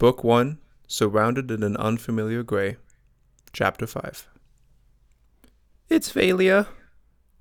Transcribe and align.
Book 0.00 0.24
1 0.24 0.56
Surrounded 0.86 1.50
in 1.50 1.62
an 1.62 1.76
Unfamiliar 1.76 2.42
Gray. 2.42 2.78
Chapter 3.52 3.86
5. 3.86 4.28
It's 5.90 6.10
Valia. 6.10 6.68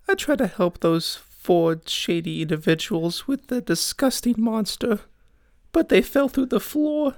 I 0.09 0.16
tried 0.16 0.39
to 0.39 0.48
help 0.48 0.82
those 0.82 1.16
four 1.16 1.80
shady 1.85 2.42
individuals 2.42 3.30
with 3.30 3.48
the 3.48 3.61
disgusting 3.61 4.35
monster, 4.37 5.00
but 5.72 5.87
they 5.87 6.01
fell 6.01 6.27
through 6.27 6.48
the 6.48 6.59
floor. 6.59 7.16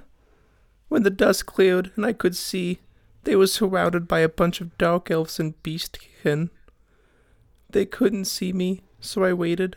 When 0.86 1.02
the 1.02 1.10
dust 1.10 1.44
cleared 1.44 1.90
and 1.96 2.06
I 2.06 2.12
could 2.12 2.36
see, 2.36 2.78
they 3.24 3.34
were 3.34 3.48
surrounded 3.48 4.06
by 4.06 4.20
a 4.20 4.28
bunch 4.28 4.60
of 4.60 4.78
dark 4.78 5.10
elves 5.10 5.40
and 5.40 5.60
beastkin. 5.64 6.50
They 7.68 7.84
couldn't 7.84 8.26
see 8.26 8.52
me, 8.52 8.82
so 9.00 9.24
I 9.24 9.32
waited. 9.32 9.74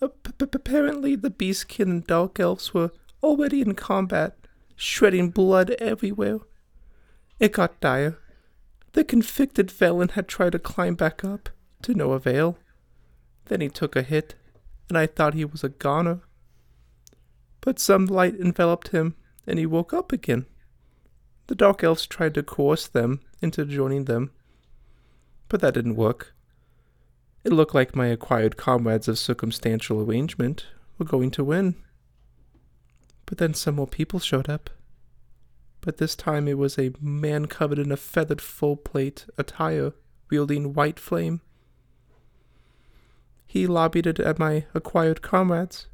Apparently, 0.00 1.16
the 1.16 1.28
beastkin 1.28 1.90
and 1.90 2.06
dark 2.06 2.40
elves 2.40 2.72
were 2.72 2.92
already 3.22 3.60
in 3.60 3.74
combat, 3.74 4.39
shredding 4.80 5.28
blood 5.28 5.70
everywhere. 5.78 6.38
It 7.38 7.52
got 7.52 7.80
dire. 7.80 8.18
The 8.92 9.04
convicted 9.04 9.70
felon 9.70 10.08
had 10.10 10.26
tried 10.26 10.52
to 10.52 10.58
climb 10.58 10.94
back 10.94 11.22
up, 11.22 11.50
to 11.82 11.94
no 11.94 12.12
avail. 12.12 12.56
Then 13.44 13.60
he 13.60 13.68
took 13.68 13.94
a 13.94 14.02
hit, 14.02 14.36
and 14.88 14.96
I 14.96 15.06
thought 15.06 15.34
he 15.34 15.44
was 15.44 15.62
a 15.62 15.68
goner. 15.68 16.20
But 17.60 17.78
some 17.78 18.06
light 18.06 18.40
enveloped 18.40 18.88
him, 18.88 19.16
and 19.46 19.58
he 19.58 19.66
woke 19.66 19.92
up 19.92 20.12
again. 20.12 20.46
The 21.48 21.54
dark 21.54 21.84
elves 21.84 22.06
tried 22.06 22.32
to 22.34 22.42
coerce 22.42 22.88
them 22.88 23.20
into 23.42 23.66
joining 23.66 24.06
them, 24.06 24.30
but 25.48 25.60
that 25.60 25.74
didn't 25.74 25.96
work. 25.96 26.34
It 27.44 27.52
looked 27.52 27.74
like 27.74 27.94
my 27.94 28.06
acquired 28.06 28.56
comrades 28.56 29.08
of 29.08 29.18
circumstantial 29.18 30.00
arrangement 30.00 30.66
were 30.96 31.04
going 31.04 31.30
to 31.32 31.44
win. 31.44 31.76
But 33.30 33.38
then 33.38 33.54
some 33.54 33.76
more 33.76 33.86
people 33.86 34.18
showed 34.18 34.48
up. 34.48 34.70
But 35.80 35.98
this 35.98 36.16
time 36.16 36.48
it 36.48 36.58
was 36.58 36.76
a 36.76 36.90
man 37.00 37.46
covered 37.46 37.78
in 37.78 37.92
a 37.92 37.96
feathered 37.96 38.40
full 38.40 38.76
plate 38.76 39.24
attire, 39.38 39.92
wielding 40.28 40.74
white 40.74 40.98
flame. 40.98 41.40
He 43.46 43.68
lobbied 43.68 44.08
it 44.08 44.18
at 44.18 44.40
my 44.40 44.64
acquired 44.74 45.22
comrades. 45.22 45.86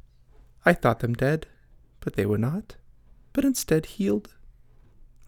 I 0.65 0.73
thought 0.73 0.99
them 0.99 1.13
dead, 1.13 1.45
but 1.99 2.15
they 2.15 2.25
were 2.25 2.39
not, 2.39 2.75
but 3.33 3.45
instead 3.45 3.85
healed. 3.85 4.33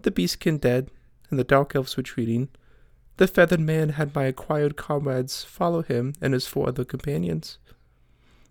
The 0.01 0.09
beastkin 0.09 0.57
dead, 0.57 0.89
and 1.29 1.37
the 1.37 1.43
dark 1.43 1.75
elves 1.75 1.95
retreating, 1.95 2.49
the 3.17 3.27
feathered 3.27 3.59
man 3.59 3.89
had 3.89 4.15
my 4.15 4.23
acquired 4.23 4.75
comrades 4.77 5.43
follow 5.43 5.83
him 5.83 6.15
and 6.21 6.33
his 6.33 6.47
four 6.47 6.69
other 6.69 6.85
companions. 6.85 7.59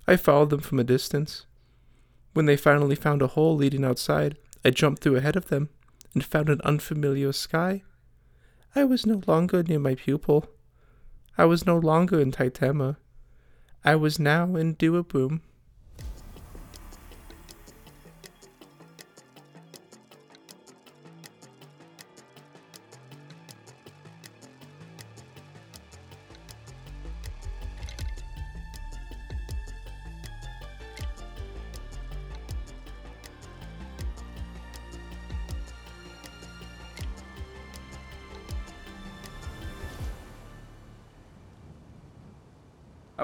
I 0.06 0.16
followed 0.16 0.50
them 0.50 0.60
from 0.60 0.78
a 0.78 0.84
distance. 0.84 1.44
When 2.32 2.46
they 2.46 2.56
finally 2.56 2.96
found 2.96 3.22
a 3.22 3.28
hole 3.28 3.56
leading 3.56 3.84
outside, 3.84 4.38
I 4.64 4.70
jumped 4.70 5.02
through 5.02 5.16
ahead 5.16 5.36
of 5.36 5.48
them 5.48 5.70
and 6.14 6.24
found 6.24 6.48
an 6.48 6.60
unfamiliar 6.62 7.32
sky. 7.32 7.82
I 8.74 8.84
was 8.84 9.06
no 9.06 9.22
longer 9.26 9.62
near 9.62 9.78
my 9.78 9.94
pupil. 9.94 10.50
I 11.36 11.44
was 11.44 11.66
no 11.66 11.78
longer 11.78 12.20
in 12.20 12.32
Titema. 12.32 12.96
I 13.84 13.96
was 13.96 14.18
now 14.18 14.56
in 14.56 14.74
Duabrume. 14.74 15.40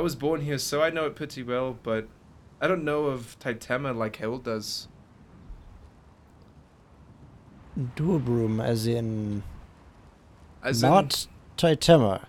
Was 0.05 0.17
born 0.17 0.43
here, 0.43 0.59
so 0.59 0.83
I 0.83 0.91
know 0.91 1.07
it 1.07 1.17
pretty 1.17 1.43
well, 1.43 1.79
but 1.83 2.07
I 2.61 2.67
don't 2.67 2.85
know 2.85 3.07
of 3.07 3.39
Titema 3.41 3.97
like 3.97 4.17
Harold 4.17 4.45
does. 4.45 4.87
Duabrume, 7.97 8.63
as 8.63 8.87
in 8.87 9.43
As 10.63 10.83
not 10.83 11.27
Titema. 11.57 12.27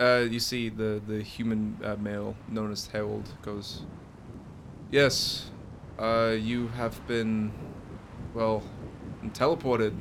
in, 0.00 0.04
uh, 0.04 0.26
you 0.28 0.40
see 0.40 0.70
the 0.70 1.00
the 1.06 1.22
human 1.22 1.78
uh, 1.84 1.94
male 2.00 2.34
known 2.48 2.72
as 2.72 2.88
Harold 2.88 3.28
goes. 3.40 3.84
Yes, 4.90 5.52
uh, 6.00 6.34
you 6.36 6.66
have 6.66 7.06
been, 7.06 7.52
well, 8.34 8.64
teleported 9.28 9.94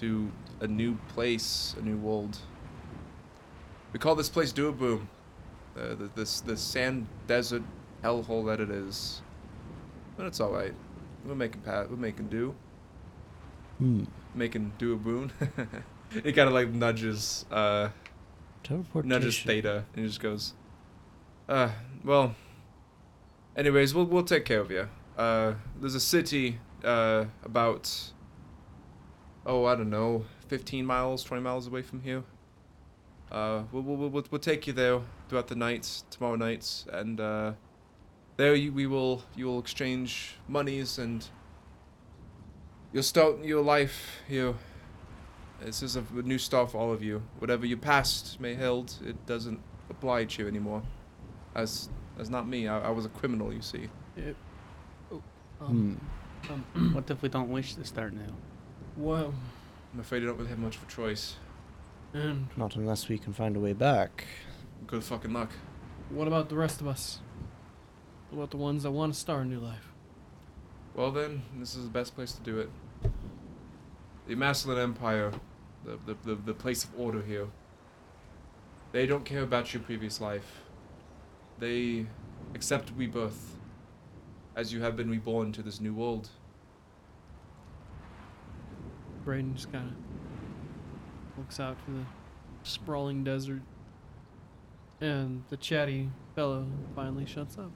to 0.00 0.32
a 0.58 0.66
new 0.66 0.96
place, 1.14 1.76
a 1.78 1.82
new 1.82 1.96
world. 1.96 2.40
We 3.96 3.98
call 3.98 4.14
this 4.14 4.28
place 4.28 4.52
Duabrume. 4.52 5.06
Uh, 5.74 5.94
the, 5.94 6.10
this 6.14 6.42
the 6.42 6.54
sand 6.54 7.06
desert 7.26 7.62
hellhole 8.04 8.44
that 8.44 8.60
it 8.60 8.68
is. 8.68 9.22
But 10.18 10.26
it's 10.26 10.38
all 10.38 10.50
right. 10.50 10.74
We're 11.24 11.34
making 11.34 11.62
pat. 11.62 11.90
We're 11.90 11.96
making 11.96 12.28
do. 12.28 12.54
Hmm. 13.78 14.04
Making 14.34 14.72
Duabrume. 14.78 15.30
it 16.14 16.32
kind 16.34 16.46
of 16.46 16.52
like 16.52 16.68
nudges, 16.68 17.46
uh, 17.50 17.88
Teleportation. 18.62 19.08
nudges 19.08 19.40
Theta, 19.40 19.86
and 19.94 20.02
he 20.02 20.06
just 20.06 20.20
goes, 20.20 20.52
"Uh, 21.48 21.70
well. 22.04 22.34
Anyways, 23.56 23.94
we'll 23.94 24.04
we'll 24.04 24.24
take 24.24 24.44
care 24.44 24.60
of 24.60 24.70
you. 24.70 24.90
Uh, 25.16 25.54
there's 25.80 25.94
a 25.94 26.00
city, 26.00 26.58
uh, 26.84 27.24
about. 27.42 27.90
Oh, 29.46 29.64
I 29.64 29.74
don't 29.74 29.88
know, 29.88 30.26
15 30.48 30.84
miles, 30.84 31.24
20 31.24 31.42
miles 31.42 31.66
away 31.66 31.80
from 31.80 32.02
here. 32.02 32.24
Uh, 33.30 33.62
we'll, 33.72 33.82
we'll, 33.82 34.08
we'll, 34.08 34.24
we'll 34.30 34.40
take 34.40 34.66
you 34.66 34.72
there 34.72 35.00
throughout 35.28 35.48
the 35.48 35.54
nights, 35.54 36.04
tomorrow 36.10 36.36
nights, 36.36 36.86
and 36.92 37.20
uh, 37.20 37.52
there 38.36 38.54
you, 38.54 38.72
we 38.72 38.86
will 38.86 39.22
you 39.34 39.46
will 39.46 39.58
exchange 39.58 40.36
monies 40.48 40.98
and 40.98 41.26
you'll 42.92 43.02
start 43.02 43.44
your 43.44 43.62
life 43.62 44.20
here. 44.28 44.54
This 45.60 45.82
is 45.82 45.96
a 45.96 46.04
new 46.12 46.38
start 46.38 46.70
for 46.70 46.78
all 46.78 46.92
of 46.92 47.02
you. 47.02 47.22
Whatever 47.38 47.66
your 47.66 47.78
past 47.78 48.38
may 48.40 48.54
held, 48.54 48.94
it 49.04 49.26
doesn't 49.26 49.60
apply 49.88 50.26
to 50.26 50.42
you 50.42 50.48
anymore. 50.48 50.82
As 51.54 51.88
as 52.18 52.30
not 52.30 52.46
me, 52.46 52.68
I, 52.68 52.88
I 52.88 52.90
was 52.90 53.06
a 53.06 53.08
criminal, 53.08 53.52
you 53.52 53.62
see. 53.62 53.88
Hmm. 55.58 55.64
Um, 55.64 56.00
um, 56.50 56.94
what 56.94 57.10
if 57.10 57.22
we 57.22 57.28
don't 57.28 57.48
wish 57.48 57.74
to 57.74 57.84
start 57.84 58.12
now? 58.12 58.32
Well, 58.96 59.34
I'm 59.92 60.00
afraid 60.00 60.22
I 60.22 60.26
don't 60.26 60.36
really 60.36 60.50
have 60.50 60.58
much 60.58 60.76
of 60.76 60.82
a 60.82 60.86
choice. 60.86 61.36
And 62.12 62.48
Not 62.56 62.76
unless 62.76 63.08
we 63.08 63.18
can 63.18 63.32
find 63.32 63.56
a 63.56 63.60
way 63.60 63.72
back. 63.72 64.24
Good 64.86 65.04
fucking 65.04 65.32
luck. 65.32 65.50
what 66.10 66.28
about 66.28 66.48
the 66.48 66.56
rest 66.56 66.80
of 66.80 66.86
us? 66.86 67.20
What 68.30 68.38
about 68.38 68.50
the 68.50 68.56
ones 68.56 68.82
that 68.82 68.90
want 68.90 69.14
to 69.14 69.20
start 69.20 69.42
a 69.42 69.48
new 69.48 69.60
life? 69.60 69.92
Well 70.94 71.10
then, 71.10 71.42
this 71.58 71.74
is 71.74 71.84
the 71.84 71.90
best 71.90 72.14
place 72.14 72.32
to 72.32 72.40
do 72.40 72.58
it. 72.58 72.70
The 74.26 74.34
Masculine 74.34 74.80
Empire, 74.80 75.32
the, 75.84 75.98
the, 76.06 76.16
the, 76.24 76.34
the 76.34 76.54
place 76.54 76.84
of 76.84 76.90
order 76.98 77.22
here. 77.22 77.46
They 78.92 79.06
don't 79.06 79.24
care 79.24 79.42
about 79.42 79.74
your 79.74 79.82
previous 79.82 80.20
life. 80.20 80.62
They 81.58 82.06
accept 82.54 82.92
rebirth, 82.96 83.56
as 84.56 84.72
you 84.72 84.80
have 84.80 84.96
been 84.96 85.10
reborn 85.10 85.52
to 85.52 85.62
this 85.62 85.80
new 85.80 85.92
world. 85.94 86.30
Braden 89.24 89.54
just 89.54 89.70
kind 89.70 89.90
of 89.90 89.96
looks 91.38 91.60
out 91.60 91.76
to 91.86 91.90
the 91.90 92.04
sprawling 92.62 93.24
desert, 93.24 93.62
and 95.00 95.44
the 95.48 95.56
chatty 95.56 96.10
fellow 96.34 96.66
finally 96.94 97.26
shuts 97.26 97.58
up. 97.58 97.70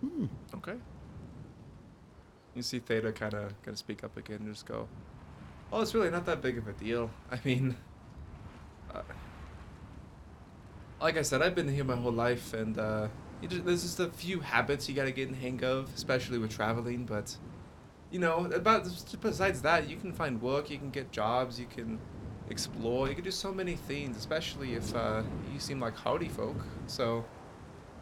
Hmm. 0.00 0.26
Okay. 0.54 0.76
You 2.54 2.62
see 2.62 2.80
Theta 2.80 3.12
kind 3.12 3.34
of 3.34 3.48
kind 3.62 3.68
of 3.68 3.78
speak 3.78 4.02
up 4.02 4.16
again 4.16 4.38
and 4.38 4.52
just 4.52 4.66
go, 4.66 4.88
"Oh, 5.72 5.80
it's 5.80 5.94
really 5.94 6.10
not 6.10 6.26
that 6.26 6.42
big 6.42 6.58
of 6.58 6.66
a 6.66 6.72
deal. 6.72 7.10
I 7.30 7.38
mean, 7.44 7.76
uh, 8.94 9.02
like 11.00 11.16
I 11.16 11.22
said, 11.22 11.42
I've 11.42 11.54
been 11.54 11.68
here 11.68 11.84
my 11.84 11.96
whole 11.96 12.12
life, 12.12 12.52
and 12.54 12.78
uh, 12.78 13.08
you 13.40 13.48
just, 13.48 13.64
there's 13.64 13.82
just 13.82 14.00
a 14.00 14.10
few 14.10 14.40
habits 14.40 14.88
you 14.88 14.94
gotta 14.94 15.12
get 15.12 15.28
in 15.28 15.34
hang 15.34 15.62
of, 15.64 15.92
especially 15.94 16.38
with 16.38 16.50
traveling. 16.50 17.04
But 17.04 17.36
you 18.10 18.18
know, 18.18 18.46
about 18.46 18.88
besides 19.20 19.62
that, 19.62 19.88
you 19.88 19.96
can 19.96 20.12
find 20.12 20.42
work, 20.42 20.70
you 20.70 20.78
can 20.78 20.90
get 20.90 21.12
jobs, 21.12 21.60
you 21.60 21.66
can 21.66 22.00
explore, 22.50 23.08
you 23.08 23.14
can 23.14 23.24
do 23.24 23.30
so 23.30 23.52
many 23.52 23.76
things, 23.76 24.16
especially 24.16 24.74
if 24.74 24.94
uh, 24.94 25.22
you 25.52 25.60
seem 25.60 25.80
like 25.80 25.96
hardy 25.96 26.28
folk. 26.28 26.56
So." 26.86 27.24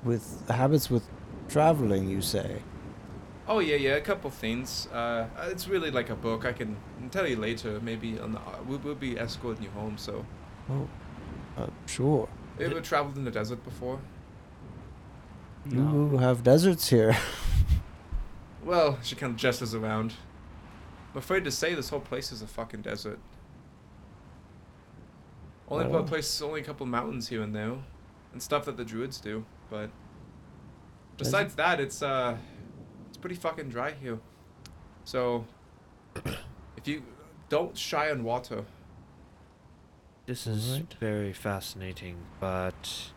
With 0.04 0.48
habits 0.48 0.88
with 0.90 1.04
traveling, 1.48 2.08
you 2.08 2.20
say? 2.20 2.62
Oh 3.48 3.58
yeah, 3.60 3.76
yeah, 3.76 3.94
a 3.96 4.00
couple 4.00 4.30
things. 4.30 4.86
Uh, 4.92 5.26
it's 5.44 5.66
really 5.68 5.90
like 5.90 6.10
a 6.10 6.14
book. 6.14 6.44
I 6.44 6.52
can 6.52 6.76
tell 7.10 7.26
you 7.26 7.36
later. 7.36 7.80
Maybe 7.80 8.18
on 8.18 8.32
the 8.32 8.40
we'll, 8.66 8.78
we'll 8.78 8.94
be 8.94 9.18
escorting 9.18 9.64
you 9.64 9.70
home. 9.70 9.96
So, 9.98 10.24
Oh, 10.70 10.86
uh, 11.56 11.66
sure. 11.86 12.28
you 12.58 12.66
ever 12.66 12.80
traveled 12.80 13.16
in 13.16 13.24
the 13.24 13.30
desert 13.30 13.64
before? 13.64 13.98
You 15.70 16.18
have 16.18 16.42
deserts 16.42 16.88
here. 16.88 17.16
well, 18.64 18.98
she 19.02 19.16
kind 19.16 19.32
of 19.32 19.36
gestures 19.36 19.74
around. 19.74 20.14
I'm 21.12 21.18
afraid 21.18 21.44
to 21.44 21.50
say 21.50 21.74
this 21.74 21.88
whole 21.88 22.00
place 22.00 22.30
is 22.32 22.42
a 22.42 22.46
fucking 22.46 22.82
desert. 22.82 23.18
Only 25.70 25.98
a 25.98 26.02
place, 26.02 26.40
only 26.42 26.60
a 26.60 26.64
couple 26.64 26.86
mountains 26.86 27.28
here 27.28 27.42
and 27.42 27.54
there, 27.54 27.74
and 28.32 28.42
stuff 28.42 28.64
that 28.64 28.76
the 28.76 28.84
druids 28.84 29.20
do. 29.20 29.44
But 29.70 29.90
besides 31.18 31.54
that, 31.56 31.78
it's 31.78 32.02
uh, 32.02 32.36
it's 33.08 33.18
pretty 33.18 33.36
fucking 33.36 33.68
dry 33.68 33.92
here. 33.92 34.18
So 35.04 35.44
if 36.76 36.86
you 36.86 37.02
don't 37.48 37.76
shy 37.76 38.10
on 38.10 38.24
water, 38.24 38.64
This 40.26 40.46
is 40.46 40.70
Alright. 40.72 40.94
very 41.00 41.32
fascinating, 41.32 42.16
but 42.40 43.10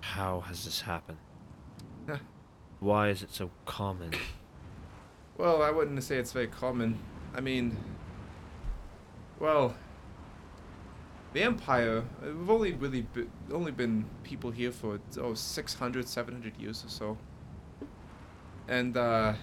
how 0.00 0.40
has 0.40 0.64
this 0.64 0.82
happened? 0.82 1.18
Huh. 2.08 2.18
Why 2.80 3.08
is 3.08 3.22
it 3.22 3.32
so 3.32 3.50
common? 3.66 4.10
Well, 5.36 5.62
I 5.62 5.70
wouldn't 5.70 6.02
say 6.04 6.16
it's 6.16 6.32
very 6.32 6.46
common. 6.46 6.98
I 7.34 7.40
mean, 7.40 7.76
well, 9.40 9.74
the 11.34 11.42
Empire, 11.42 12.04
we've 12.22 12.48
only 12.48 12.72
really 12.72 13.02
be, 13.02 13.26
only 13.52 13.72
been 13.72 14.06
people 14.22 14.50
here 14.50 14.72
for, 14.72 15.00
oh, 15.18 15.34
600, 15.34 16.08
700 16.08 16.56
years 16.56 16.84
or 16.84 16.88
so. 16.88 17.18
And, 18.68 18.96
uh, 18.96 19.34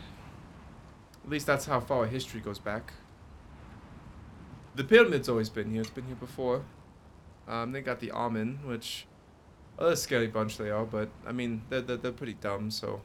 at 1.24 1.30
least 1.30 1.46
that's 1.46 1.66
how 1.66 1.80
far 1.80 2.00
our 2.00 2.06
history 2.08 2.40
goes 2.40 2.58
back. 2.58 2.94
The 4.76 4.84
pyramid's 4.84 5.30
always 5.30 5.50
been 5.50 5.70
here, 5.70 5.82
it's 5.82 5.92
been 5.92 6.08
here 6.08 6.16
before. 6.16 6.64
Um, 7.48 7.74
they 7.74 7.82
got 7.82 8.00
the 8.00 8.12
Amen, 8.12 8.60
which, 8.64 9.06
they're 9.78 9.90
a 9.90 9.96
scary 9.96 10.28
bunch 10.28 10.58
they 10.58 10.72
are, 10.72 10.86
but, 10.86 11.10
I 11.28 11.34
mean, 11.34 11.62
they're, 11.70 11.82
they're, 11.82 11.98
they're 11.98 12.12
pretty 12.12 12.36
dumb, 12.36 12.72
so. 12.72 13.02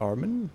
Armin? 0.00 0.50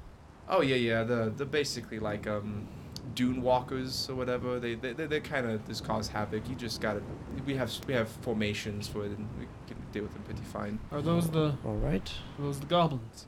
Oh 0.47 0.61
yeah, 0.61 0.75
yeah. 0.75 1.03
The 1.03 1.31
they're 1.35 1.47
basically 1.47 1.99
like 1.99 2.27
um, 2.27 2.67
dune 3.15 3.41
walkers 3.41 4.09
or 4.09 4.15
whatever. 4.15 4.59
They 4.59 4.75
they 4.75 4.93
they, 4.93 5.05
they 5.05 5.19
kind 5.19 5.47
of 5.47 5.65
just 5.67 5.83
cause 5.85 6.07
havoc. 6.07 6.47
You 6.49 6.55
just 6.55 6.81
gotta. 6.81 7.01
We 7.45 7.55
have 7.55 7.71
we 7.87 7.93
have 7.93 8.09
formations 8.09 8.87
for 8.87 9.05
it, 9.05 9.11
and 9.17 9.27
we 9.39 9.45
can 9.67 9.77
deal 9.91 10.03
with 10.03 10.13
them 10.13 10.23
pretty 10.23 10.43
fine. 10.43 10.79
Are 10.91 11.01
those 11.01 11.29
the 11.29 11.55
All 11.65 11.75
right. 11.75 12.11
are 12.39 12.41
those 12.43 12.59
the 12.59 12.65
goblins? 12.65 13.27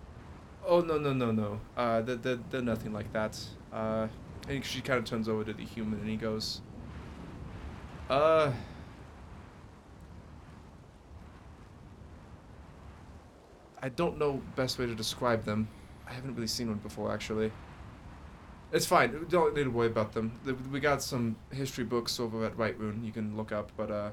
Oh 0.66 0.80
no 0.81 0.98
no 0.98 1.14
no 1.14 1.31
no. 1.31 1.60
Uh, 1.75 2.02
they're 2.02 2.16
they're, 2.16 2.40
they're 2.50 2.62
nothing 2.62 2.94
like 2.94 3.12
that. 3.14 3.40
Uh, 3.72 4.08
and 4.48 4.64
she 4.64 4.81
kind 4.81 5.00
of 5.00 5.06
turns 5.06 5.28
over 5.28 5.44
to 5.44 5.54
the 5.54 5.64
human 5.64 6.00
and 6.00 6.10
he 6.10 6.16
goes. 6.18 6.62
Uh. 8.10 8.52
I 13.81 13.90
don't 13.90 14.18
know 14.18 14.42
best 14.56 14.80
way 14.80 14.86
to 14.86 14.96
describe 14.96 15.44
them. 15.44 15.68
I 16.08 16.14
haven't 16.14 16.36
really 16.36 16.48
seen 16.48 16.70
one 16.70 16.78
before 16.78 17.12
actually. 17.12 17.52
It's 18.74 18.88
fine. 18.88 19.14
we 19.18 19.25
Don't 19.28 19.56
need 19.56 19.66
to 19.66 19.70
worry 19.70 19.88
about 19.88 20.14
them. 20.14 20.31
We 20.72 20.80
got 20.80 21.04
some 21.04 21.36
history 21.52 21.84
books 21.84 22.20
over 22.20 22.44
at 22.44 22.58
White 22.58 22.80
Rune 22.80 23.04
you 23.04 23.12
can 23.12 23.38
look 23.38 23.52
up, 23.52 23.72
but 23.78 23.92
uh, 23.92 24.10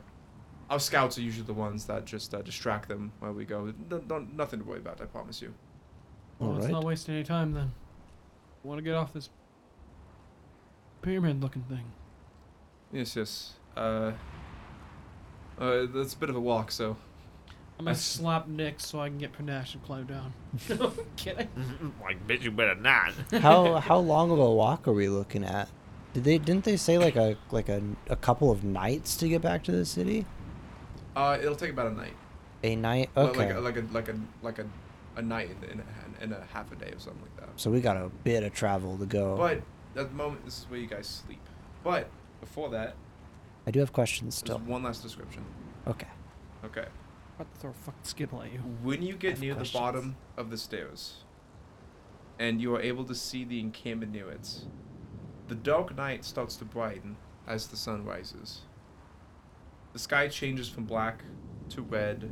our 0.69 0.79
scouts 0.79 1.17
are 1.17 1.23
usually 1.23 1.47
the 1.47 1.55
ones 1.55 1.87
that 1.87 2.05
just 2.05 2.35
uh, 2.35 2.43
distract 2.43 2.89
them 2.89 3.11
while 3.21 3.33
we 3.33 3.47
go. 3.47 3.73
Don't, 3.89 4.07
don't, 4.07 4.37
nothing 4.37 4.61
to 4.61 4.67
worry 4.67 4.79
about. 4.79 5.01
I 5.01 5.07
promise 5.07 5.41
you. 5.41 5.55
Well, 6.39 6.51
let's 6.51 6.67
Alright. 6.67 6.73
not 6.73 6.85
waste 6.85 7.09
any 7.09 7.25
time 7.25 7.53
then. 7.53 7.73
Want 8.63 8.77
to 8.77 8.83
get 8.83 8.95
off 8.95 9.15
this 9.15 9.31
pyramid-looking 11.01 11.63
thing? 11.63 11.93
Yes, 12.93 13.17
yes. 13.17 13.53
Uh, 13.75 14.13
uh, 15.59 15.87
that's 15.95 16.13
a 16.13 16.19
bit 16.19 16.29
of 16.29 16.37
a 16.37 16.41
walk, 16.41 16.71
so. 16.71 16.99
I'm 17.81 17.87
gonna 17.87 17.97
slap 17.97 18.47
Nick 18.47 18.79
so 18.79 19.01
I 19.01 19.09
can 19.09 19.17
get 19.17 19.33
panache 19.33 19.73
and 19.73 19.83
climb 19.83 20.05
down. 20.05 20.35
no, 20.69 20.93
kidding. 21.17 21.49
I 22.07 22.13
bet 22.13 22.43
you 22.43 22.51
better 22.51 22.75
not. 22.75 23.15
how 23.41 23.77
how 23.77 23.97
long 23.97 24.31
of 24.31 24.39
a 24.39 24.51
walk 24.51 24.87
are 24.87 24.93
we 24.93 25.09
looking 25.09 25.45
at? 25.45 25.67
Did 26.13 26.25
they 26.25 26.37
didn't 26.37 26.65
they 26.65 26.77
say 26.77 26.99
like 26.99 27.17
a 27.17 27.39
like 27.51 27.71
a, 27.71 27.81
a 28.11 28.17
couple 28.17 28.51
of 28.51 28.65
nights 28.65 29.17
to 29.17 29.29
get 29.31 29.41
back 29.41 29.65
to 29.65 29.73
the 29.73 29.87
city? 29.87 30.27
Uh, 31.17 31.39
it'll 31.41 31.57
take 31.57 31.71
about 31.71 31.87
a 31.87 31.95
night. 31.95 32.13
A 32.63 32.77
night. 32.77 33.09
Okay. 33.17 33.39
Like 33.39 33.55
a, 33.55 33.61
like 33.61 33.77
a 33.79 33.81
like 33.93 34.09
a 34.09 34.21
like 34.43 34.59
a, 34.59 34.67
a 35.17 35.23
night 35.23 35.49
in, 35.63 35.71
in, 35.71 35.81
a, 35.81 36.25
in 36.25 36.33
a 36.35 36.47
half 36.53 36.71
a 36.73 36.75
day 36.75 36.91
or 36.91 36.99
something 36.99 37.23
like 37.23 37.37
that. 37.39 37.49
so 37.59 37.71
we 37.71 37.81
got 37.81 37.97
a 37.97 38.11
bit 38.25 38.43
of 38.43 38.53
travel 38.53 38.99
to 38.99 39.07
go. 39.07 39.39
But 39.39 39.63
at 39.99 40.11
the 40.11 40.15
moment, 40.15 40.45
this 40.45 40.59
is 40.59 40.67
where 40.69 40.79
you 40.79 40.87
guys 40.87 41.07
sleep. 41.07 41.41
But 41.83 42.11
before 42.43 42.69
that, 42.71 42.95
I 43.67 43.71
do 43.71 43.81
have 43.81 43.95
questions 43.95 44.43
there's 44.43 44.55
still. 44.55 44.59
one 44.71 44.83
last 44.83 45.03
description. 45.03 45.47
Okay. 45.87 46.09
Okay. 46.63 46.85
About 47.41 47.55
to 47.55 47.61
throw 47.61 47.71
a 47.71 47.75
fucking 47.75 48.01
skittle 48.03 48.43
at 48.43 48.53
you. 48.53 48.59
When 48.83 49.03
you 49.03 49.15
get 49.15 49.41
near 49.41 49.55
questions. 49.55 49.73
the 49.73 49.79
bottom 49.79 50.17
of 50.37 50.51
the 50.51 50.59
stairs, 50.59 51.25
and 52.39 52.61
you 52.61 52.75
are 52.75 52.81
able 52.81 53.05
to 53.05 53.15
see 53.15 53.45
the 53.45 53.61
encampment 53.61 54.13
near 54.13 54.31
it, 54.31 54.65
the 55.49 55.55
dark 55.55 55.97
night 55.97 56.25
starts 56.25 56.57
to 56.57 56.65
brighten 56.65 57.17
as 57.47 57.69
the 57.69 57.77
sun 57.77 58.05
rises. 58.05 58.63
The 59.95 59.99
sky 59.99 60.29
changes 60.29 60.69
from 60.69 60.85
black 60.85 61.25
to 61.71 61.83
red, 61.83 62.31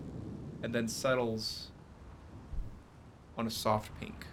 and 0.63 0.75
then 0.75 0.89
settles 0.89 1.71
on 3.37 3.47
a 3.47 3.51
soft 3.51 3.91
pink. 3.99 4.27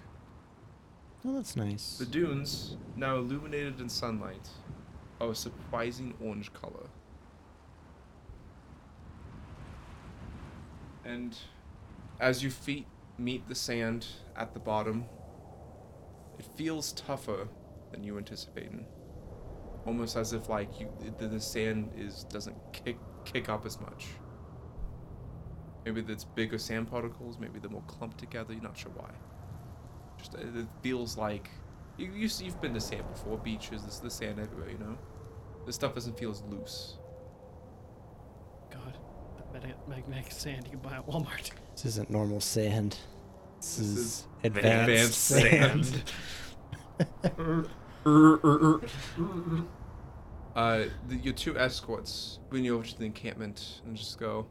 Oh, 1.24 1.36
that's 1.36 1.56
nice. 1.56 1.98
The 1.98 2.06
dunes, 2.06 2.75
now 2.95 3.16
illuminated 3.16 3.80
in 3.80 3.88
sunlight, 3.88 4.50
are 5.22 5.31
a 5.31 5.36
surprising 5.36 6.13
orange 6.22 6.51
color. 6.54 6.89
And 11.06 11.38
as 12.19 12.42
your 12.42 12.52
feet 12.52 12.88
meet 13.18 13.48
the 13.48 13.56
sand 13.56 14.07
at 14.36 14.54
the 14.54 14.60
bottom, 14.60 15.06
it 16.40 16.46
feels 16.56 16.92
tougher 16.94 17.48
than 17.92 18.04
you 18.04 18.13
were 18.13 18.19
anticipating. 18.19 18.86
Almost 19.86 20.18
as 20.18 20.34
if 20.34 20.50
like 20.50 20.80
you 20.80 20.92
the, 21.19 21.28
the 21.28 21.40
sand 21.40 21.92
is 21.96 22.24
doesn't 22.25 22.57
kick 22.74 22.98
kick 23.24 23.50
up 23.50 23.66
as 23.66 23.80
much. 23.80 24.07
Maybe 25.86 26.04
it's 26.12 26.24
bigger 26.24 26.57
sand 26.57 26.90
particles, 26.90 27.38
maybe 27.40 27.60
they're 27.60 27.69
more 27.69 27.84
clumped 27.84 28.18
together, 28.18 28.54
you're 28.54 28.63
not 28.63 28.75
sure 28.75 28.92
why. 28.96 29.12
Just 30.18 30.34
it 30.34 30.68
feels 30.81 31.18
like 31.18 31.50
you, 31.98 32.12
you 32.12 32.28
you've 32.40 32.60
been 32.60 32.74
to 32.74 32.81
sand 32.81 33.04
before, 33.13 33.38
beaches. 33.38 33.84
There's 33.84 34.00
the 34.00 34.10
sand 34.10 34.40
everywhere, 34.40 34.72
you 34.72 34.80
know. 34.80 34.98
This 35.68 35.75
stuff 35.75 35.94
doesn't 35.94 36.18
feel 36.18 36.31
as 36.31 36.42
loose. 36.50 36.98
God, 39.56 39.63
that 39.63 39.88
mag- 39.88 40.07
magnetic 40.07 40.31
sand 40.31 40.66
you 40.66 40.72
can 40.72 40.80
buy 40.80 40.98
at 40.98 41.07
Walmart. 41.07 41.52
This 41.74 41.86
isn't 41.86 42.10
normal 42.10 42.42
sand. 42.42 42.98
This, 43.57 43.78
This 43.78 43.88
is, 43.88 43.98
is 43.98 44.28
advanced, 44.44 45.31
advanced 45.31 46.13
sand. 47.25 47.69
Uh, 50.56 50.86
the, 51.10 51.18
your 51.18 51.34
two 51.34 51.60
escorts 51.60 52.39
bring 52.50 52.63
you 52.63 52.75
over 52.75 52.86
to 52.86 52.98
the 52.98 53.03
encampment 53.03 53.82
and 53.86 53.98
just 53.98 54.18
go. 54.18 54.48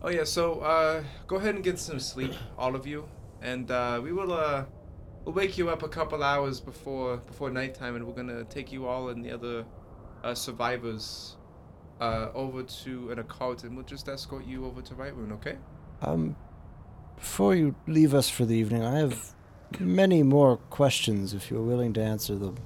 Oh 0.00 0.08
yeah, 0.08 0.24
so 0.24 0.60
uh, 0.60 1.02
go 1.26 1.36
ahead 1.36 1.56
and 1.56 1.62
get 1.62 1.78
some 1.78 2.00
sleep, 2.00 2.32
all 2.56 2.74
of 2.74 2.86
you, 2.86 3.06
and 3.42 3.70
uh, 3.70 4.00
we 4.02 4.14
will 4.14 4.32
uh, 4.32 4.64
we'll 5.26 5.34
wake 5.34 5.58
you 5.58 5.68
up 5.68 5.82
a 5.82 5.88
couple 5.88 6.22
hours 6.22 6.58
before 6.58 7.18
before 7.18 7.50
nighttime, 7.50 7.96
and 7.96 8.06
we're 8.06 8.14
gonna 8.14 8.44
take 8.44 8.72
you 8.72 8.86
all 8.86 9.10
and 9.10 9.22
the 9.22 9.30
other 9.30 9.66
uh, 10.24 10.34
survivors 10.34 11.36
uh, 12.00 12.28
over 12.34 12.62
to 12.62 13.10
an 13.10 13.18
a 13.18 13.24
cart, 13.24 13.64
and 13.64 13.76
we'll 13.76 13.84
just 13.84 14.08
escort 14.08 14.46
you 14.46 14.66
over 14.66 14.82
to 14.82 14.94
Right 14.94 15.14
Rune, 15.14 15.32
okay? 15.32 15.56
Um, 16.02 16.36
before 17.16 17.54
you 17.54 17.74
leave 17.86 18.14
us 18.14 18.28
for 18.30 18.44
the 18.44 18.56
evening, 18.56 18.82
I 18.82 18.98
have 18.98 19.34
many 19.78 20.22
more 20.22 20.56
questions 20.56 21.34
if 21.34 21.50
you're 21.50 21.62
willing 21.62 21.92
to 21.94 22.02
answer 22.02 22.36
them. 22.36 22.56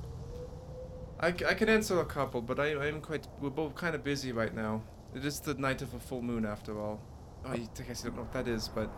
I 1.20 1.32
can 1.32 1.68
answer 1.70 1.98
a 2.00 2.04
couple, 2.04 2.42
but 2.42 2.60
I, 2.60 2.76
I'm 2.86 3.00
quite. 3.00 3.26
We're 3.40 3.48
both 3.48 3.74
kind 3.74 3.94
of 3.94 4.04
busy 4.04 4.32
right 4.32 4.54
now. 4.54 4.82
It 5.14 5.24
is 5.24 5.40
the 5.40 5.54
night 5.54 5.80
of 5.80 5.94
a 5.94 5.98
full 5.98 6.20
moon, 6.20 6.44
after 6.44 6.78
all. 6.78 7.00
Oh, 7.46 7.54
you 7.54 7.68
think 7.74 7.88
I 7.88 7.94
don't 7.94 8.16
know 8.16 8.22
what 8.22 8.32
that 8.32 8.46
is, 8.48 8.68
but 8.68 8.90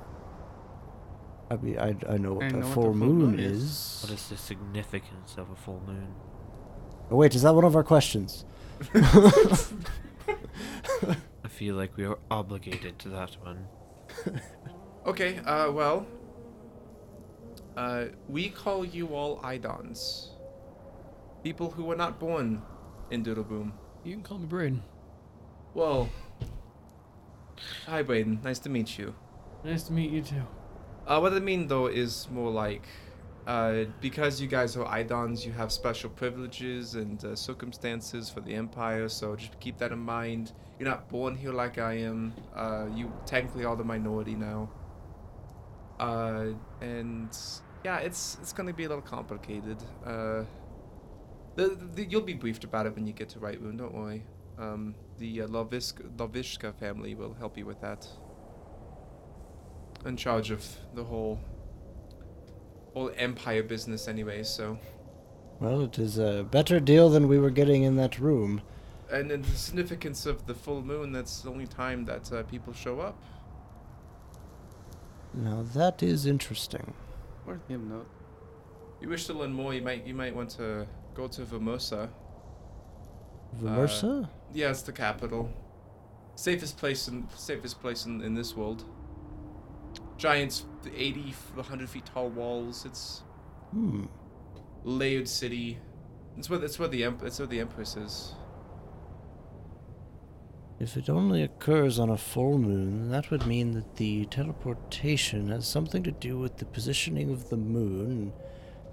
I 1.50 1.56
mean, 1.56 1.78
I, 1.78 1.94
I 2.08 2.16
know 2.16 2.34
what 2.34 2.46
I 2.46 2.48
the 2.50 2.58
know 2.58 2.66
full 2.66 2.84
full 2.84 2.94
moon, 2.94 3.18
moon 3.18 3.40
is. 3.40 3.62
is. 3.62 4.00
What 4.02 4.12
is 4.12 4.28
the 4.28 4.36
significance 4.36 5.36
of 5.36 5.50
a 5.50 5.56
full 5.56 5.82
moon? 5.86 6.14
Oh, 7.10 7.16
wait, 7.16 7.34
is 7.34 7.42
that 7.42 7.54
one 7.54 7.64
of 7.64 7.76
our 7.76 7.84
questions? 7.84 8.44
I 11.44 11.48
feel 11.48 11.74
like 11.74 11.96
we 11.96 12.04
are 12.04 12.18
obligated 12.30 12.98
to 13.00 13.08
that 13.10 13.36
one. 13.42 13.66
okay. 15.06 15.38
Uh, 15.38 15.70
well, 15.70 16.06
uh, 17.76 18.06
we 18.28 18.48
call 18.48 18.84
you 18.84 19.08
all 19.08 19.40
Idons, 19.44 20.30
people 21.42 21.70
who 21.70 21.84
were 21.84 21.96
not 21.96 22.18
born 22.18 22.62
in 23.10 23.22
Doodleboom. 23.22 23.72
You 24.04 24.14
can 24.14 24.22
call 24.22 24.38
me 24.38 24.46
Braden. 24.46 24.82
Well, 25.74 26.08
hi, 27.86 28.02
Braden. 28.02 28.40
Nice 28.42 28.58
to 28.60 28.70
meet 28.70 28.98
you. 28.98 29.14
Nice 29.64 29.82
to 29.84 29.92
meet 29.92 30.10
you 30.10 30.22
too. 30.22 30.42
Uh, 31.06 31.20
what 31.20 31.32
I 31.32 31.38
mean 31.38 31.68
though 31.68 31.86
is 31.86 32.28
more 32.30 32.50
like, 32.50 32.86
uh, 33.46 33.84
because 34.00 34.40
you 34.40 34.48
guys 34.48 34.76
are 34.76 34.86
Idons, 34.86 35.44
you 35.44 35.52
have 35.52 35.70
special 35.70 36.10
privileges 36.10 36.94
and 36.94 37.22
uh, 37.24 37.36
circumstances 37.36 38.30
for 38.30 38.40
the 38.40 38.54
Empire. 38.54 39.08
So 39.08 39.36
just 39.36 39.58
keep 39.60 39.78
that 39.78 39.92
in 39.92 39.98
mind. 39.98 40.52
You're 40.78 40.88
not 40.88 41.09
born 41.09 41.37
here 41.37 41.52
like 41.52 41.78
I 41.78 41.95
am. 41.95 42.35
Uh, 42.54 42.87
you 42.95 43.12
technically 43.25 43.64
are 43.64 43.76
the 43.76 43.85
minority 43.85 44.35
now. 44.35 44.71
Uh, 45.99 46.49
and 46.80 47.37
Yeah, 47.85 47.99
it's 47.99 48.37
it's 48.40 48.52
gonna 48.52 48.75
be 48.75 48.85
a 48.85 48.88
little 48.88 49.02
complicated. 49.02 49.83
Uh, 50.04 50.45
the, 51.54 51.78
the, 51.95 52.04
you'll 52.04 52.21
be 52.21 52.35
briefed 52.35 52.64
about 52.64 52.85
it 52.87 52.95
when 52.95 53.06
you 53.06 53.14
get 53.14 53.30
to 53.30 53.38
Right 53.38 53.61
Moon. 53.61 53.78
Don't 53.78 53.95
worry. 53.95 54.23
Um, 54.59 54.95
the 55.18 55.42
uh, 55.42 55.47
Lovisk 55.47 56.02
Lovishka 56.16 56.75
family 56.75 57.14
will 57.14 57.35
help 57.35 57.56
you 57.56 57.64
with 57.64 57.80
that. 57.80 58.06
In 60.04 60.16
charge 60.16 60.50
of 60.50 60.64
the 60.95 61.04
whole 61.04 61.40
whole 62.92 63.11
empire 63.16 63.62
business, 63.62 64.09
anyway. 64.09 64.42
So, 64.42 64.78
Well, 65.61 65.80
it 65.83 65.99
is 65.99 66.18
a 66.18 66.47
better 66.50 66.80
deal 66.80 67.09
than 67.09 67.28
we 67.28 67.38
were 67.38 67.50
getting 67.50 67.83
in 67.83 67.97
that 67.97 68.18
room. 68.18 68.61
And 69.10 69.30
then 69.30 69.42
the 69.42 69.50
significance 69.50 70.26
of 70.26 70.46
the 70.46 70.54
full 70.54 70.82
moon. 70.82 71.12
That's 71.12 71.42
the 71.42 71.50
only 71.50 71.66
time 71.66 72.04
that 72.06 72.32
uh, 72.32 72.42
people 72.44 72.72
show 72.72 73.00
up. 73.00 73.20
Now 75.34 75.64
that 75.75 76.02
is 76.02 76.26
interesting. 76.26 76.94
Worth 77.44 77.66
him 77.68 77.88
note. 77.88 78.08
You 79.00 79.08
wish 79.08 79.26
to 79.26 79.34
learn 79.34 79.52
more? 79.52 79.75
You 79.75 79.82
might 79.82 80.06
you 80.06 80.14
might 80.14 80.34
want 80.34 80.50
to 80.50 80.86
go 81.14 81.28
to 81.28 81.44
Vermosa. 81.44 82.08
Versa? 83.54 84.30
Yeah, 84.52 84.70
it's 84.70 84.82
the 84.82 84.92
capital. 84.92 85.50
Safest 86.34 86.76
place 86.76 87.08
in 87.08 87.28
safest 87.34 87.80
place 87.80 88.06
in, 88.06 88.22
in 88.22 88.34
this 88.34 88.56
world. 88.56 88.84
Giants, 90.16 90.64
80, 90.96 91.34
100 91.54 91.90
feet 91.90 92.06
tall 92.06 92.30
walls. 92.30 92.86
It's 92.86 93.22
hmm. 93.70 94.04
layered 94.84 95.28
city. 95.28 95.78
It's 96.38 96.48
where 96.48 96.62
it's 96.62 96.78
where 96.78 96.88
the 96.88 97.04
emp- 97.04 97.22
it's 97.22 97.38
where 97.38 97.48
the 97.48 97.60
empress 97.60 97.96
is. 97.96 98.34
If 100.78 100.97
it 100.97 101.09
only 101.09 101.42
occurs 101.42 101.99
on 101.99 102.11
a 102.11 102.18
full 102.18 102.59
moon, 102.59 103.11
that 103.11 103.30
would 103.30 103.47
mean 103.47 103.73
that 103.73 103.97
the 103.97 104.26
teleportation 104.26 105.49
has 105.49 105.66
something 105.66 106.02
to 106.02 106.12
do 106.12 106.38
with 106.38 106.59
the 106.59 106.66
positioning 106.66 107.30
of 107.30 107.49
the 107.49 107.56
moon. 107.56 108.33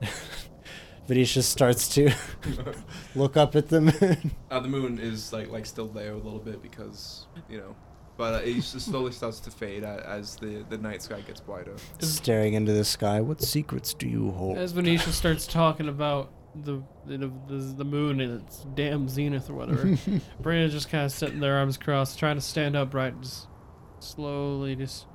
Venetius 1.07 1.45
starts 1.45 1.89
to 1.89 2.13
look 3.15 3.35
up 3.35 3.55
at 3.57 3.67
the 3.67 3.81
moon. 3.81 4.31
Uh, 4.49 4.59
the 4.61 4.69
moon 4.69 4.97
is 4.99 5.33
like 5.33 5.49
like 5.51 5.65
still 5.65 5.87
there 5.87 6.13
a 6.13 6.17
little 6.17 6.39
bit 6.39 6.61
because 6.61 7.27
you 7.49 7.57
know, 7.57 7.75
but 8.15 8.35
uh, 8.35 8.37
it 8.45 8.53
just 8.53 8.79
slowly 8.79 9.11
starts 9.11 9.41
to 9.41 9.51
fade 9.51 9.83
a- 9.83 10.05
as 10.07 10.37
the 10.37 10.63
the 10.69 10.77
night 10.77 11.01
sky 11.01 11.19
gets 11.19 11.41
brighter. 11.41 11.75
staring 11.99 12.53
into 12.53 12.71
the 12.71 12.85
sky. 12.85 13.19
What 13.19 13.41
secrets 13.41 13.93
do 13.93 14.07
you 14.07 14.31
hold? 14.31 14.57
As 14.57 14.71
Venetia 14.71 15.11
starts 15.11 15.45
talking 15.45 15.89
about 15.89 16.31
the 16.55 16.83
the, 17.05 17.31
the, 17.47 17.55
the 17.77 17.83
moon 17.85 18.19
and 18.21 18.41
its 18.41 18.65
damn 18.75 19.07
zenith 19.09 19.49
or 19.49 19.53
whatever, 19.53 19.97
Brandon's 20.41 20.73
just 20.73 20.89
kind 20.89 21.05
of 21.05 21.11
sitting 21.11 21.39
there, 21.39 21.55
arms 21.57 21.77
crossed, 21.77 22.19
trying 22.19 22.35
to 22.35 22.41
stand 22.41 22.75
upright, 22.75 23.19
just 23.21 23.47
slowly 23.99 24.75
just 24.75 25.07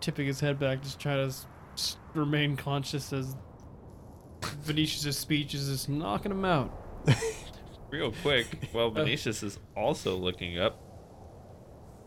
tipping 0.00 0.26
his 0.26 0.40
head 0.40 0.58
back, 0.58 0.82
just 0.82 1.00
trying 1.00 1.18
to 1.18 1.26
s- 1.28 1.46
s- 1.74 1.96
remain 2.14 2.56
conscious 2.56 3.12
as 3.12 3.36
Venetia's 4.62 5.16
speech 5.16 5.54
is 5.54 5.68
just 5.68 5.88
knocking 5.88 6.30
him 6.32 6.44
out. 6.44 6.72
Real 7.90 8.12
quick, 8.22 8.46
while 8.72 8.90
Venetius 8.90 9.42
is 9.42 9.58
also 9.76 10.16
looking 10.16 10.58
up, 10.58 10.80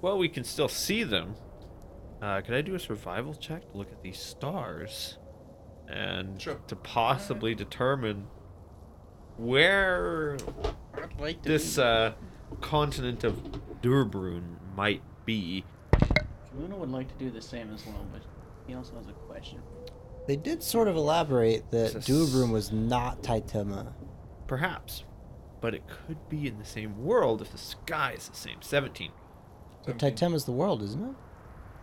well, 0.01 0.17
we 0.17 0.29
can 0.29 0.44
still 0.44 0.67
see 0.67 1.03
them. 1.03 1.36
Uh, 2.22 2.41
could 2.41 2.53
I 2.56 2.62
do 2.62 2.75
a 2.75 2.79
survival 2.79 3.34
check 3.34 3.72
to 3.72 3.77
look 3.77 3.91
at 3.91 4.01
these 4.03 4.20
stars 4.20 5.17
and 5.88 6.41
Sure. 6.41 6.56
to 6.67 6.75
possibly 6.75 7.56
determine 7.56 8.27
where 9.38 10.38
like 11.20 11.41
this 11.44 11.77
uh, 11.77 12.13
continent 12.62 13.24
of 13.24 13.39
Duabrume 13.82 14.58
might 14.75 15.01
be? 15.25 15.63
Luna 16.58 16.75
would 16.75 16.89
like 16.89 17.08
to 17.08 17.24
do 17.24 17.29
the 17.29 17.41
same 17.41 17.74
as 17.74 17.86
well, 17.86 18.06
but 18.12 18.22
he 18.67 18.74
also 18.74 18.96
has 18.96 19.08
a 19.08 19.13
question. 19.13 19.62
They 20.27 20.36
did 20.36 20.62
sort 20.62 20.88
of 20.88 20.96
elaborate 20.96 21.72
that 21.72 21.96
It's 21.96 22.10
a 22.10 22.48
was 22.48 22.72
not 22.72 23.24
Titema. 23.24 23.94
Perhaps, 24.48 25.03
but 25.62 25.74
it 25.74 25.84
could 25.88 26.29
be 26.29 26.48
in 26.48 26.58
the 26.58 26.65
same 26.65 27.03
world 27.03 27.41
if 27.41 27.51
the 27.51 27.58
sky 27.58 28.13
is 28.17 28.27
the 28.29 28.36
same. 28.36 28.62
Seventeen. 28.62 29.12
But 29.86 29.98
Titema's 30.00 30.46
the 30.46 30.51
world, 30.51 30.82
isn't 30.84 31.01
it? 31.01 31.15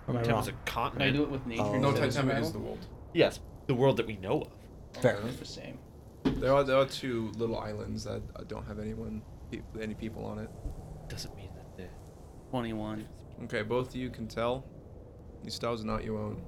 Or 0.07 0.15
am 0.15 0.17
I 0.19 0.23
Titema's 0.23 0.49
wrong? 0.49 0.57
a 0.67 0.71
Can 0.71 0.79
I 0.79 0.89
continent. 0.91 1.17
do 1.17 1.23
it 1.23 1.31
with 1.31 1.47
nature? 1.47 1.63
Oh. 1.63 1.79
No, 1.79 1.89
instead 1.95 2.29
of 2.29 2.39
is 2.39 2.53
the 2.53 2.59
world. 2.59 2.87
Yes, 3.15 3.41
the 3.67 3.75
world 3.75 3.97
that 3.97 4.07
we 4.07 4.17
know 4.17 4.43
of. 4.43 5.03
Fair. 5.03 5.19
It's 5.27 5.39
the 5.39 5.45
same. 5.47 5.79
There 6.25 6.53
are 6.55 6.65
there 6.65 6.77
are 6.77 6.87
two 6.87 7.33
little 7.37 7.59
islands 7.59 8.05
that 8.05 8.23
uh, 8.37 8.45
don't 8.47 8.67
have 8.67 8.79
anyone 8.79 9.23
pe- 9.51 9.61
any 9.81 9.95
people 9.95 10.25
on 10.25 10.39
it. 10.39 10.51
Doesn't 11.09 11.37
mean 11.37 11.51
that 11.55 11.77
the 11.77 11.89
21. 12.51 13.07
Okay, 13.45 13.63
both 13.63 13.89
of 13.91 13.97
you 13.97 14.11
can 14.11 14.27
tell 14.27 14.65
these 15.43 15.55
stars 15.55 15.83
are 15.83 15.87
not 15.87 16.03
your 16.03 16.19
own. 16.19 16.43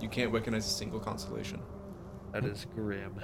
You 0.00 0.08
can't 0.08 0.32
recognize 0.32 0.66
a 0.66 0.70
single 0.70 1.00
constellation. 1.00 1.60
that 2.32 2.44
is 2.44 2.66
grim. 2.74 3.20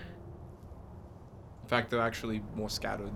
In 1.62 1.68
fact, 1.68 1.90
they're 1.90 2.00
actually 2.00 2.42
more 2.54 2.70
scattered, 2.70 3.12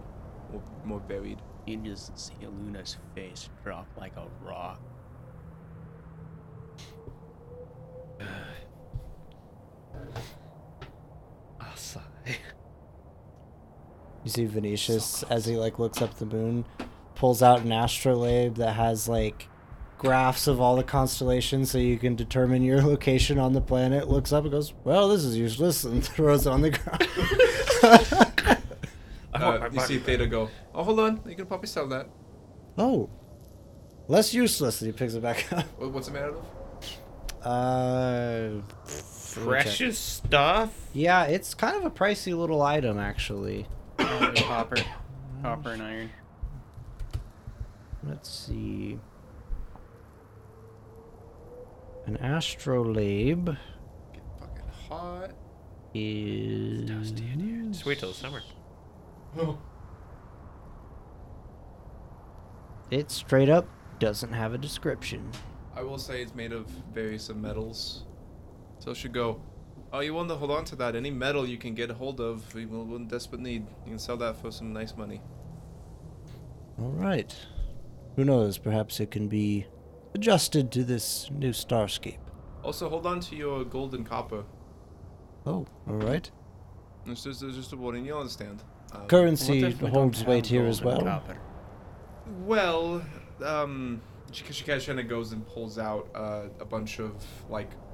more, 0.51 0.63
more 0.85 1.01
buried. 1.01 1.41
You 1.67 1.79
just 1.79 2.19
see 2.19 2.35
Luna's 2.43 2.97
face 3.15 3.49
drop 3.63 3.87
like 3.97 4.17
a 4.17 4.27
rock. 4.45 4.81
I'll 11.73 11.77
sigh. 11.79 12.01
You 14.25 14.31
see 14.31 14.45
Venetius 14.47 15.23
as 15.25 15.47
he 15.47 15.57
like 15.57 15.79
looks 15.79 16.01
up 16.01 16.15
the 16.19 16.27
moon, 16.27 16.65
pulls 17.15 17.43
out 17.43 17.61
an 17.63 17.73
astrolabe 17.73 18.55
that 18.57 18.75
has 18.75 19.09
like 19.09 19.49
graphs 19.99 20.47
of 20.47 20.61
all 20.61 20.77
the 20.77 20.83
constellations 20.83 21.71
so 21.71 21.79
you 21.79 21.99
can 21.99 22.15
determine 22.17 22.63
your 22.63 22.83
location 22.87 23.39
on 23.39 23.53
the 23.53 23.61
planet. 23.61 24.09
Looks 24.09 24.33
up 24.33 24.45
and 24.45 24.53
goes, 24.53 24.75
"Well, 24.85 25.09
this 25.09 25.25
is 25.25 25.37
useless," 25.37 25.85
and 25.85 26.05
throws 26.07 26.47
it 26.47 26.51
on 26.51 26.63
the 26.63 26.71
ground. 26.71 27.09
Uh, 29.35 29.69
you 29.73 29.81
see 29.81 29.97
back. 29.97 30.07
Theta 30.07 30.27
go, 30.27 30.51
oh, 30.75 30.85
hold 30.85 31.01
on, 31.01 31.21
you 31.27 31.35
can 31.35 31.47
probably 31.47 31.67
sell 31.67 31.89
that. 31.89 32.07
oh, 32.79 33.09
less 34.07 34.35
useless. 34.35 34.81
And 34.83 34.93
he 34.93 34.97
picks 34.97 35.15
it 35.15 35.23
back 35.23 35.51
up. 35.53 35.65
What's 35.79 36.07
it 36.09 36.13
made 36.15 36.23
out 36.23 36.35
of? 36.35 36.45
Uh, 37.45 38.51
let 38.51 38.53
me 38.55 38.63
check. 39.35 39.45
Precious 39.45 39.99
stuff. 39.99 40.73
Yeah, 40.93 41.25
it's 41.25 41.55
kind 41.55 41.75
of 41.77 41.85
a 41.85 41.91
pricey 41.91 42.37
little 42.39 42.63
item, 42.63 42.99
actually. 42.99 43.67
Copper. 44.37 44.77
Copper 45.43 45.73
and 45.73 45.83
iron. 45.83 46.11
Let's 48.05 48.29
see. 48.31 48.99
An 52.07 52.17
astrolabe 52.17 53.47
Get 53.47 54.23
fucking 54.41 54.65
hot. 54.89 55.31
is 55.95 57.13
Just 57.71 57.87
wait 57.87 57.99
till 58.01 58.09
the 58.09 58.15
summer. 58.15 58.43
It 62.91 63.11
straight 63.11 63.49
up 63.49 63.67
doesn't 63.99 64.35
have 64.35 64.53
a 64.53 64.59
description. 64.59 65.31
I 65.75 65.83
will 65.83 65.97
say 65.97 66.21
it's 66.21 66.35
made 66.35 66.53
of 66.53 66.67
various 66.93 67.31
metals. 67.31 68.05
So 68.81 68.91
it 68.91 68.99
should 68.99 69.15
go. 69.15 69.41
Oh, 69.95 70.01
you 70.01 70.15
want 70.15 70.31
to 70.31 70.37
hold 70.37 70.51
on 70.51 70.65
to 70.67 70.77
that? 70.77 70.97
Any 70.97 71.11
metal 71.11 71.47
you 71.47 71.59
can 71.59 71.75
get 71.75 71.91
a 71.91 71.95
hold 71.95 72.19
of, 72.19 72.55
we 72.55 72.65
will 72.65 72.97
in 72.97 73.09
desperate 73.09 73.43
need. 73.43 73.67
You 73.85 73.91
can 73.91 73.99
sell 73.99 74.17
that 74.17 74.37
for 74.41 74.51
some 74.51 74.73
nice 74.73 74.97
money. 74.97 75.21
All 76.79 76.93
right. 76.93 77.35
Who 78.17 78.25
knows? 78.25 78.57
Perhaps 78.57 79.01
it 79.01 79.11
can 79.11 79.29
be 79.29 79.67
adjusted 80.15 80.73
to 80.73 80.85
this 80.85 81.31
new 81.31 81.51
starscape. 81.51 82.19
Also, 82.63 82.89
hold 82.89 83.07
on 83.07 83.21
to 83.21 83.37
your 83.37 83.65
gold 83.65 83.95
and 83.95 84.07
copper. 84.07 84.45
Oh, 85.45 85.67
all 85.87 85.97
right. 85.97 86.31
It's 87.07 87.25
just, 87.25 87.43
it's 87.43 87.57
just 87.57 87.73
a 87.73 87.77
warning. 87.77 88.07
You 88.07 88.17
understand. 88.17 88.63
Um, 88.93 89.07
Currency 89.09 89.65
What 89.65 89.83
we 89.83 89.89
holds 89.91 90.25
weight 90.25 90.47
here 90.47 90.67
as 90.67 90.83
well. 90.83 91.03
Copper? 91.03 91.37
Well, 92.47 93.05
um, 93.45 94.01
she, 94.31 94.45
she 94.51 94.65
kind 94.65 95.01
of 95.01 95.09
goes 95.09 95.33
and 95.33 95.47
pulls 95.47 95.79
out 95.79 96.09
uh, 96.15 96.45
a 96.61 96.65
bunch 96.65 96.99
of 96.99 97.13
like, 97.51 97.71
Louis, 97.71 97.92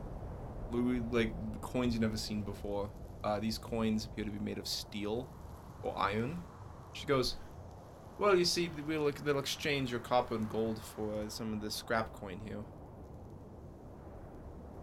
like 0.73 1.33
coins 1.61 1.95
you've 1.95 2.03
never 2.03 2.17
seen 2.17 2.43
before. 2.43 2.91
Uh, 3.25 3.41
these 3.41 3.59
coins 3.59 4.05
appear 4.07 4.25
to 4.25 4.31
be 4.31 4.39
made 4.39 4.59
of 4.59 4.67
steel 4.67 5.29
or 5.83 5.97
iron. 5.99 6.43
She 6.93 7.07
goes, 7.07 7.37
"Well, 8.19 8.37
you 8.37 8.45
see, 8.45 8.71
we'll 8.87 9.11
they'll 9.25 9.39
exchange 9.39 9.91
your 9.91 10.01
copper 10.01 10.37
and 10.37 10.49
gold 10.51 10.81
for 10.83 11.29
some 11.29 11.53
of 11.53 11.61
this 11.61 11.75
scrap 11.75 12.13
coin 12.13 12.41
here." 12.45 12.65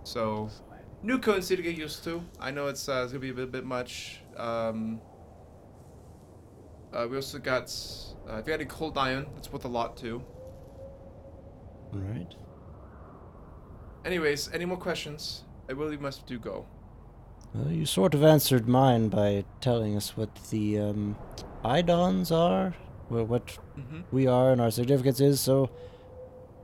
So, 0.03 0.49
new 1.01 1.17
currency 1.17 1.55
to 1.55 1.61
get 1.61 1.75
used 1.75 2.03
to. 2.03 2.23
I 2.39 2.51
know 2.51 2.67
it's, 2.67 2.87
uh, 2.87 3.01
it's 3.03 3.11
gonna 3.11 3.21
be 3.21 3.31
a 3.31 3.33
bit, 3.33 3.51
bit 3.51 3.65
much. 3.65 4.21
Um, 4.37 5.01
uh, 6.93 7.07
we 7.09 7.15
also 7.15 7.39
got, 7.39 7.63
uh, 8.29 8.35
if 8.35 8.45
you 8.45 8.51
got 8.51 8.61
any 8.61 8.65
cold 8.65 8.97
iron, 8.97 9.25
it's 9.37 9.51
worth 9.51 9.65
a 9.65 9.67
lot 9.67 9.97
too. 9.97 10.23
All 11.93 11.99
right. 11.99 12.33
Anyways, 14.05 14.51
any 14.53 14.65
more 14.65 14.77
questions? 14.77 15.43
I 15.69 15.73
really 15.73 15.97
must 15.97 16.25
do 16.27 16.37
go. 16.39 16.65
Well, 17.53 17.71
you 17.71 17.85
sort 17.85 18.13
of 18.13 18.23
answered 18.23 18.67
mine 18.67 19.09
by 19.09 19.45
telling 19.61 19.95
us 19.95 20.17
what 20.17 20.33
the 20.49 20.79
um, 20.79 21.17
Idons 21.63 22.31
are, 22.31 22.75
what 23.09 23.57
Mm-hmm. 23.77 24.01
we 24.11 24.25
are 24.25 24.51
and 24.51 24.61
our 24.61 24.71
significance 24.71 25.19
is. 25.19 25.41
So, 25.41 25.69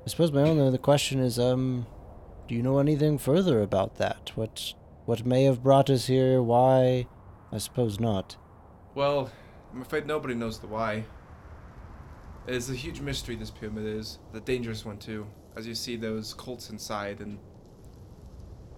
I 0.05 0.09
suppose 0.09 0.31
my 0.31 0.41
only 0.43 0.65
other 0.65 0.77
question 0.77 1.19
is, 1.19 1.37
um, 1.37 1.85
do 2.47 2.55
you 2.55 2.63
know 2.63 2.79
anything 2.79 3.17
further 3.17 3.61
about 3.61 3.95
that? 3.97 4.31
What 4.35 4.73
what 5.05 5.25
may 5.25 5.43
have 5.43 5.61
brought 5.63 5.89
us 5.89 6.07
here, 6.07 6.41
why, 6.41 7.07
I 7.51 7.57
suppose 7.57 7.99
not. 7.99 8.37
Well, 8.95 9.29
I'm 9.73 9.81
afraid 9.81 10.05
nobody 10.05 10.35
knows 10.35 10.59
the 10.59 10.67
why. 10.67 11.03
It 12.47 12.55
is 12.55 12.69
a 12.69 12.75
huge 12.75 13.01
mystery, 13.01 13.35
this 13.35 13.51
pyramid 13.51 13.85
is. 13.85 14.19
The 14.31 14.39
dangerous 14.41 14.85
one, 14.85 14.97
too. 14.97 15.27
As 15.55 15.67
you 15.67 15.75
see 15.75 15.95
those 15.95 16.33
cults 16.33 16.69
inside, 16.69 17.19
and 17.19 17.39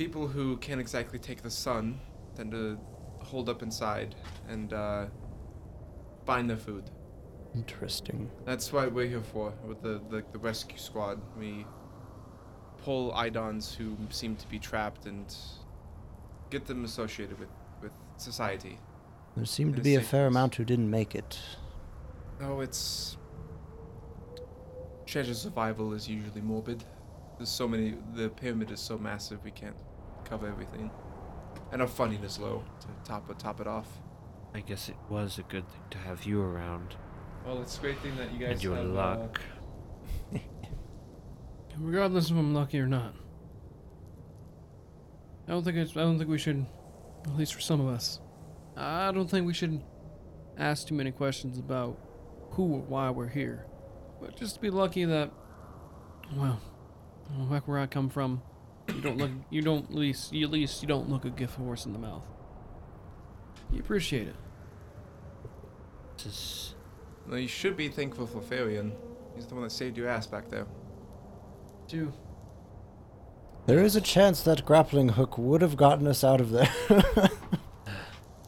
people 0.03 0.27
who 0.27 0.57
can't 0.57 0.81
exactly 0.81 1.17
take 1.17 1.41
the 1.41 1.50
sun 1.50 1.98
tend 2.36 2.51
to 2.51 2.77
hold 3.19 3.48
up 3.48 3.62
inside 3.63 4.13
and 4.50 4.74
uh, 4.74 5.05
find 6.25 6.50
their 6.50 6.57
food. 6.57 6.83
Interesting. 7.55 8.29
That's 8.43 8.74
what 8.74 8.91
we're 8.91 9.07
here 9.07 9.22
for, 9.22 9.53
with 9.65 9.81
the, 9.81 10.01
the, 10.10 10.22
the 10.33 10.39
rescue 10.39 10.77
squad. 10.77 11.22
We 11.39 11.65
pull 12.83 13.13
Idons 13.13 13.74
who 13.74 13.95
seem 14.10 14.36
to 14.36 14.48
be 14.50 14.60
trapped 14.60 15.05
and 15.05 15.33
get 16.50 16.65
them 16.65 16.83
associated 16.83 17.39
with, 17.39 17.48
with 17.81 17.93
society. 18.17 18.79
There 19.38 19.45
seemed 19.45 19.77
to 19.77 19.81
be 19.81 19.95
a 19.95 20.00
fair 20.00 20.25
safest. 20.25 20.27
amount 20.27 20.55
who 20.55 20.65
didn't 20.65 20.89
make 20.89 21.15
it. 21.15 21.39
Oh, 22.41 22.60
it's. 22.60 23.15
Treasure 25.05 25.33
survival 25.33 25.93
is 25.93 26.10
usually 26.10 26.41
morbid. 26.41 26.83
There's 27.38 27.48
so 27.48 27.69
many. 27.69 27.95
The 28.15 28.27
pyramid 28.27 28.69
is 28.69 28.81
so 28.81 28.98
massive, 28.98 29.41
we 29.45 29.51
can't 29.51 29.77
cover 30.33 30.47
everything. 30.47 30.89
And 31.71 31.79
our 31.79 31.87
funding 31.87 32.23
is 32.23 32.39
low 32.39 32.63
to 32.81 32.87
top 33.07 33.29
it, 33.29 33.37
top 33.37 33.61
it 33.61 33.67
off. 33.67 33.87
I 34.55 34.61
guess 34.61 34.89
it 34.89 34.95
was 35.07 35.37
a 35.37 35.43
good 35.43 35.67
thing 35.67 35.81
to 35.91 35.97
have 35.99 36.23
you 36.23 36.41
around. 36.41 36.95
Well, 37.45 37.61
it's 37.61 37.77
a 37.77 37.81
great 37.81 37.99
thing 37.99 38.15
that 38.17 38.33
you 38.33 38.39
guys 38.39 38.53
And 38.53 38.63
your 38.63 38.75
have, 38.75 38.85
uh, 38.85 38.89
luck. 38.89 39.41
Regardless 41.77 42.31
if 42.31 42.35
I'm 42.35 42.51
lucky 42.51 42.79
or 42.79 42.87
not. 42.87 43.13
I 45.47 45.51
don't 45.51 45.63
think 45.63 45.77
it's, 45.77 45.95
I 45.95 46.01
don't 46.01 46.17
think 46.17 46.31
we 46.31 46.39
should, 46.39 46.65
at 47.25 47.37
least 47.37 47.53
for 47.53 47.61
some 47.61 47.79
of 47.79 47.87
us. 47.87 48.19
I 48.75 49.11
don't 49.11 49.29
think 49.29 49.45
we 49.45 49.53
should 49.53 49.83
ask 50.57 50.87
too 50.87 50.95
many 50.95 51.11
questions 51.11 51.59
about 51.59 51.99
who 52.51 52.63
or 52.73 52.79
why 52.79 53.11
we're 53.11 53.27
here. 53.27 53.67
But 54.19 54.35
just 54.35 54.61
be 54.61 54.71
lucky 54.71 55.05
that, 55.05 55.31
well, 56.35 56.59
well, 57.29 57.45
back 57.45 57.67
where 57.67 57.77
I 57.77 57.85
come 57.85 58.09
from, 58.09 58.41
you 58.87 59.01
don't 59.01 59.17
look, 59.17 59.31
you 59.49 59.61
don't 59.61 59.85
at 59.85 59.95
least, 59.95 60.33
you, 60.33 60.45
at 60.45 60.51
least 60.51 60.81
you 60.81 60.87
don't 60.87 61.09
look 61.09 61.25
a 61.25 61.29
gift 61.29 61.55
horse 61.55 61.85
in 61.85 61.93
the 61.93 61.99
mouth. 61.99 62.25
You 63.71 63.79
appreciate 63.79 64.27
it. 64.27 64.35
This 66.17 66.25
is 66.25 66.75
well, 67.27 67.39
you 67.39 67.47
should 67.47 67.77
be 67.77 67.87
thankful 67.87 68.27
for 68.27 68.41
Farian. 68.41 68.91
He's 69.35 69.45
the 69.47 69.55
one 69.55 69.63
that 69.63 69.71
saved 69.71 69.97
your 69.97 70.07
ass 70.07 70.27
back 70.27 70.49
there. 70.49 70.67
Do. 71.87 72.11
There 73.65 73.83
is 73.83 73.95
a 73.95 74.01
chance 74.01 74.43
that 74.43 74.65
grappling 74.65 75.09
hook 75.09 75.37
would 75.37 75.61
have 75.61 75.77
gotten 75.77 76.05
us 76.05 76.23
out 76.23 76.41
of 76.41 76.51
there. 76.51 76.69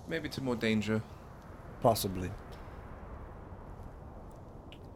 Maybe 0.08 0.28
to 0.30 0.42
more 0.42 0.56
danger. 0.56 1.02
Possibly. 1.82 2.30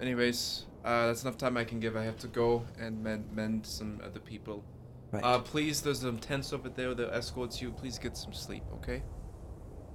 Anyways, 0.01 0.65
uh, 0.83 1.07
that's 1.07 1.23
enough 1.23 1.37
time 1.37 1.55
I 1.55 1.63
can 1.63 1.79
give. 1.79 1.95
I 1.95 2.03
have 2.03 2.17
to 2.19 2.27
go 2.27 2.65
and 2.77 3.01
mend, 3.01 3.29
mend 3.33 3.65
some 3.65 4.01
other 4.03 4.19
people. 4.19 4.63
Right. 5.11 5.23
Uh, 5.23 5.39
please, 5.39 5.81
there's 5.81 6.01
some 6.01 6.19
tents 6.19 6.53
over 6.53 6.69
there 6.69 6.93
that 6.93 7.13
escorts 7.13 7.61
you. 7.61 7.71
Please 7.71 7.97
get 7.97 8.15
some 8.15 8.33
sleep, 8.33 8.63
okay? 8.75 9.01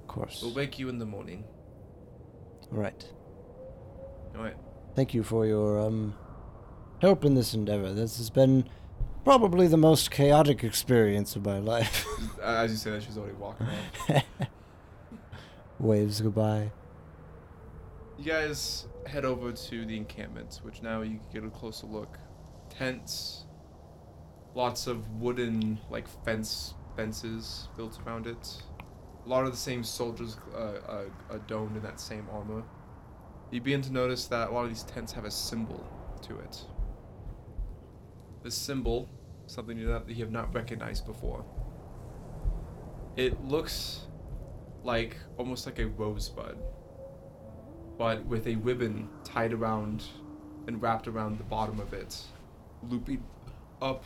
of 0.01 0.07
course. 0.07 0.41
We'll 0.41 0.53
wake 0.53 0.77
you 0.77 0.87
in 0.89 0.99
the 0.99 1.05
morning. 1.05 1.43
Right. 2.69 3.05
Alright. 4.35 4.57
Thank 4.95 5.13
you 5.13 5.23
for 5.23 5.45
your 5.45 5.79
um 5.79 6.15
help 7.01 7.25
in 7.25 7.35
this 7.35 7.53
endeavor. 7.53 7.93
This 7.93 8.17
has 8.17 8.29
been 8.29 8.69
probably 9.23 9.67
the 9.67 9.77
most 9.77 10.11
chaotic 10.11 10.63
experience 10.63 11.35
of 11.35 11.45
my 11.45 11.59
life. 11.59 12.05
As 12.43 12.71
you 12.71 12.77
say 12.77 12.91
that, 12.91 13.03
she's 13.03 13.17
already 13.17 13.35
walking 13.35 13.67
off. 13.67 14.23
Waves 15.79 16.21
goodbye. 16.21 16.71
You 18.17 18.25
guys 18.25 18.87
head 19.07 19.25
over 19.25 19.51
to 19.51 19.85
the 19.85 19.97
encampment, 19.97 20.59
which 20.63 20.81
now 20.81 21.01
you 21.01 21.19
can 21.19 21.27
get 21.33 21.43
a 21.43 21.49
closer 21.49 21.87
look. 21.87 22.17
Tents, 22.69 23.44
lots 24.55 24.87
of 24.87 25.07
wooden 25.21 25.79
like 25.89 26.07
fence 26.25 26.73
fences 26.95 27.67
built 27.77 27.99
around 28.05 28.25
it. 28.25 28.63
A 29.25 29.29
lot 29.29 29.45
of 29.45 29.51
the 29.51 29.57
same 29.57 29.83
soldiers 29.83 30.37
uh, 30.53 30.57
uh, 30.57 31.05
are 31.29 31.39
domed 31.39 31.75
in 31.75 31.83
that 31.83 31.99
same 31.99 32.27
armor. 32.31 32.63
You 33.51 33.61
begin 33.61 33.81
to 33.83 33.91
notice 33.91 34.25
that 34.27 34.49
a 34.49 34.51
lot 34.51 34.63
of 34.63 34.69
these 34.69 34.83
tents 34.83 35.11
have 35.13 35.25
a 35.25 35.31
symbol 35.31 35.85
to 36.23 36.39
it. 36.39 36.61
This 38.43 38.55
symbol, 38.55 39.09
something 39.47 39.77
you, 39.77 39.87
not, 39.87 40.09
you 40.09 40.23
have 40.23 40.31
not 40.31 40.53
recognized 40.53 41.05
before. 41.05 41.43
It 43.15 43.43
looks 43.43 44.01
like 44.83 45.17
almost 45.37 45.65
like 45.65 45.79
a 45.79 45.87
rosebud 45.87 46.57
but 47.97 48.25
with 48.25 48.47
a 48.47 48.55
ribbon 48.55 49.09
tied 49.23 49.53
around 49.53 50.03
and 50.67 50.81
wrapped 50.81 51.07
around 51.07 51.37
the 51.37 51.43
bottom 51.43 51.79
of 51.79 51.93
it, 51.93 52.17
looping 52.89 53.23
up 53.81 54.03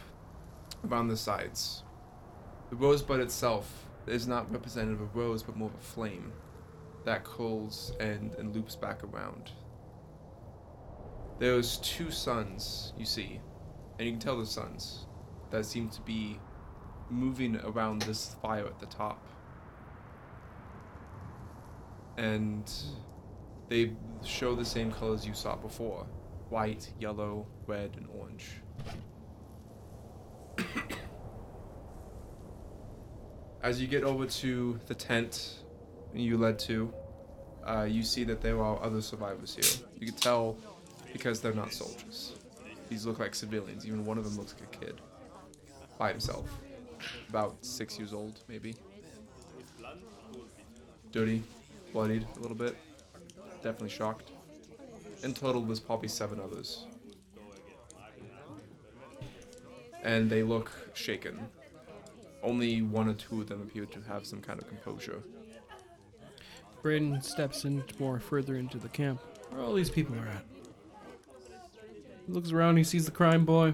around 0.87 1.07
the 1.07 1.17
sides. 1.17 1.83
The 2.69 2.75
rosebud 2.75 3.19
itself 3.19 3.87
is 4.07 4.27
not 4.27 4.51
representative 4.51 5.01
of 5.01 5.15
a 5.15 5.19
rose, 5.19 5.43
but 5.43 5.55
more 5.55 5.69
of 5.69 5.75
a 5.75 5.83
flame 5.83 6.31
that 7.05 7.23
curls 7.23 7.93
and, 7.99 8.33
and 8.35 8.55
loops 8.55 8.75
back 8.75 9.03
around. 9.03 9.51
There's 11.39 11.77
two 11.77 12.11
suns, 12.11 12.93
you 12.97 13.05
see, 13.05 13.39
and 13.97 14.05
you 14.05 14.13
can 14.13 14.19
tell 14.19 14.37
the 14.37 14.45
suns 14.45 15.05
that 15.51 15.65
seem 15.65 15.89
to 15.89 16.01
be 16.01 16.39
moving 17.09 17.59
around 17.61 18.01
this 18.03 18.35
fire 18.41 18.65
at 18.65 18.79
the 18.79 18.85
top. 18.85 19.25
And 22.17 22.69
they 23.69 23.93
show 24.23 24.53
the 24.53 24.65
same 24.65 24.91
colors 24.91 25.25
you 25.25 25.33
saw 25.33 25.55
before 25.55 26.05
white, 26.49 26.91
yellow, 26.99 27.45
red, 27.67 27.91
and 27.95 28.07
orange. 28.19 28.55
As 33.61 33.81
you 33.81 33.87
get 33.87 34.03
over 34.03 34.25
to 34.25 34.79
the 34.87 34.95
tent 34.95 35.59
you 36.13 36.37
led 36.37 36.57
to, 36.59 36.93
uh, 37.65 37.83
you 37.83 38.03
see 38.03 38.23
that 38.23 38.41
there 38.41 38.61
are 38.61 38.81
other 38.81 39.01
survivors 39.01 39.55
here. 39.55 39.87
You 39.99 40.07
can 40.07 40.15
tell 40.15 40.57
because 41.11 41.41
they're 41.41 41.53
not 41.53 41.73
soldiers. 41.73 42.33
These 42.87 43.05
look 43.05 43.19
like 43.19 43.35
civilians. 43.35 43.85
Even 43.85 44.05
one 44.05 44.17
of 44.17 44.23
them 44.23 44.37
looks 44.37 44.55
like 44.59 44.75
a 44.75 44.85
kid. 44.85 45.01
By 45.97 46.11
himself. 46.11 46.49
About 47.29 47.63
six 47.63 47.99
years 47.99 48.13
old, 48.13 48.39
maybe. 48.47 48.75
Dirty, 51.11 51.43
bloodied 51.91 52.25
a 52.37 52.39
little 52.39 52.57
bit 52.57 52.75
definitely 53.61 53.89
shocked. 53.89 54.31
In 55.23 55.33
total, 55.33 55.61
there's 55.61 55.79
probably 55.79 56.07
seven 56.07 56.39
others. 56.39 56.85
And 60.03 60.29
they 60.29 60.43
look 60.43 60.71
shaken. 60.93 61.39
Only 62.41 62.81
one 62.81 63.07
or 63.09 63.13
two 63.13 63.41
of 63.41 63.49
them 63.49 63.61
appear 63.61 63.85
to 63.85 64.01
have 64.07 64.25
some 64.25 64.41
kind 64.41 64.59
of 64.61 64.67
composure. 64.67 65.21
Braden 66.81 67.21
steps 67.21 67.65
in 67.65 67.83
more 67.99 68.19
further 68.19 68.55
into 68.55 68.77
the 68.77 68.87
camp 68.87 69.19
where 69.49 69.61
all 69.61 69.73
these 69.73 69.89
people 69.89 70.15
are 70.15 70.27
at. 70.27 70.45
He 72.25 72.31
looks 72.31 72.51
around, 72.51 72.77
he 72.77 72.83
sees 72.83 73.05
the 73.05 73.11
crime 73.11 73.43
boy 73.43 73.73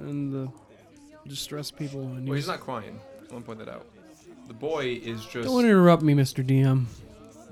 and 0.00 0.32
the 0.32 0.50
distressed 1.28 1.76
people. 1.76 2.00
And 2.02 2.26
Well, 2.26 2.36
he's 2.36 2.46
not 2.46 2.60
crying. 2.60 2.98
I 3.28 3.32
want 3.32 3.44
to 3.44 3.46
point 3.46 3.58
that 3.58 3.68
out. 3.68 3.86
The 4.46 4.54
boy 4.54 5.00
is 5.02 5.24
just. 5.26 5.48
Don't 5.48 5.64
interrupt 5.64 6.02
me, 6.02 6.14
Mr. 6.14 6.46
DM. 6.46 6.84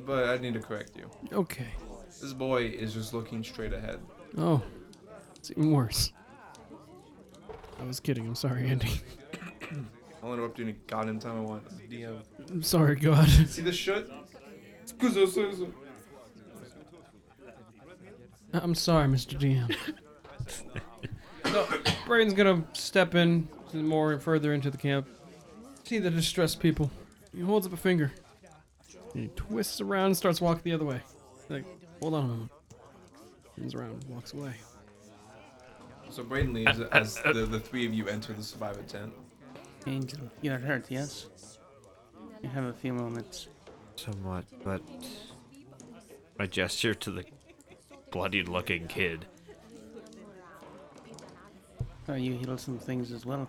But 0.06 0.28
I 0.28 0.38
need 0.38 0.54
to 0.54 0.60
correct 0.60 0.92
you. 0.96 1.10
Okay. 1.32 1.66
This 2.20 2.32
boy 2.32 2.64
is 2.66 2.94
just 2.94 3.12
looking 3.12 3.42
straight 3.42 3.72
ahead. 3.72 3.98
Oh, 4.38 4.62
it's 5.37 5.50
even 5.50 5.72
worse. 5.72 6.12
I 7.80 7.84
was 7.84 8.00
kidding. 8.00 8.26
I'm 8.26 8.34
sorry, 8.34 8.68
Andy. 8.68 8.88
I'll 10.24 10.32
interrupt 10.32 10.58
you 10.58 10.64
any 10.64 10.76
goddamn 10.87 11.18
time 11.18 11.37
I 11.37 11.40
want. 11.40 11.90
DM. 11.90 12.22
I'm 12.50 12.62
sorry, 12.62 12.96
God. 12.96 13.28
See 13.48 13.60
this 13.60 13.76
shit? 13.76 14.10
I'm 18.54 18.74
sorry, 18.74 19.06
Mr. 19.06 19.38
DM. 19.38 19.76
so, 21.44 21.64
Brayden's 22.06 22.32
gonna 22.32 22.64
step 22.72 23.14
in 23.14 23.48
to 23.72 23.76
more 23.76 24.18
further 24.18 24.54
into 24.54 24.70
the 24.70 24.78
camp. 24.78 25.06
See 25.82 25.98
the 25.98 26.10
distressed 26.10 26.58
people. 26.58 26.90
He 27.34 27.42
holds 27.42 27.66
up 27.66 27.74
a 27.74 27.76
finger. 27.76 28.10
He 29.12 29.28
twists 29.37 29.82
around 29.82 30.06
and 30.06 30.16
starts 30.16 30.40
walking 30.40 30.62
the 30.64 30.72
other 30.72 30.87
way. 30.87 31.00
Like, 31.50 31.64
hold 32.00 32.14
on 32.14 32.24
a 32.24 32.28
moment. 32.28 32.50
Turns 33.58 33.74
around, 33.74 34.02
and 34.04 34.14
walks 34.14 34.32
away. 34.32 34.54
So 36.08 36.24
Brayden 36.24 36.54
leaves 36.54 36.80
as 36.80 37.16
the, 37.16 37.44
the 37.44 37.60
three 37.60 37.84
of 37.84 37.92
you 37.92 38.08
enter 38.08 38.32
the 38.32 38.42
survivor 38.42 38.82
tent. 38.82 39.12
Angel, 39.87 40.20
you're 40.40 40.59
hurt, 40.59 40.87
yes? 40.88 41.27
You 42.42 42.49
have 42.49 42.64
a 42.64 42.73
few 42.73 42.92
moments. 42.92 43.49
somewhat, 43.97 44.44
but 44.64 44.83
I 46.38 46.47
gesture 46.47 46.94
to 46.94 47.11
the 47.11 47.25
bloodied 48.11 48.49
looking 48.49 48.87
kid. 48.87 49.27
Oh, 52.09 52.14
you 52.14 52.35
heal 52.35 52.59
some 52.59 52.79
things 52.79 53.12
as 53.12 53.25
well. 53.25 53.49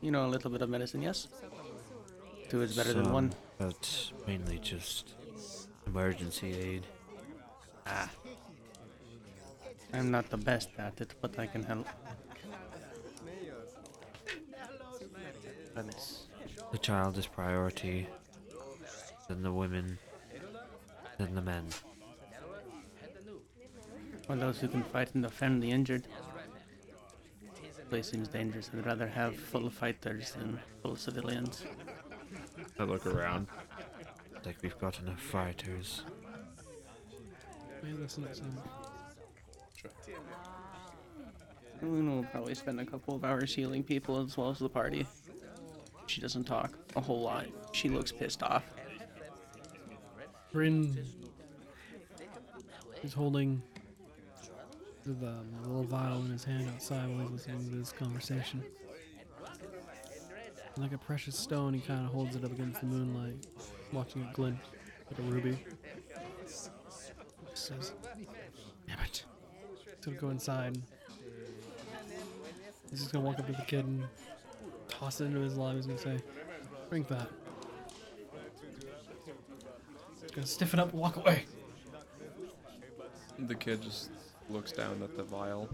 You 0.00 0.10
know 0.10 0.26
a 0.26 0.28
little 0.28 0.50
bit 0.50 0.62
of 0.62 0.68
medicine, 0.68 1.02
yes? 1.02 1.28
Two 2.48 2.62
is 2.62 2.76
better 2.76 2.92
than 2.92 3.12
one. 3.12 3.32
But 3.58 4.12
mainly 4.26 4.58
just 4.58 5.14
emergency 5.86 6.52
aid. 6.52 6.86
Ah. 7.86 8.10
I'm 9.92 10.10
not 10.10 10.28
the 10.30 10.36
best 10.36 10.70
at 10.78 11.00
it, 11.00 11.14
but 11.20 11.38
I 11.38 11.46
can 11.46 11.62
help. 11.62 11.86
The 15.74 16.78
child 16.78 17.18
is 17.18 17.26
priority, 17.26 18.06
then 19.28 19.42
the 19.42 19.52
women, 19.52 19.98
then 21.18 21.34
the 21.34 21.42
men. 21.42 21.66
For 24.26 24.36
those 24.36 24.60
who 24.60 24.68
can 24.68 24.82
fight 24.84 25.14
and 25.14 25.22
defend 25.22 25.62
the 25.62 25.70
injured. 25.70 26.06
Place 27.90 28.10
seems 28.10 28.28
dangerous. 28.28 28.70
I'd 28.72 28.86
rather 28.86 29.06
have 29.06 29.36
full 29.36 29.68
fighters 29.68 30.32
than 30.32 30.58
full 30.82 30.96
civilians. 30.96 31.64
I 32.78 32.84
look 32.84 33.06
around. 33.06 33.48
Like 34.44 34.56
we've 34.62 34.78
got 34.78 34.98
enough 35.00 35.20
fighters. 35.20 36.04
Hey, 37.82 37.92
listen 37.92 38.24
to 38.24 38.34
some. 38.34 38.58
Luna 41.82 42.14
will 42.16 42.24
probably 42.24 42.54
spend 42.54 42.80
a 42.80 42.86
couple 42.86 43.14
of 43.14 43.24
hours 43.24 43.54
healing 43.54 43.82
people 43.82 44.20
as 44.20 44.36
well 44.36 44.50
as 44.50 44.58
the 44.58 44.68
party. 44.68 45.06
She 46.14 46.20
doesn't 46.20 46.44
talk 46.44 46.78
a 46.94 47.00
whole 47.00 47.22
lot. 47.22 47.46
She 47.72 47.88
looks 47.88 48.12
pissed 48.12 48.44
off. 48.44 48.62
Bryn 50.52 50.96
is 53.02 53.12
holding 53.12 53.60
the 55.04 55.42
little 55.64 55.82
vial 55.82 56.24
in 56.24 56.30
his 56.30 56.44
hand 56.44 56.70
outside 56.72 57.08
while 57.08 57.22
he's 57.22 57.30
listening 57.32 57.68
to 57.68 57.74
this 57.74 57.90
conversation. 57.90 58.62
Like 60.76 60.92
a 60.92 60.98
precious 60.98 61.36
stone, 61.36 61.74
he 61.74 61.80
kind 61.80 62.06
of 62.06 62.12
holds 62.12 62.36
it 62.36 62.44
up 62.44 62.52
against 62.52 62.78
the 62.78 62.86
moonlight, 62.86 63.48
watching 63.92 64.22
it 64.22 64.32
glint 64.34 64.58
like 65.10 65.18
a 65.18 65.22
ruby. 65.22 65.58
Says, 67.54 67.92
Damn 68.86 69.00
it. 69.00 69.24
He's 69.96 70.04
gonna 70.04 70.16
go 70.16 70.30
inside. 70.30 70.80
He's 72.88 73.00
just 73.00 73.12
gonna 73.12 73.24
walk 73.24 73.40
up 73.40 73.46
to 73.46 73.52
the 73.52 73.62
kid 73.62 73.84
and 73.84 74.04
toss 75.04 75.20
it 75.20 75.26
into 75.26 75.40
his 75.40 75.58
lap. 75.58 75.76
He's 75.76 75.86
gonna 75.86 75.98
say, 75.98 76.18
Drink 76.88 77.08
that. 77.08 77.28
He's 80.22 80.30
gonna 80.30 80.46
stiffen 80.46 80.80
up 80.80 80.92
and 80.92 81.00
walk 81.00 81.16
away. 81.16 81.44
The 83.38 83.54
kid 83.54 83.82
just 83.82 84.10
looks 84.48 84.72
down 84.72 85.02
at 85.02 85.14
the 85.16 85.22
vial. 85.22 85.68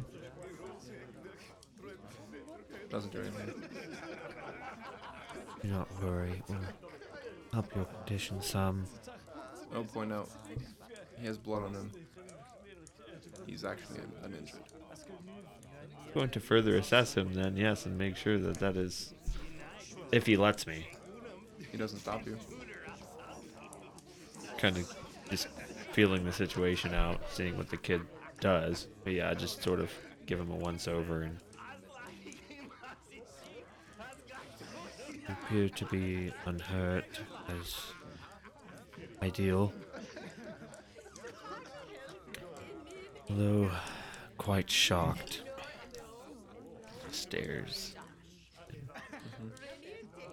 Doesn't 2.88 3.12
do 3.12 3.20
anything. 3.20 3.54
Do 5.62 5.68
not 5.68 6.02
worry. 6.02 6.42
We'll 6.48 6.58
help 7.52 7.72
your 7.76 7.84
condition 7.84 8.42
some. 8.42 8.84
I'll 9.72 9.84
point 9.84 10.12
out 10.12 10.28
he 11.20 11.26
has 11.26 11.38
blood 11.38 11.62
on 11.62 11.74
him. 11.74 11.90
He's 13.46 13.64
actually 13.64 14.00
un- 14.00 14.12
uninjured. 14.24 14.60
Going 16.14 16.30
to 16.30 16.40
further 16.40 16.76
assess 16.76 17.16
him, 17.16 17.34
then 17.34 17.56
yes, 17.56 17.86
and 17.86 17.96
make 17.96 18.16
sure 18.16 18.36
that 18.38 18.58
that 18.58 18.76
is, 18.76 19.14
if 20.12 20.26
he 20.26 20.36
lets 20.36 20.66
me, 20.66 20.86
He 21.70 21.76
doesn't 21.78 22.00
stop 22.00 22.26
you. 22.26 22.36
kind 24.58 24.76
of 24.76 24.92
just 25.30 25.48
feeling 25.92 26.24
the 26.24 26.32
situation 26.32 26.94
out, 26.94 27.20
seeing 27.30 27.56
what 27.56 27.68
the 27.70 27.76
kid 27.76 28.02
does. 28.40 28.88
But 29.04 29.12
yeah, 29.14 29.32
just 29.34 29.62
sort 29.62 29.80
of 29.80 29.90
give 30.26 30.38
him 30.40 30.50
a 30.50 30.56
once 30.56 30.88
over 30.88 31.22
and. 31.22 31.38
Appear 35.28 35.68
to 35.68 35.84
be 35.86 36.32
unhurt 36.44 37.20
as 37.48 37.76
ideal. 39.22 39.72
Although 43.28 43.70
quite 44.38 44.68
shocked. 44.68 45.42
Stares. 47.12 47.94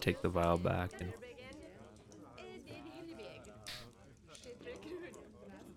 Take 0.08 0.22
the 0.22 0.30
vial 0.30 0.58
back 0.58 0.92
and 1.02 1.12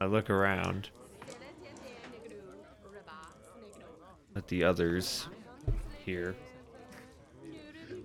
I 0.01 0.07
look 0.07 0.31
around 0.31 0.91
at 4.37 4.47
the 4.47 4.63
others 4.63 5.27
here. 6.07 6.37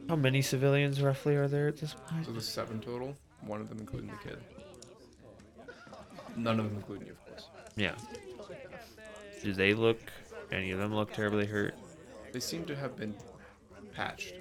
How 0.09 0.15
many 0.15 0.41
civilians 0.41 0.99
roughly 0.99 1.35
are 1.35 1.47
there 1.47 1.67
at 1.67 1.77
this 1.77 1.93
point? 1.93 2.25
So 2.25 2.31
there's 2.31 2.47
seven 2.47 2.79
total. 2.79 3.15
One 3.41 3.61
of 3.61 3.69
them 3.69 3.77
including 3.77 4.09
the 4.09 4.17
kid. 4.27 4.39
None 6.35 6.59
of 6.59 6.65
them 6.65 6.75
including 6.75 7.05
you, 7.05 7.13
of 7.13 7.23
course. 7.27 7.49
Yeah. 7.75 7.93
Do 9.43 9.53
they 9.53 9.75
look, 9.75 9.99
any 10.51 10.71
of 10.71 10.79
them 10.79 10.91
look 10.95 11.13
terribly 11.13 11.45
hurt? 11.45 11.75
They 12.31 12.39
seem 12.39 12.65
to 12.65 12.75
have 12.75 12.95
been 12.95 13.13
patched. 13.93 14.33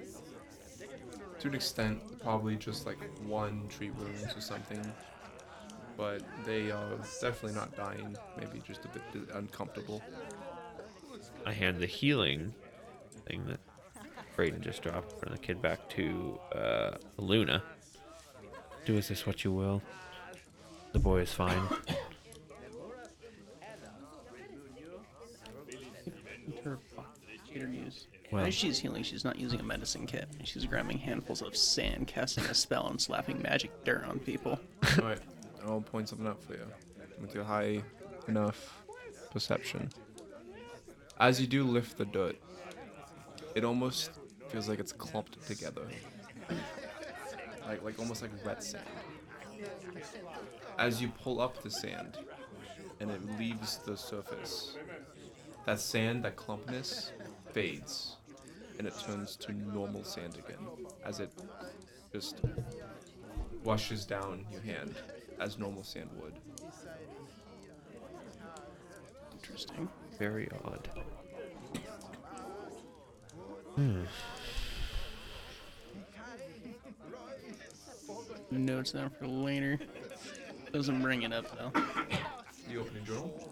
To 1.39 1.47
an 1.47 1.55
extent, 1.55 2.21
probably 2.21 2.55
just 2.55 2.85
like 2.85 2.97
one 3.27 3.67
treat 3.69 3.93
wounds 3.95 4.35
or 4.35 4.41
something. 4.41 4.81
But 5.97 6.23
they 6.45 6.71
are 6.71 6.97
definitely 7.21 7.53
not 7.53 7.75
dying. 7.75 8.17
Maybe 8.37 8.61
just 8.65 8.85
a 8.85 8.89
bit 8.89 9.03
uncomfortable. 9.33 10.01
I 11.45 11.53
hand 11.53 11.79
the 11.79 11.85
healing 11.85 12.53
thing 13.27 13.45
that 13.47 13.59
Brayden 14.35 14.61
just 14.61 14.81
dropped 14.81 15.19
from 15.19 15.31
the 15.31 15.37
kid 15.37 15.61
back 15.61 15.87
to 15.91 16.39
uh, 16.53 16.91
Luna. 17.17 17.63
Do 18.85 18.95
with 18.95 19.07
this 19.07 19.25
what 19.25 19.43
you 19.43 19.51
will. 19.51 19.81
The 20.91 20.99
boy 20.99 21.21
is 21.21 21.31
fine. 21.31 21.61
Her 26.63 26.79
cheater 27.47 27.69
use. 27.69 28.07
Well. 28.31 28.45
As 28.45 28.53
she's 28.53 28.79
healing, 28.79 29.03
she's 29.03 29.23
not 29.23 29.37
using 29.39 29.59
a 29.59 29.63
medicine 29.63 30.07
kit. 30.07 30.27
She's 30.43 30.65
grabbing 30.65 30.97
handfuls 30.97 31.41
of 31.41 31.55
sand, 31.55 32.07
casting 32.07 32.45
a 32.45 32.53
spell, 32.53 32.87
and 32.87 32.99
slapping 32.99 33.41
magic 33.41 33.71
dirt 33.83 34.03
on 34.05 34.19
people. 34.19 34.59
Alright, 34.97 35.19
I'll 35.65 35.81
point 35.81 36.09
something 36.09 36.27
out 36.27 36.41
for 36.43 36.53
you. 36.53 36.65
With 37.21 37.35
your 37.35 37.43
high 37.43 37.81
enough 38.27 38.83
perception. 39.31 39.89
As 41.19 41.39
you 41.39 41.47
do 41.47 41.63
lift 41.63 41.97
the 41.97 42.05
dirt, 42.05 42.35
it 43.53 43.63
almost 43.63 44.11
feels 44.49 44.67
like 44.67 44.79
it's 44.79 44.91
clumped 44.91 45.45
together. 45.47 45.83
Like 47.67 47.83
like 47.83 47.99
almost 47.99 48.21
like 48.21 48.31
wet 48.45 48.63
sand. 48.63 48.83
As 50.77 51.01
you 51.01 51.07
pull 51.07 51.39
up 51.39 51.63
the 51.63 51.69
sand 51.69 52.17
and 52.99 53.09
it 53.11 53.21
leaves 53.39 53.77
the 53.77 53.95
surface, 53.95 54.77
that 55.65 55.79
sand, 55.79 56.25
that 56.25 56.35
clumpness, 56.35 57.11
fades 57.55 58.17
and 58.77 58.85
it 58.85 58.93
turns 59.07 59.37
to 59.37 59.53
normal 59.53 60.03
sand 60.03 60.35
again 60.35 60.59
as 61.05 61.21
it 61.21 61.31
just 62.11 62.41
washes 63.63 64.03
down 64.03 64.45
your 64.51 64.59
hand 64.59 64.93
as 65.39 65.57
normal 65.57 65.81
sand 65.81 66.09
would. 66.21 66.33
Interesting. 69.31 69.87
Very 70.19 70.49
odd. 70.65 70.89
Hmm. 73.75 74.01
Notes 78.51 78.91
down 78.91 79.09
for 79.11 79.27
later. 79.27 79.79
Doesn't 80.73 81.01
bring 81.01 81.21
it 81.21 81.31
up 81.31 81.45
though. 81.57 81.81
You 82.69 82.81
open 82.81 82.95
your 82.95 83.05
journal? 83.05 83.51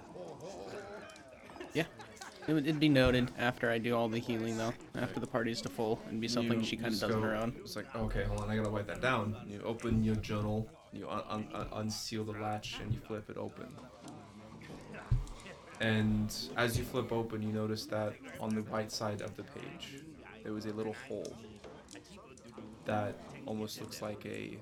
Yeah. 1.74 1.86
It 2.47 2.53
would, 2.53 2.65
it'd 2.67 2.79
be 2.79 2.89
noted 2.89 3.32
after 3.38 3.69
I 3.69 3.77
do 3.77 3.95
all 3.95 4.10
the 4.10 4.19
healing 4.19 4.58
though. 4.58 4.73
After 4.95 5.19
the 5.19 5.27
party's 5.27 5.62
to 5.62 5.69
full. 5.69 5.99
It'd 6.08 6.19
be 6.19 6.27
something 6.27 6.60
You 6.60 6.65
she 6.65 6.75
kind 6.75 6.93
of 6.93 6.99
does 6.99 7.12
on 7.15 7.21
her 7.21 7.36
own. 7.36 7.53
It's 7.60 7.75
like, 7.75 7.93
okay, 7.95 8.23
hold 8.23 8.41
on, 8.41 8.49
I 8.49 8.58
gotta 8.58 8.69
write 8.69 8.88
that 8.88 9.01
down. 9.01 9.36
You 9.47 9.62
open 9.63 10.03
your 10.03 10.15
journal, 10.15 10.67
you 10.91 11.10
un- 11.10 11.23
un- 11.29 11.47
un- 11.53 11.67
unseal 11.73 12.23
the 12.25 12.34
latch, 12.34 12.79
and 12.82 12.93
you 12.93 12.99
flip 12.99 13.29
it 13.29 13.38
open. 13.38 13.67
And 15.79 16.34
as 16.56 16.77
you 16.77 16.84
flip 16.84 17.12
open, 17.12 17.41
you 17.41 17.51
notice 17.51 17.86
that 17.88 18.13
on 18.39 18.53
the 18.53 18.62
right 18.63 18.91
side 18.91 19.21
of 19.21 19.36
the 19.36 19.43
page, 19.43 20.01
there 20.43 20.53
was 20.53 20.65
a 20.65 20.73
little 20.73 20.95
hole 21.08 21.36
that 22.86 23.15
almost 23.45 23.79
looks 23.82 24.01
like 24.01 24.25
a 24.25 24.58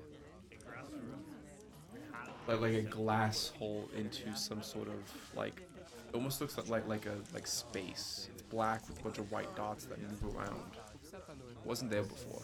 like, 2.48 2.60
like 2.60 2.74
a 2.74 2.82
glass 2.82 3.52
hole 3.58 3.88
into 3.96 4.34
some 4.36 4.62
sort 4.62 4.88
of 4.88 4.94
like 5.36 5.62
it 6.12 6.16
almost 6.16 6.40
looks 6.40 6.58
like 6.58 6.68
like, 6.68 6.86
like 6.86 7.06
a 7.06 7.14
like 7.32 7.46
space. 7.46 8.28
It's 8.32 8.42
black 8.42 8.86
with 8.86 9.00
a 9.00 9.02
bunch 9.02 9.18
of 9.18 9.30
white 9.32 9.54
dots 9.56 9.86
that 9.86 9.98
move 10.00 10.36
around. 10.36 10.60
Wasn't 11.64 11.90
there 11.90 12.02
before. 12.02 12.42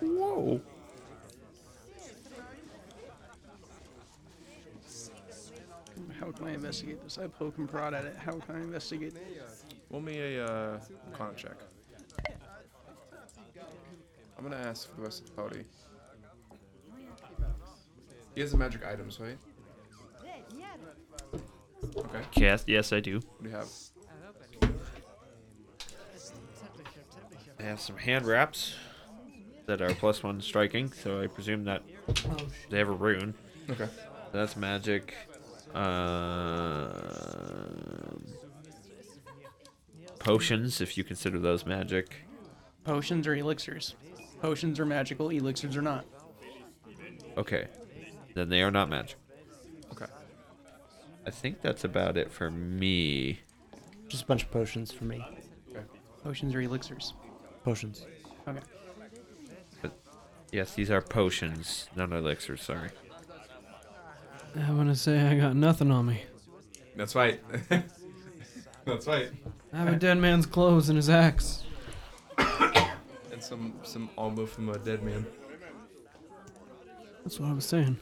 Whoa. 0.00 0.60
How 6.20 6.30
can 6.30 6.46
I 6.46 6.52
investigate 6.52 7.02
this? 7.02 7.18
I 7.18 7.26
poke 7.26 7.58
and 7.58 7.68
prod 7.68 7.94
at 7.94 8.04
it. 8.04 8.16
How 8.16 8.32
can 8.32 8.56
I 8.56 8.60
investigate? 8.60 9.14
Roll 9.90 10.00
me 10.00 10.20
a 10.20 10.44
uh, 10.44 10.80
Arcana 11.10 11.34
check. 11.36 11.56
I'm 14.38 14.44
gonna 14.44 14.56
ask 14.56 14.88
for 14.88 14.96
the 14.96 15.02
rest 15.02 15.22
of 15.22 15.26
the 15.26 15.32
party. 15.32 15.64
He 18.34 18.40
has 18.40 18.52
the 18.52 18.56
magic 18.56 18.86
items, 18.86 19.18
right? 19.18 19.36
Okay. 21.96 22.22
Yes, 22.36 22.64
yes, 22.66 22.92
I 22.92 23.00
do. 23.00 23.20
What 23.20 23.42
do 23.42 23.48
you 23.48 23.54
have? 23.56 23.68
I 27.58 27.62
have 27.62 27.80
some 27.80 27.96
hand 27.96 28.26
wraps 28.26 28.74
that 29.66 29.82
are 29.82 29.94
plus 29.94 30.22
one 30.22 30.40
striking, 30.40 30.92
so 30.92 31.20
I 31.20 31.26
presume 31.26 31.64
that 31.64 31.82
they 32.70 32.78
have 32.78 32.88
a 32.88 32.92
rune. 32.92 33.34
Okay. 33.68 33.88
That's 34.32 34.56
magic. 34.56 35.14
Um, 35.74 35.84
potions, 40.18 40.80
if 40.80 40.96
you 40.98 41.04
consider 41.04 41.38
those 41.38 41.66
magic. 41.66 42.26
Potions 42.84 43.26
or 43.26 43.34
elixirs? 43.34 43.94
Potions 44.40 44.80
are 44.80 44.86
magical, 44.86 45.28
elixirs 45.28 45.76
are 45.76 45.82
not. 45.82 46.06
Okay, 47.36 47.68
then 48.34 48.48
they 48.48 48.62
are 48.62 48.70
not 48.70 48.88
magic. 48.88 49.18
Okay. 51.30 51.38
I 51.38 51.40
think 51.40 51.60
that's 51.62 51.84
about 51.84 52.16
it 52.16 52.32
for 52.32 52.50
me. 52.50 53.40
Just 54.08 54.24
a 54.24 54.26
bunch 54.26 54.42
of 54.42 54.50
potions 54.50 54.90
for 54.90 55.04
me. 55.04 55.24
Potions 56.24 56.54
or 56.54 56.60
elixirs? 56.60 57.14
Potions. 57.64 58.04
Okay. 58.48 58.60
Yes, 60.50 60.74
these 60.74 60.90
are 60.90 61.00
potions, 61.00 61.88
not 61.94 62.10
elixirs. 62.12 62.62
Sorry. 62.62 62.90
I 64.56 64.72
want 64.72 64.88
to 64.88 64.96
say 64.96 65.20
I 65.20 65.38
got 65.38 65.54
nothing 65.54 65.92
on 65.92 66.06
me. 66.06 66.24
That's 66.96 67.14
right. 67.14 67.40
That's 68.84 69.06
right. 69.06 69.30
I 69.72 69.76
have 69.76 69.92
a 69.92 69.96
dead 69.96 70.18
man's 70.18 70.46
clothes 70.46 70.88
and 70.88 70.96
his 70.96 71.08
axe. 71.08 71.64
And 73.32 73.40
some 73.40 73.74
some 73.84 74.10
armor 74.18 74.44
from 74.44 74.68
a 74.68 74.78
dead 74.78 75.04
man. 75.04 75.24
That's 77.22 77.38
what 77.38 77.48
I 77.48 77.52
was 77.52 77.64
saying. 77.64 77.96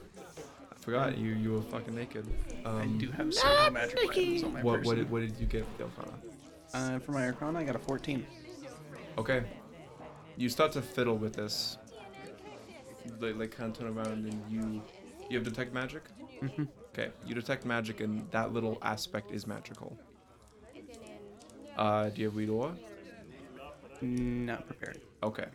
I 0.88 0.90
forgot 0.90 1.18
you 1.18 1.32
you 1.32 1.52
were 1.52 1.60
fucking 1.60 1.94
naked. 1.94 2.26
Um, 2.64 2.78
I 2.78 2.86
do 2.86 3.10
have 3.10 3.34
several 3.34 3.72
magic 3.72 3.98
items 4.08 4.42
on 4.42 4.52
my 4.54 4.62
What 4.62 4.64
what 4.64 4.82
person. 4.84 4.96
did, 4.96 5.10
what 5.10 5.20
did 5.20 5.38
you 5.38 5.44
get 5.44 5.66
for 5.66 5.76
the 5.76 5.84
Arcana? 5.84 6.18
Uh, 6.72 6.98
for 7.00 7.12
my 7.12 7.26
Arcana, 7.26 7.58
I 7.58 7.64
got 7.64 7.76
a 7.76 7.78
14. 7.78 8.26
Okay. 9.18 9.42
You 10.38 10.48
start 10.48 10.72
to 10.72 10.82
fiddle 10.82 11.18
with 11.18 11.34
this. 11.34 11.76
Like, 13.20 13.36
like 13.36 13.50
kind 13.50 13.70
of 13.70 13.78
turn 13.78 13.88
around 13.88 14.24
and 14.24 14.42
you 14.50 14.82
you 15.28 15.36
have 15.36 15.44
detect 15.44 15.74
magic. 15.74 16.04
Mm-hmm. 16.42 16.64
Okay, 16.94 17.10
you 17.26 17.34
detect 17.34 17.66
magic 17.66 18.00
and 18.00 18.30
that 18.30 18.54
little 18.54 18.78
aspect 18.80 19.30
is 19.30 19.46
magical. 19.46 19.98
Uh, 21.76 22.08
do 22.08 22.22
you 22.22 22.28
have 22.28 22.36
read 22.36 22.48
aura? 22.48 22.74
Not 24.00 24.66
prepared. 24.66 25.02
Okay. 25.22 25.48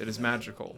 It 0.00 0.08
is 0.08 0.18
magical. 0.18 0.76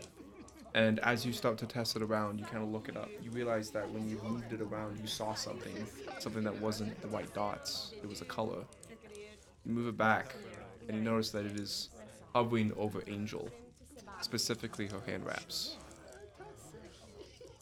And 0.74 1.00
as 1.00 1.26
you 1.26 1.32
start 1.32 1.58
to 1.58 1.66
test 1.66 1.96
it 1.96 2.02
around, 2.02 2.38
you 2.38 2.46
kind 2.46 2.62
of 2.62 2.70
look 2.70 2.88
it 2.88 2.96
up. 2.96 3.10
You 3.22 3.30
realize 3.30 3.70
that 3.70 3.90
when 3.90 4.08
you 4.08 4.18
moved 4.22 4.52
it 4.52 4.60
around, 4.62 4.98
you 4.98 5.06
saw 5.06 5.34
something, 5.34 5.86
something 6.18 6.42
that 6.44 6.58
wasn't 6.60 7.00
the 7.02 7.08
white 7.08 7.32
dots. 7.34 7.92
It 8.02 8.08
was 8.08 8.22
a 8.22 8.24
color. 8.24 8.64
You 9.64 9.72
move 9.72 9.86
it 9.88 9.98
back, 9.98 10.34
and 10.88 10.96
you 10.96 11.02
notice 11.02 11.30
that 11.30 11.44
it 11.44 11.60
is 11.60 11.90
hovering 12.34 12.72
over 12.78 13.02
Angel, 13.06 13.50
specifically 14.22 14.86
her 14.86 15.00
hand 15.06 15.26
wraps. 15.26 15.76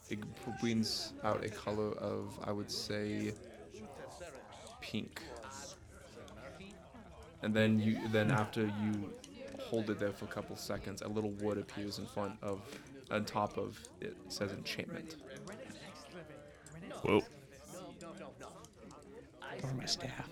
It 0.09 0.19
brings 0.59 1.13
out 1.23 1.43
a 1.43 1.49
color 1.49 1.91
of, 1.93 2.39
I 2.43 2.51
would 2.51 2.71
say, 2.71 3.33
pink. 4.81 5.21
And 7.43 7.53
then 7.53 7.79
you, 7.79 7.99
then 8.09 8.31
after 8.31 8.61
you 8.61 9.11
hold 9.59 9.89
it 9.89 9.99
there 9.99 10.11
for 10.11 10.25
a 10.25 10.27
couple 10.29 10.55
seconds, 10.55 11.01
a 11.01 11.07
little 11.07 11.31
wood 11.31 11.57
appears 11.57 11.97
in 11.97 12.05
front 12.05 12.33
of, 12.41 12.61
on 13.11 13.25
top 13.25 13.57
of 13.57 13.79
it. 13.99 14.07
It 14.07 14.31
says 14.31 14.51
enchantment. 14.51 15.17
Whoa. 17.03 17.21
Or 19.63 19.73
my 19.73 19.85
staff. 19.85 20.29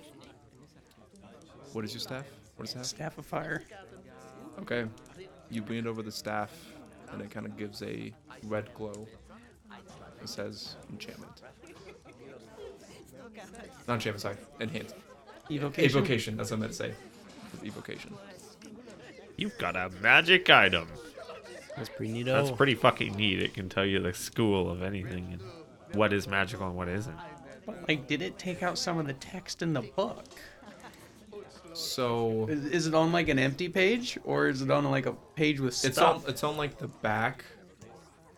What 1.73 1.85
is 1.85 1.93
your 1.93 1.99
staff? 1.99 2.25
What 2.55 2.67
is 2.67 2.73
that? 2.73 2.85
Staff 2.85 3.17
of 3.17 3.25
fire. 3.25 3.63
Okay. 4.61 4.85
You 5.51 5.61
bring 5.61 5.79
it 5.79 5.87
over 5.87 6.01
the 6.01 6.11
staff, 6.11 6.51
and 7.11 7.21
it 7.21 7.29
kind 7.29 7.45
of 7.45 7.57
gives 7.57 7.81
a 7.83 8.13
red 8.43 8.73
glow. 8.73 9.07
It 10.21 10.29
says 10.29 10.75
enchantment. 10.91 11.41
Not 13.87 13.95
enchantment, 13.95 14.21
sorry. 14.21 14.37
Enhance. 14.59 14.93
Evocation. 15.49 15.89
Evocation. 15.89 16.37
That's 16.37 16.51
what 16.51 16.57
I 16.57 16.59
meant 16.59 16.71
to 16.73 16.77
say. 16.77 16.93
Evocation. 17.63 18.13
You've 19.37 19.57
got 19.57 19.75
a 19.75 19.89
magic 20.01 20.49
item. 20.49 20.87
That's 21.79 21.89
pretty 21.89 22.13
neato. 22.13 22.25
That's 22.25 22.49
oh. 22.49 22.55
pretty 22.55 22.75
fucking 22.75 23.15
neat. 23.15 23.41
It 23.41 23.53
can 23.53 23.69
tell 23.69 23.85
you 23.85 23.99
the 23.99 24.13
school 24.13 24.69
of 24.69 24.83
anything 24.83 25.29
and 25.31 25.97
what 25.97 26.13
is 26.13 26.27
magical 26.27 26.67
and 26.67 26.75
what 26.75 26.89
isn't. 26.89 27.17
But 27.65 27.87
Like, 27.87 28.07
did 28.07 28.21
it 28.21 28.37
take 28.37 28.61
out 28.61 28.77
some 28.77 28.99
of 28.99 29.07
the 29.07 29.13
text 29.13 29.61
in 29.61 29.73
the 29.73 29.81
book? 29.81 30.25
So 31.73 32.47
Is, 32.49 32.65
is 32.65 32.87
it 32.87 32.93
on 32.93 33.11
like 33.11 33.29
an 33.29 33.39
empty 33.39 33.69
page, 33.69 34.17
or 34.25 34.47
is 34.47 34.61
it 34.61 34.69
on 34.69 34.83
like 34.91 35.05
a 35.05 35.13
page 35.35 35.59
with 35.59 35.73
it's 35.85 35.95
stuff? 35.95 36.23
on 36.25 36.29
it's 36.29 36.43
on 36.43 36.57
like 36.57 36.77
the 36.77 36.87
back, 36.87 37.45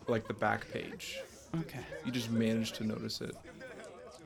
like 0.06 0.28
the 0.28 0.34
back 0.34 0.70
page. 0.70 1.18
Okay. 1.58 1.80
You 2.04 2.12
just 2.12 2.30
managed 2.30 2.76
to 2.76 2.84
notice 2.84 3.20
it. 3.20 3.34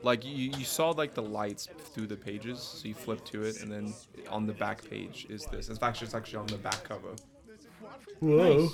Like 0.03 0.23
you, 0.23 0.51
you 0.55 0.63
saw 0.63 0.91
like 0.91 1.15
the 1.15 1.23
lights 1.23 1.67
through 1.93 2.07
the 2.07 2.15
pages, 2.15 2.59
so 2.59 2.87
you 2.87 2.93
flip 2.93 3.25
to 3.25 3.43
it, 3.43 3.63
and 3.63 3.71
then 3.71 3.93
on 4.29 4.45
the 4.45 4.53
back 4.53 4.87
page 4.87 5.25
is 5.29 5.45
this. 5.45 5.69
In 5.69 5.75
fact, 5.75 6.01
it's 6.03 6.13
actually 6.13 6.37
on 6.37 6.47
the 6.47 6.57
back 6.57 6.83
cover. 6.83 7.15
Whoa. 8.19 8.69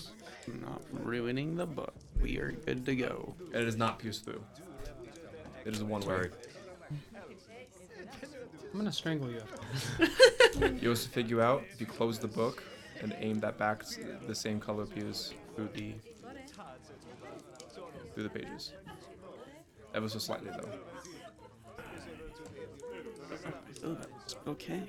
Not 0.61 0.81
ruining 0.91 1.55
the 1.55 1.65
book. 1.65 1.93
We 2.21 2.37
are 2.39 2.51
good 2.51 2.85
to 2.85 2.95
go. 2.95 3.35
And 3.53 3.61
it 3.63 3.67
is 3.67 3.75
not 3.77 3.99
pierced 3.99 4.25
through. 4.25 4.43
It 5.65 5.73
is 5.73 5.81
a 5.81 5.85
one 5.85 6.01
way. 6.01 6.29
I'm 8.71 8.79
gonna 8.79 8.91
strangle 8.91 9.29
you. 9.29 9.41
You 10.81 10.89
also 10.91 11.09
figure 11.09 11.41
out 11.41 11.63
if 11.73 11.81
you 11.81 11.87
close 11.87 12.19
the 12.19 12.27
book 12.27 12.63
and 13.01 13.15
aim 13.19 13.39
that 13.39 13.57
back, 13.57 13.81
s- 13.81 13.97
the 14.27 14.35
same 14.35 14.59
color 14.59 14.83
appears 14.83 15.33
through 15.55 15.69
the 15.73 15.93
through 18.13 18.23
the 18.23 18.29
pages. 18.29 18.73
Ever 19.95 20.07
so 20.07 20.19
slightly 20.19 20.51
though. 23.83 23.95
Okay. 24.47 24.83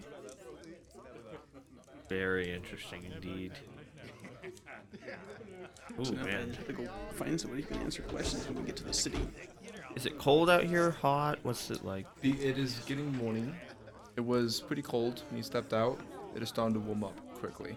Very 2.10 2.52
interesting 2.52 3.04
indeed. 3.12 3.52
Ooh, 6.00 6.04
So 6.04 6.14
I 6.14 6.24
man. 6.24 6.52
have 6.52 6.66
to 6.66 6.72
go 6.72 6.88
find 7.14 7.40
somebody 7.40 7.62
who 7.62 7.68
can 7.68 7.78
answer 7.82 8.02
questions 8.02 8.46
when 8.48 8.56
we 8.56 8.62
get 8.64 8.76
to 8.76 8.84
the 8.84 8.92
city. 8.92 9.18
Is 9.94 10.06
it 10.06 10.18
cold 10.18 10.50
out 10.50 10.64
here? 10.64 10.90
Hot? 10.90 11.38
What's 11.44 11.70
it 11.70 11.84
like? 11.84 12.06
The, 12.20 12.32
it 12.32 12.58
is 12.58 12.78
getting 12.86 13.12
morning. 13.16 13.54
It 14.16 14.22
was 14.24 14.60
pretty 14.60 14.82
cold 14.82 15.22
when 15.30 15.36
you 15.38 15.42
stepped 15.44 15.72
out. 15.72 16.00
It 16.34 16.42
is 16.42 16.48
starting 16.48 16.74
to 16.74 16.80
warm 16.80 17.04
up 17.04 17.16
quickly. 17.38 17.76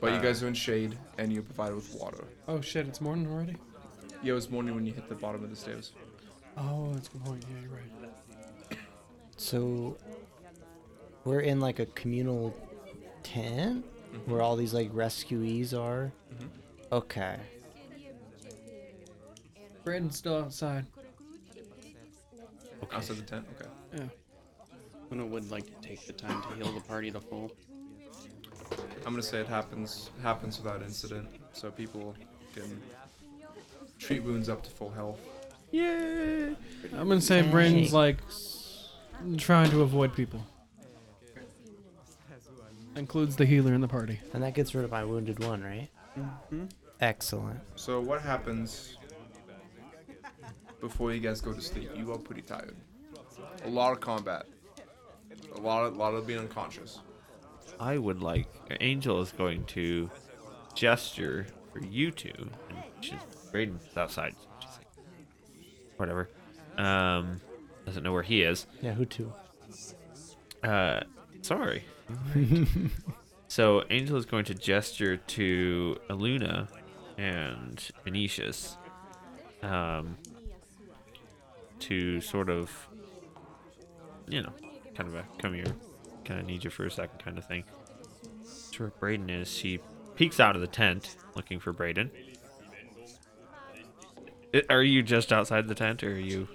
But 0.00 0.08
you 0.12 0.18
Uh, 0.18 0.22
guys 0.22 0.42
are 0.42 0.48
in 0.48 0.54
shade 0.54 0.96
and 1.18 1.32
you're 1.32 1.42
provided 1.42 1.74
with 1.74 1.92
water. 1.94 2.24
Oh 2.46 2.60
shit! 2.60 2.86
It's 2.86 3.00
morning 3.00 3.26
already. 3.26 3.56
Yeah, 4.22 4.32
it 4.32 4.34
was 4.34 4.50
morning 4.50 4.74
when 4.74 4.84
you 4.86 4.92
hit 4.92 5.08
the 5.08 5.14
bottom 5.14 5.42
of 5.42 5.50
the 5.50 5.56
stairs. 5.56 5.92
Oh, 6.56 6.92
that's 6.92 7.08
a 7.08 7.12
good 7.12 7.24
point. 7.24 7.44
Yeah, 7.50 7.56
you're 7.62 7.70
right. 7.70 8.78
So 9.36 9.96
we're 11.24 11.40
in 11.40 11.60
like 11.60 11.78
a 11.78 11.86
communal 11.86 12.54
tent 13.22 13.84
where 14.24 14.40
all 14.42 14.56
these 14.56 14.72
like 14.74 14.90
rescuees 14.92 15.72
are. 15.78 16.12
Mhm. 16.34 16.48
Okay. 16.92 17.36
Braden's 19.84 20.16
still 20.16 20.36
outside. 20.38 20.86
Outside 22.92 23.16
the 23.16 23.22
tent. 23.22 23.46
Okay. 23.60 23.70
Yeah. 23.94 24.08
Luna 25.10 25.26
would 25.26 25.50
like 25.50 25.66
to 25.66 25.88
take 25.88 26.06
the 26.06 26.12
time 26.12 26.42
to 26.42 26.48
heal 26.56 26.72
the 26.72 26.80
party 26.80 27.10
to 27.10 27.20
full. 27.20 27.50
I'm 29.04 29.12
gonna 29.12 29.22
say 29.22 29.38
it 29.40 29.46
happens 29.46 30.10
happens 30.22 30.58
without 30.58 30.82
incident, 30.82 31.28
so 31.52 31.70
people 31.70 32.14
can 32.54 32.80
treat 33.98 34.22
wounds 34.24 34.48
up 34.48 34.62
to 34.64 34.70
full 34.70 34.90
health. 34.90 35.20
Yay! 35.70 36.48
I'm 36.92 37.08
gonna 37.08 37.20
say 37.20 37.42
Braden's 37.42 37.92
like 37.92 38.18
trying 39.36 39.70
to 39.70 39.82
avoid 39.82 40.14
people. 40.14 40.44
Includes 42.96 43.36
the 43.36 43.44
healer 43.44 43.74
in 43.74 43.80
the 43.80 43.88
party. 43.88 44.18
And 44.32 44.42
that 44.42 44.54
gets 44.54 44.74
rid 44.74 44.84
of 44.84 44.90
my 44.90 45.04
wounded 45.04 45.44
one, 45.44 45.62
right? 45.62 45.88
Mm-hmm. 46.18 46.64
Excellent. 47.00 47.60
So 47.74 48.00
what 48.00 48.22
happens 48.22 48.96
before 50.80 51.12
you 51.12 51.20
guys 51.20 51.40
go 51.40 51.52
to 51.52 51.60
sleep? 51.60 51.90
You 51.94 52.12
are 52.12 52.18
pretty 52.18 52.42
tired. 52.42 52.76
A 53.64 53.68
lot 53.68 53.92
of 53.92 54.00
combat. 54.00 54.46
A 55.54 55.60
lot 55.60 55.84
of 55.84 55.96
lot 55.96 56.14
of 56.14 56.26
being 56.26 56.38
unconscious. 56.38 57.00
I 57.78 57.98
would 57.98 58.22
like. 58.22 58.48
Angel 58.80 59.20
is 59.20 59.32
going 59.32 59.64
to 59.66 60.10
gesture 60.74 61.46
for 61.72 61.80
you 61.80 62.10
two. 62.10 62.32
And 62.70 62.78
she's 63.00 63.18
Brayden's 63.52 63.96
outside. 63.96 64.34
She's 64.60 64.70
like, 64.78 64.86
whatever. 65.98 66.30
Um, 66.78 67.40
doesn't 67.84 68.02
know 68.02 68.12
where 68.12 68.22
he 68.22 68.42
is. 68.42 68.66
Yeah, 68.80 68.92
who 68.92 69.04
too? 69.04 69.32
Uh, 70.62 71.00
sorry. 71.42 71.84
So 73.48 73.84
Angel 73.90 74.16
is 74.16 74.26
going 74.26 74.44
to 74.46 74.54
gesture 74.54 75.16
to 75.16 75.96
Aluna 76.10 76.68
and 77.16 77.80
Venetius 78.04 78.76
um, 79.62 80.16
to 81.80 82.20
sort 82.20 82.50
of, 82.50 82.70
you 84.28 84.42
know, 84.42 84.52
kind 84.94 85.08
of 85.08 85.14
a 85.14 85.24
come 85.38 85.54
here, 85.54 85.64
kind 86.24 86.40
of 86.40 86.46
need 86.46 86.64
you 86.64 86.70
for 86.70 86.86
a 86.86 86.90
second 86.90 87.18
kind 87.20 87.38
of 87.38 87.46
thing. 87.46 87.64
Sure, 88.72 88.92
Braden 88.98 89.30
is. 89.30 89.48
She 89.50 89.78
peeks 90.16 90.40
out 90.40 90.56
of 90.56 90.60
the 90.60 90.66
tent 90.66 91.16
looking 91.34 91.60
for 91.60 91.72
Braden. 91.72 92.10
Are 94.68 94.82
you 94.82 95.02
just 95.02 95.32
outside 95.32 95.68
the 95.68 95.74
tent, 95.74 96.02
or 96.02 96.12
are 96.12 96.18
you? 96.18 96.48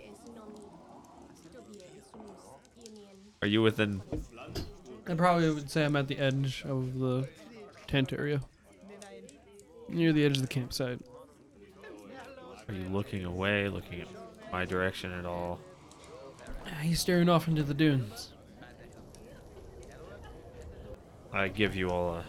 Are 3.42 3.48
you 3.48 3.62
within? 3.62 4.02
I 5.08 5.14
probably 5.16 5.50
would 5.50 5.70
say 5.70 5.84
I'm 5.86 5.96
at 5.96 6.08
the 6.08 6.18
edge 6.20 6.64
of 6.68 7.00
the 7.00 7.28
tent 7.88 8.14
area. 8.14 8.42
Near 9.90 10.14
the 10.14 10.24
edge 10.26 10.38
of 10.38 10.42
the 10.42 10.48
campsite. 10.48 11.00
Are 12.68 12.74
you 12.74 12.88
looking 12.90 13.26
away, 13.26 13.68
looking 13.68 14.02
at 14.02 14.08
my 14.52 14.64
direction 14.64 15.12
at 15.12 15.26
all? 15.26 15.60
Ah, 16.66 16.80
he's 16.82 17.00
staring 17.00 17.28
off 17.28 17.48
into 17.48 17.64
the 17.64 17.74
dunes. 17.74 18.30
I 21.34 21.48
give 21.48 21.76
you 21.76 21.90
all 21.90 22.16
a, 22.16 22.26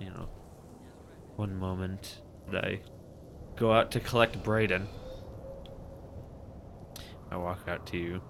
you 0.00 0.06
know, 0.10 0.28
one 1.36 1.56
moment 1.56 2.20
I 2.52 2.80
go 3.56 3.72
out 3.72 3.90
to 3.92 4.00
collect 4.00 4.42
Braden. 4.42 4.86
I 7.30 7.36
walk 7.36 7.66
out 7.68 7.86
to 7.88 7.96
you, 7.96 8.22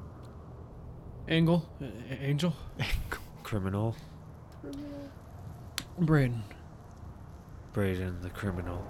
Angle? 1.29 1.69
A- 1.81 1.85
A- 2.15 2.23
Angel? 2.27 2.55
criminal. 3.47 3.95
Braden. 6.01 6.43
Braden, 7.73 8.21
the 8.21 8.31
criminal. 8.31 8.85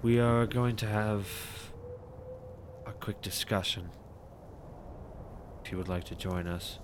We 0.00 0.18
are 0.18 0.46
going 0.46 0.76
to 0.76 0.86
have 0.86 1.28
a 2.86 2.92
quick 2.92 3.20
discussion. 3.20 3.90
If 5.62 5.70
you 5.70 5.76
would 5.76 5.86
like 5.86 6.04
to 6.04 6.14
join 6.14 6.46
us. 6.46 6.78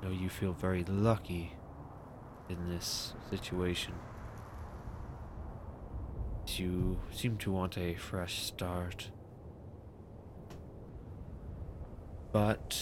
I 0.00 0.06
know 0.06 0.12
you 0.12 0.30
feel 0.30 0.54
very 0.54 0.82
lucky 0.84 1.52
in 2.48 2.70
this 2.70 3.12
situation. 3.28 3.92
You 6.46 7.00
seem 7.12 7.36
to 7.36 7.52
want 7.52 7.76
a 7.76 7.96
fresh 7.96 8.42
start. 8.44 9.10
But 12.36 12.78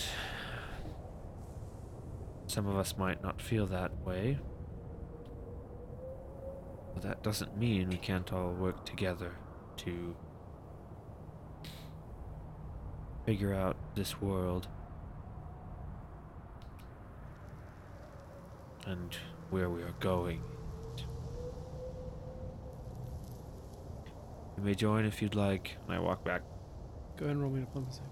some 2.49 2.67
of 2.67 2.77
us 2.77 2.99
might 2.99 3.23
not 3.23 3.41
feel 3.41 3.69
that 3.69 4.05
way. 4.05 4.41
But 6.93 7.05
that 7.05 7.23
doesn't 7.23 7.57
mean 7.57 7.89
we 7.89 7.97
can't 7.97 8.33
all 8.33 8.51
work 8.51 8.85
together 8.85 9.31
to 9.77 10.17
figure 13.25 13.55
out 13.55 13.77
this 13.95 14.21
world 14.21 14.67
and 18.89 19.17
where 19.51 19.71
we 19.71 19.83
are 19.83 19.95
going. 20.01 20.43
You 24.57 24.65
may 24.65 24.75
join 24.75 25.05
if 25.05 25.23
you'd 25.23 25.37
like. 25.37 25.77
And 25.87 25.95
I 25.95 26.01
walk 26.01 26.25
back. 26.25 26.43
Go 27.17 27.27
ahead 27.27 27.37
and 27.37 27.41
roll 27.41 27.53
me 27.53 27.63
a 27.63 27.65
diplomacy. 27.67 28.03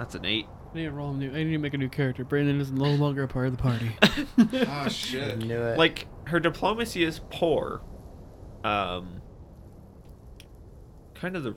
That's 0.00 0.14
an 0.14 0.24
eight. 0.24 0.46
I 0.72 0.76
need 0.78 0.84
to 0.84 0.92
roll 0.92 1.10
a 1.10 1.14
new. 1.14 1.30
I 1.30 1.44
need 1.44 1.52
to 1.52 1.58
make 1.58 1.74
a 1.74 1.78
new 1.78 1.90
character. 1.90 2.24
Brandon 2.24 2.58
is 2.58 2.72
no 2.72 2.84
longer 2.94 3.24
a 3.24 3.28
part 3.28 3.48
of 3.48 3.56
the 3.56 3.62
party. 3.62 3.96
ah, 4.66 4.88
shit. 4.88 5.38
Knew 5.38 5.60
it. 5.60 5.76
like 5.76 6.06
her 6.24 6.40
diplomacy 6.40 7.04
is 7.04 7.20
poor 7.30 7.82
um 8.64 9.20
kind 11.14 11.34
of 11.36 11.42
the 11.42 11.54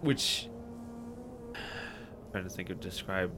which 0.00 0.48
i 1.54 1.58
trying 2.32 2.44
to 2.44 2.50
think 2.50 2.68
of 2.70 2.80
describe 2.80 3.32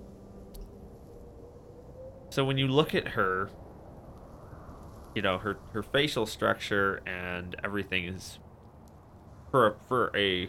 so 2.31 2.45
when 2.45 2.57
you 2.57 2.67
look 2.67 2.95
at 2.95 3.09
her 3.09 3.51
you 5.15 5.21
know 5.21 5.37
her 5.39 5.59
her 5.73 5.83
facial 5.83 6.25
structure 6.25 7.03
and 7.07 7.57
everything 7.63 8.07
is 8.07 8.39
for 9.51 9.67
a, 9.67 9.75
for 9.87 10.11
a 10.17 10.49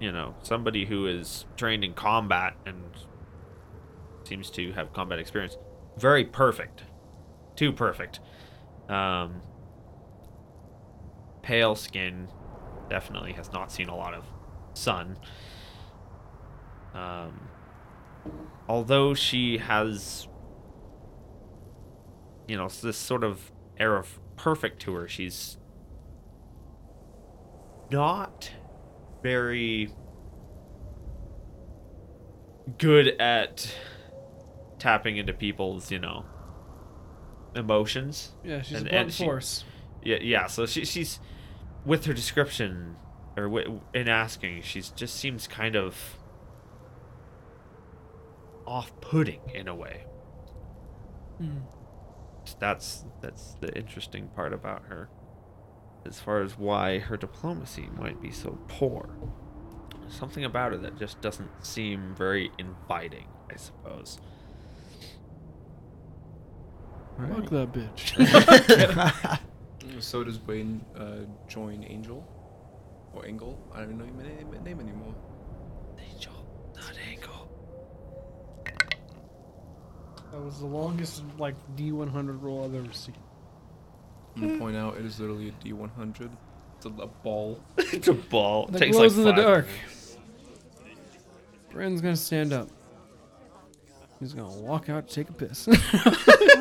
you 0.00 0.12
know 0.12 0.34
somebody 0.42 0.84
who 0.84 1.06
is 1.06 1.44
trained 1.56 1.84
in 1.84 1.94
combat 1.94 2.54
and 2.66 2.82
seems 4.24 4.50
to 4.50 4.72
have 4.72 4.92
combat 4.92 5.18
experience. 5.18 5.56
Very 5.96 6.24
perfect. 6.24 6.84
Too 7.56 7.72
perfect. 7.72 8.20
Um 8.88 9.42
pale 11.42 11.74
skin. 11.74 12.28
Definitely 12.88 13.32
has 13.32 13.52
not 13.52 13.70
seen 13.70 13.88
a 13.88 13.96
lot 13.96 14.14
of 14.14 14.24
sun. 14.74 15.16
Um 16.94 17.48
although 18.68 19.14
she 19.14 19.58
has 19.58 20.28
you 22.48 22.56
know 22.56 22.68
this 22.68 22.96
sort 22.96 23.24
of 23.24 23.52
air 23.78 23.96
of 23.96 24.18
perfect 24.36 24.80
to 24.82 24.94
her 24.94 25.08
she's 25.08 25.58
not 27.90 28.50
very 29.24 29.90
good 32.78 33.08
at 33.20 33.74
tapping 34.78 35.16
into 35.16 35.32
people's, 35.32 35.90
you 35.90 35.98
know, 35.98 36.26
emotions. 37.56 38.34
yeah, 38.44 38.60
she's 38.62 38.78
And- 38.78 38.86
a 38.86 38.90
blunt 38.90 39.12
she- 39.12 39.24
force. 39.24 39.64
Yeah, 40.02 40.18
yeah. 40.20 40.46
So 40.46 40.66
she, 40.66 40.84
she's 40.84 41.18
with 41.86 42.04
her 42.04 42.12
description 42.12 42.96
or 43.38 43.44
w- 43.44 43.80
in 43.94 44.06
asking, 44.08 44.60
she's 44.62 44.90
just 44.90 45.16
seems 45.16 45.46
kind 45.48 45.74
of 45.74 46.18
off-putting 48.66 49.40
in 49.54 49.66
a 49.68 49.74
way. 49.74 50.04
Hmm. 51.38 51.58
That's 52.60 53.04
that's 53.22 53.54
the 53.60 53.74
interesting 53.76 54.28
part 54.28 54.52
about 54.52 54.84
her. 54.88 55.08
As 56.06 56.20
far 56.20 56.42
as 56.42 56.58
why 56.58 56.98
her 56.98 57.16
diplomacy 57.16 57.88
might 57.98 58.20
be 58.20 58.30
so 58.30 58.58
poor. 58.68 59.08
Something 60.08 60.44
about 60.44 60.72
her 60.72 60.78
that 60.78 60.98
just 60.98 61.20
doesn't 61.20 61.64
seem 61.64 62.14
very 62.14 62.50
inviting, 62.58 63.26
I 63.50 63.56
suppose. 63.56 64.18
Fuck 67.16 67.48
that 67.50 67.72
bitch. 67.72 69.40
So 70.00 70.24
does 70.24 70.38
Wayne 70.40 70.84
uh, 70.96 71.20
join 71.48 71.84
Angel? 71.84 72.26
Or 73.14 73.24
Angle? 73.24 73.58
I 73.72 73.80
don't 73.80 73.94
even 73.94 73.98
know 73.98 74.04
your 74.04 74.34
name, 74.36 74.64
name 74.64 74.80
anymore. 74.80 75.14
Angel, 76.12 76.32
not 76.74 76.92
Angle. 77.08 77.48
that 80.32 80.40
was 80.40 80.58
the 80.58 80.66
longest 80.66 81.22
like 81.38 81.54
D100 81.76 82.42
roll 82.42 82.64
I've 82.64 82.74
ever 82.74 82.92
seen. 82.92 83.14
I'm 84.36 84.42
gonna 84.42 84.58
point 84.58 84.76
out 84.76 84.96
it 84.96 85.04
is 85.04 85.20
literally 85.20 85.48
a 85.48 85.52
D100. 85.64 86.30
It's 86.76 86.86
a, 86.86 86.88
a 86.88 87.06
ball. 87.06 87.60
it's 87.78 88.08
a 88.08 88.14
ball. 88.14 88.66
It 88.66 88.72
That 88.72 88.78
takes 88.80 88.96
glows 88.96 89.16
like 89.16 89.18
in 89.18 89.24
the 89.24 89.42
five 89.42 89.44
dark. 89.54 89.66
minutes. 89.66 90.16
Brandon's 91.70 92.00
gonna 92.00 92.16
stand 92.16 92.52
up. 92.52 92.68
He's 94.20 94.32
gonna 94.32 94.50
walk 94.60 94.88
out, 94.88 95.08
take 95.08 95.28
a 95.28 95.32
piss. 95.32 95.66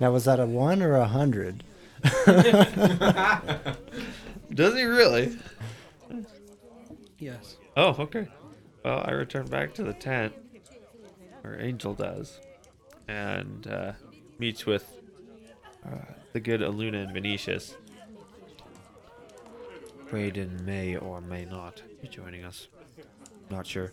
now 0.00 0.12
was 0.12 0.24
that 0.26 0.38
a 0.40 0.46
one 0.46 0.82
or 0.82 0.96
a 0.96 1.06
hundred? 1.06 1.64
Does 4.54 4.74
he 4.74 4.84
really? 4.84 5.36
yes. 7.18 7.56
Oh, 7.76 7.94
okay. 7.98 8.28
Well, 8.84 9.04
I 9.06 9.10
return 9.12 9.46
back 9.46 9.74
to 9.74 9.82
the 9.82 9.92
tent, 9.92 10.32
or 11.44 11.58
Angel 11.60 11.94
does, 11.94 12.38
and 13.08 13.66
uh, 13.66 13.92
meets 14.38 14.64
with 14.66 14.97
uh, 15.90 15.96
the 16.32 16.40
good 16.40 16.60
Aluna 16.60 17.04
and 17.04 17.12
Venetius. 17.12 17.76
Braden 20.10 20.64
may 20.64 20.96
or 20.96 21.20
may 21.20 21.44
not 21.44 21.82
be 22.00 22.08
joining 22.08 22.44
us. 22.44 22.68
Not 23.50 23.66
sure. 23.66 23.92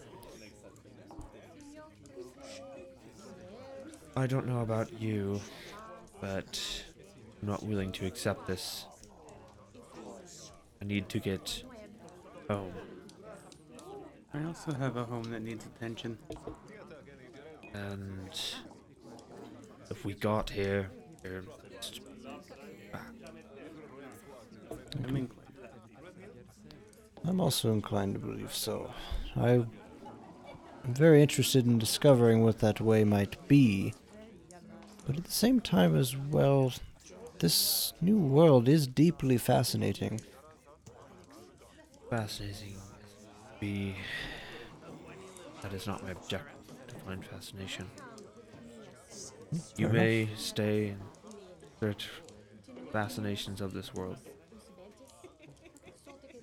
I 4.16 4.28
don't 4.28 4.48
know 4.48 4.62
about 4.62 5.02
you, 5.02 5.42
but 6.22 6.84
I'm 7.42 7.50
not 7.50 7.64
willing 7.64 7.92
to 7.94 8.06
accept 8.06 8.48
this. 8.48 8.86
I 10.82 10.86
need 10.86 11.10
to 11.10 11.20
get 11.20 11.64
home. 12.50 12.74
I 14.34 14.44
also 14.46 14.74
have 14.74 14.96
a 14.98 15.04
home 15.04 15.24
that 15.32 15.42
needs 15.42 15.66
attention. 15.66 16.18
And 17.74 18.30
if 19.90 20.06
we 20.06 20.14
got 20.14 20.50
here, 20.50 20.90
er, 21.26 21.44
I'm 25.04 25.16
inclined. 25.18 25.32
I'm 27.28 27.42
also 27.42 27.72
inclined 27.74 28.14
to 28.14 28.20
believe 28.20 28.54
so. 28.54 28.92
I 29.36 29.66
I'm 30.86 30.94
very 30.94 31.22
interested 31.22 31.66
in 31.66 31.80
discovering 31.80 32.44
what 32.44 32.60
that 32.60 32.80
way 32.80 33.04
might 33.04 33.48
be. 33.48 33.94
But 35.08 35.18
at 35.18 35.24
the 35.24 35.32
same 35.32 35.60
time, 35.60 35.96
as 35.96 36.16
well, 36.16 36.74
this 37.40 37.94
new 38.02 38.18
world 38.18 38.68
is 38.68 38.86
deeply 38.86 39.38
fascinating. 39.38 40.22
Fascinating. 42.10 42.76
Be. 43.60 43.96
That 45.64 45.74
is 45.74 45.88
not 45.88 46.04
my 46.04 46.12
objective 46.12 46.54
to 46.88 46.96
find 46.96 47.26
fascination. 47.26 47.90
Hmm, 49.50 49.58
you 49.78 49.88
fair 49.88 49.90
enough. 49.90 49.94
may 49.94 50.30
stay 50.36 50.90
and 50.90 51.02
search 51.80 52.10
fascinations 52.92 53.60
of 53.60 53.74
this 53.74 53.94
world. 53.94 54.18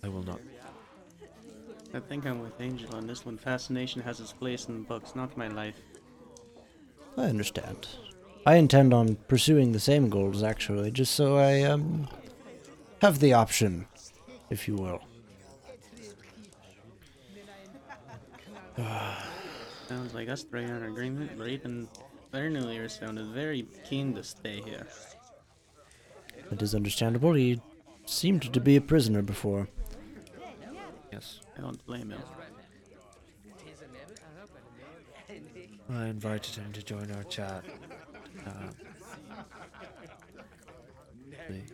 I 0.04 0.08
will 0.08 0.22
not. 0.24 0.40
I 1.94 2.00
think 2.00 2.26
I'm 2.26 2.40
with 2.40 2.60
Angel 2.60 2.94
on 2.94 3.06
this 3.06 3.24
one. 3.24 3.38
Fascination 3.38 4.02
has 4.02 4.18
its 4.18 4.32
place 4.32 4.66
in 4.66 4.74
the 4.74 4.80
books, 4.80 5.14
not 5.14 5.36
my 5.36 5.48
life. 5.48 5.76
I 7.16 7.24
understand. 7.24 7.86
I 8.44 8.56
intend 8.56 8.92
on 8.92 9.16
pursuing 9.28 9.72
the 9.72 9.80
same 9.80 10.08
goals, 10.08 10.42
actually, 10.42 10.90
just 10.90 11.14
so 11.14 11.36
I 11.36 11.62
um 11.62 12.08
have 13.00 13.20
the 13.20 13.34
option, 13.34 13.86
if 14.50 14.66
you 14.66 14.74
will. 14.74 15.00
Sounds 19.88 20.14
like 20.14 20.28
us 20.28 20.42
three 20.42 20.64
are 20.64 20.76
in 20.78 20.84
agreement. 20.84 21.38
Raven 21.38 21.86
earlier 22.34 22.88
sounded 22.88 23.26
very 23.34 23.66
keen 23.88 24.14
to 24.14 24.22
stay 24.24 24.62
here. 24.62 24.86
It 26.50 26.62
is 26.62 26.74
understandable. 26.74 27.34
He 27.34 27.60
seemed 28.06 28.52
to 28.52 28.60
be 28.60 28.76
a 28.76 28.80
prisoner 28.80 29.20
before. 29.20 29.68
I 31.56 31.60
don't 31.60 31.84
blame 31.86 32.10
him. 32.10 32.20
I 35.90 36.06
invited 36.06 36.54
him 36.54 36.72
to 36.72 36.82
join 36.82 37.10
our 37.12 37.24
chat. 37.24 37.64
Uh, 38.46 38.50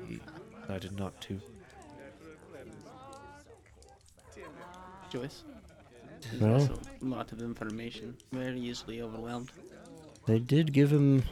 he 0.07 0.20
decided 0.61 0.99
not 0.99 1.20
to. 1.22 1.41
Joyce? 5.11 5.43
Well, 6.41 6.55
Also, 6.55 6.79
a 7.01 7.05
lot 7.05 7.33
of 7.33 7.41
information. 7.41 8.16
Very 8.33 8.61
easily 8.61 9.01
overwhelmed. 9.01 9.51
they 10.26 10.39
did 10.39 10.72
give 10.72 10.91
him 10.93 11.22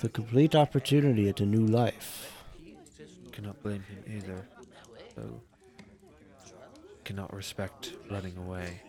the 0.00 0.08
complete 0.08 0.54
opportunity 0.54 1.28
at 1.28 1.40
a 1.40 1.46
new 1.46 1.64
life. 1.66 2.34
Cannot 3.30 3.62
blame 3.62 3.82
him 3.82 4.02
either. 4.16 4.46
So 5.14 5.40
cannot 7.12 7.34
respect 7.34 7.92
running 8.10 8.34
away. 8.38 8.80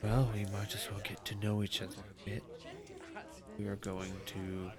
Well, 0.00 0.30
we 0.32 0.44
might 0.44 0.72
as 0.72 0.88
well 0.88 1.00
get 1.02 1.24
to 1.24 1.34
know 1.44 1.64
each 1.64 1.82
other 1.82 1.96
a 1.96 2.24
bit. 2.24 2.44
We 3.58 3.66
are 3.66 3.74
going 3.74 4.12
to 4.26 4.70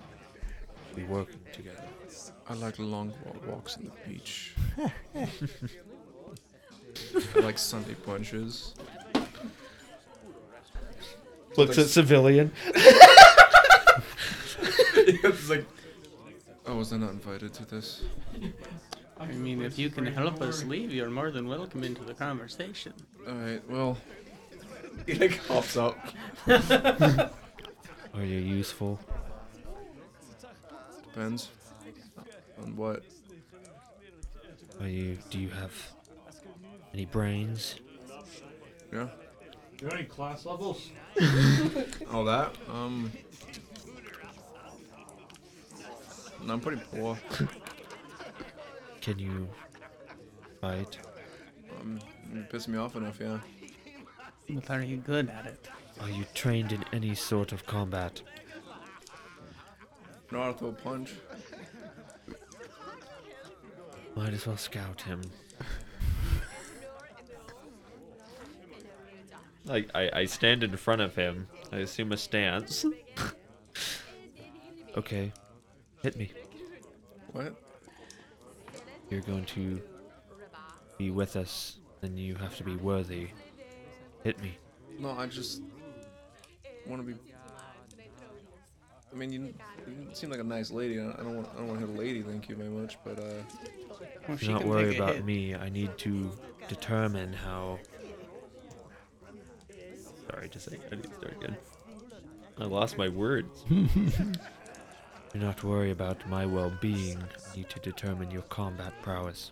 be 0.96 1.04
working 1.04 1.42
together. 1.52 1.84
I 2.48 2.54
like 2.54 2.80
long 2.80 3.12
walks 3.46 3.76
on 3.76 3.84
the 3.84 3.92
beach. 4.10 4.56
I 5.14 5.28
like 7.42 7.58
Sunday 7.58 7.96
punches. 7.96 8.74
Looks 11.58 11.78
at 11.80 11.88
civilian. 11.88 12.54
it's 14.94 15.50
like, 15.50 15.66
oh, 16.66 16.78
was 16.78 16.94
I 16.94 16.98
not 16.98 17.10
invited 17.12 17.54
to 17.56 17.66
this? 17.66 18.04
I 19.22 19.28
mean, 19.34 19.62
if 19.62 19.78
you 19.78 19.90
can 19.90 20.06
help 20.08 20.42
us 20.42 20.64
leave, 20.64 20.92
you're 20.92 21.10
more 21.10 21.30
than 21.30 21.48
welcome 21.48 21.84
into 21.84 22.04
the 22.04 22.14
conversation. 22.14 22.94
All 23.28 23.34
right, 23.36 23.70
well, 23.70 23.98
he 25.06 25.14
like 25.14 25.38
hops 25.46 25.78
up. 25.78 25.98
Are 26.48 28.24
you 28.24 28.40
useful? 28.40 29.00
Depends 31.04 31.50
on 32.62 32.76
what. 32.76 33.04
Are 34.80 34.88
you? 34.88 35.18
Do 35.30 35.38
you 35.38 35.50
have 35.50 35.74
any 36.94 37.06
brains? 37.06 37.76
Yeah. 38.92 39.08
Do 39.78 39.86
you 39.86 39.90
got 39.90 40.00
any 40.00 40.08
class 40.08 40.46
levels? 40.46 40.90
All 42.12 42.26
that. 42.26 42.56
Um. 42.68 43.12
No, 46.44 46.54
I'm 46.54 46.60
pretty 46.60 46.82
poor. 46.92 47.20
Can 49.02 49.18
you 49.18 49.50
fight? 50.62 51.00
Um, 51.80 52.00
you 52.34 52.46
piss 52.50 52.68
me 52.68 52.78
off 52.78 52.96
enough, 52.96 53.20
yeah. 53.20 53.40
But 54.48 54.70
are 54.70 54.84
you 54.84 54.98
good 54.98 55.30
at 55.30 55.48
it? 55.48 55.68
Are 56.00 56.10
you 56.10 56.26
trained 56.34 56.72
in 56.72 56.86
any 56.94 57.16
sort 57.16 57.52
of 57.52 57.66
combat? 57.66 58.22
Know 60.32 60.44
how 60.44 60.54
throw 60.54 60.72
punch. 60.72 61.14
Might 64.16 64.34
as 64.34 64.46
well 64.46 64.58
scout 64.58 65.02
him. 65.02 65.22
Like 69.66 69.90
I, 69.96 70.10
I 70.14 70.26
stand 70.26 70.64
in 70.64 70.76
front 70.78 71.02
of 71.02 71.16
him. 71.16 71.48
I 71.72 71.78
assume 71.78 72.12
a 72.12 72.18
stance. 72.18 72.86
okay. 74.98 75.32
Hit 76.02 76.18
me. 76.18 76.32
What? 77.32 77.56
You're 79.12 79.20
going 79.22 79.44
to 79.46 79.82
be 80.98 81.12
with 81.12 81.36
us, 81.36 81.80
then 82.00 82.16
you 82.18 82.34
have 82.36 82.56
to 82.58 82.64
be 82.64 82.78
worthy. 82.78 83.28
Hit 84.24 84.42
me. 84.42 84.58
No, 84.98 85.12
I 85.12 85.26
just 85.28 85.62
want 86.88 87.06
to 87.06 87.14
be. 87.14 87.20
I 89.12 89.16
mean, 89.18 89.34
you, 89.34 89.54
you 89.86 90.08
seem 90.14 90.30
like 90.30 90.40
a 90.40 90.44
nice 90.46 90.72
lady. 90.72 90.98
I 90.98 91.04
don't 91.18 91.36
want. 91.36 91.50
I 91.54 91.58
don't 91.58 91.68
want 91.68 91.82
to 91.82 91.88
hit 91.88 91.96
a 91.98 92.00
lady. 92.00 92.22
Thank 92.22 92.48
you 92.48 92.56
very 92.56 92.70
much. 92.70 92.98
But 93.04 93.20
uh, 93.20 93.24
Well, 94.30 94.38
Do 94.38 94.48
not 94.50 94.64
worry 94.64 94.96
about 94.96 95.16
hit. 95.16 95.26
me. 95.26 95.56
I 95.56 95.68
need 95.68 95.98
to 96.00 96.32
determine 96.70 97.34
how. 97.34 97.80
Sorry, 100.30 100.48
just 100.48 100.70
saying. 100.70 100.82
I 100.90 100.96
need 100.96 101.04
to 101.04 101.14
start 101.16 101.36
again. 101.44 101.58
I 102.58 102.64
lost 102.64 102.98
my 102.98 103.10
words. 103.10 103.66
Do 105.34 105.40
not 105.40 105.64
worry 105.64 105.92
about 105.92 106.28
my 106.28 106.46
well-being. 106.46 107.18
I 107.18 107.56
need 107.58 107.70
to 107.70 107.80
determine 107.80 108.32
your 108.32 108.42
combat 108.44 108.94
prowess. 109.02 109.52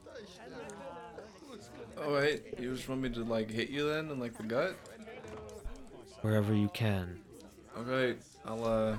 oh 1.97 2.13
wait, 2.15 2.43
you 2.59 2.73
just 2.75 2.87
want 2.89 3.01
me 3.01 3.09
to 3.09 3.23
like 3.23 3.49
hit 3.49 3.69
you 3.69 3.87
then 3.87 4.09
in 4.09 4.19
like 4.19 4.35
the 4.37 4.43
gut? 4.43 4.75
Wherever 6.21 6.53
you 6.53 6.69
can. 6.73 7.19
Okay, 7.77 8.17
I'll 8.45 8.65
uh. 8.65 8.97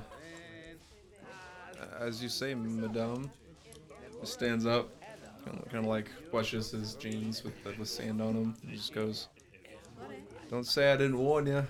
As 1.99 2.22
you 2.22 2.28
say, 2.28 2.55
madame. 2.55 3.31
Just 4.20 4.35
stands 4.35 4.64
up, 4.66 4.91
kind 5.45 5.85
of 5.85 5.87
like 5.87 6.11
washes 6.33 6.70
his 6.70 6.95
jeans 6.95 7.43
with 7.45 7.62
the, 7.64 7.72
the 7.72 7.87
sand 7.87 8.20
on 8.22 8.35
them, 8.35 8.57
and 8.62 8.72
just 8.74 8.93
goes. 8.95 9.28
Don't 10.51 10.66
say 10.66 10.93
I 10.93 10.97
didn't 10.97 11.18
warn 11.18 11.47
you. 11.47 11.66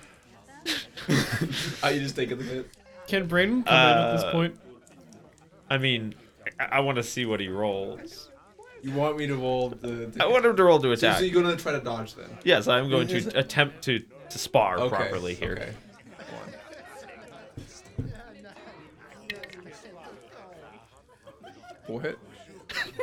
Are 1.82 1.90
you 1.92 2.00
just 2.00 2.14
taking 2.16 2.38
the 2.38 2.44
hit? 2.44 2.70
Can 3.06 3.26
Braden 3.26 3.62
come 3.64 3.74
in 3.74 3.98
at 3.98 4.12
this 4.16 4.22
Uh, 4.24 4.32
point? 4.32 4.58
I 5.70 5.78
mean, 5.78 6.14
I, 6.58 6.64
I 6.64 6.80
want 6.80 6.96
to 6.96 7.02
see 7.02 7.24
what 7.24 7.40
he 7.40 7.48
rolls. 7.48 8.28
You 8.82 8.92
want 8.92 9.16
me 9.16 9.26
to 9.26 9.36
roll 9.36 9.68
the? 9.70 9.76
the 9.76 10.22
I 10.22 10.26
want 10.26 10.44
him 10.44 10.56
to 10.56 10.64
roll 10.64 10.78
to 10.80 10.88
so, 10.88 10.92
attack. 10.92 11.18
so 11.18 11.24
you're 11.24 11.42
gonna 11.42 11.56
try 11.56 11.72
to 11.72 11.80
dodge 11.80 12.14
then? 12.14 12.26
Yes, 12.44 12.66
I'm 12.66 12.90
going 12.90 13.06
to 13.08 13.16
it- 13.18 13.36
attempt 13.36 13.82
to, 13.84 14.00
to 14.30 14.38
spar 14.38 14.78
Okay, 14.78 14.96
properly 14.96 15.34
here. 15.34 15.52
Okay. 15.52 15.72
One. 17.98 18.12
Four 21.86 22.02
hit. 22.02 22.18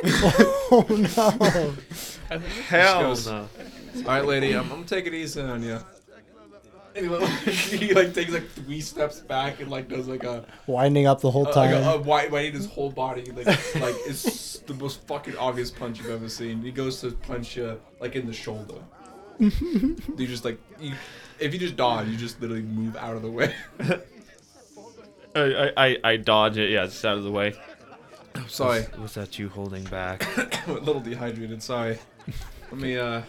oh 0.70 0.86
no! 0.88 2.38
Hell 2.68 3.00
goes- 3.02 3.26
no. 3.26 3.48
All 3.96 4.02
right, 4.04 4.24
lady, 4.24 4.54
I'm, 4.54 4.64
I'm 4.64 4.68
gonna 4.68 4.84
take 4.84 5.06
it 5.06 5.14
easy 5.14 5.40
on 5.40 5.62
you. 5.62 5.78
And 6.98 7.06
he, 7.10 7.16
like, 7.16 7.54
he 7.80 7.94
like 7.94 8.14
takes 8.14 8.32
like 8.32 8.48
three 8.50 8.80
steps 8.80 9.20
back 9.20 9.60
and 9.60 9.70
like 9.70 9.88
does 9.88 10.08
like 10.08 10.24
a 10.24 10.44
Winding 10.66 11.06
up 11.06 11.20
the 11.20 11.30
whole 11.30 11.46
time. 11.46 11.72
like 11.72 11.84
a, 11.84 11.98
a 11.98 12.00
white 12.00 12.30
white 12.30 12.54
his 12.54 12.66
whole 12.66 12.90
body 12.90 13.24
like 13.30 13.46
like 13.46 13.94
it's 14.06 14.58
the 14.66 14.74
most 14.74 15.06
fucking 15.06 15.36
obvious 15.36 15.70
punch 15.70 15.98
you've 15.98 16.10
ever 16.10 16.28
seen. 16.28 16.60
He 16.62 16.70
goes 16.72 17.00
to 17.02 17.12
punch 17.12 17.56
you 17.56 17.80
like 18.00 18.16
in 18.16 18.26
the 18.26 18.32
shoulder. 18.32 18.74
you 19.38 19.96
just 20.18 20.44
like 20.44 20.58
you, 20.80 20.92
if 21.38 21.52
you 21.52 21.60
just 21.60 21.76
dodge, 21.76 22.08
you 22.08 22.16
just 22.16 22.40
literally 22.40 22.62
move 22.62 22.96
out 22.96 23.14
of 23.14 23.22
the 23.22 23.30
way. 23.30 23.54
I, 25.34 25.40
I, 25.40 25.72
I- 25.86 25.98
I 26.04 26.16
dodge 26.16 26.58
it. 26.58 26.70
Yeah, 26.70 26.84
it's 26.84 27.04
out 27.04 27.18
of 27.18 27.24
the 27.24 27.30
way. 27.30 27.54
Sorry, 28.48 28.80
Was, 28.92 28.98
was 28.98 29.14
that 29.14 29.38
you 29.38 29.48
holding 29.48 29.84
back? 29.84 30.24
A 30.66 30.72
little 30.72 31.00
dehydrated. 31.00 31.62
Sorry. 31.62 31.98
Let 32.72 32.80
me 32.80 32.96
uh, 32.96 33.22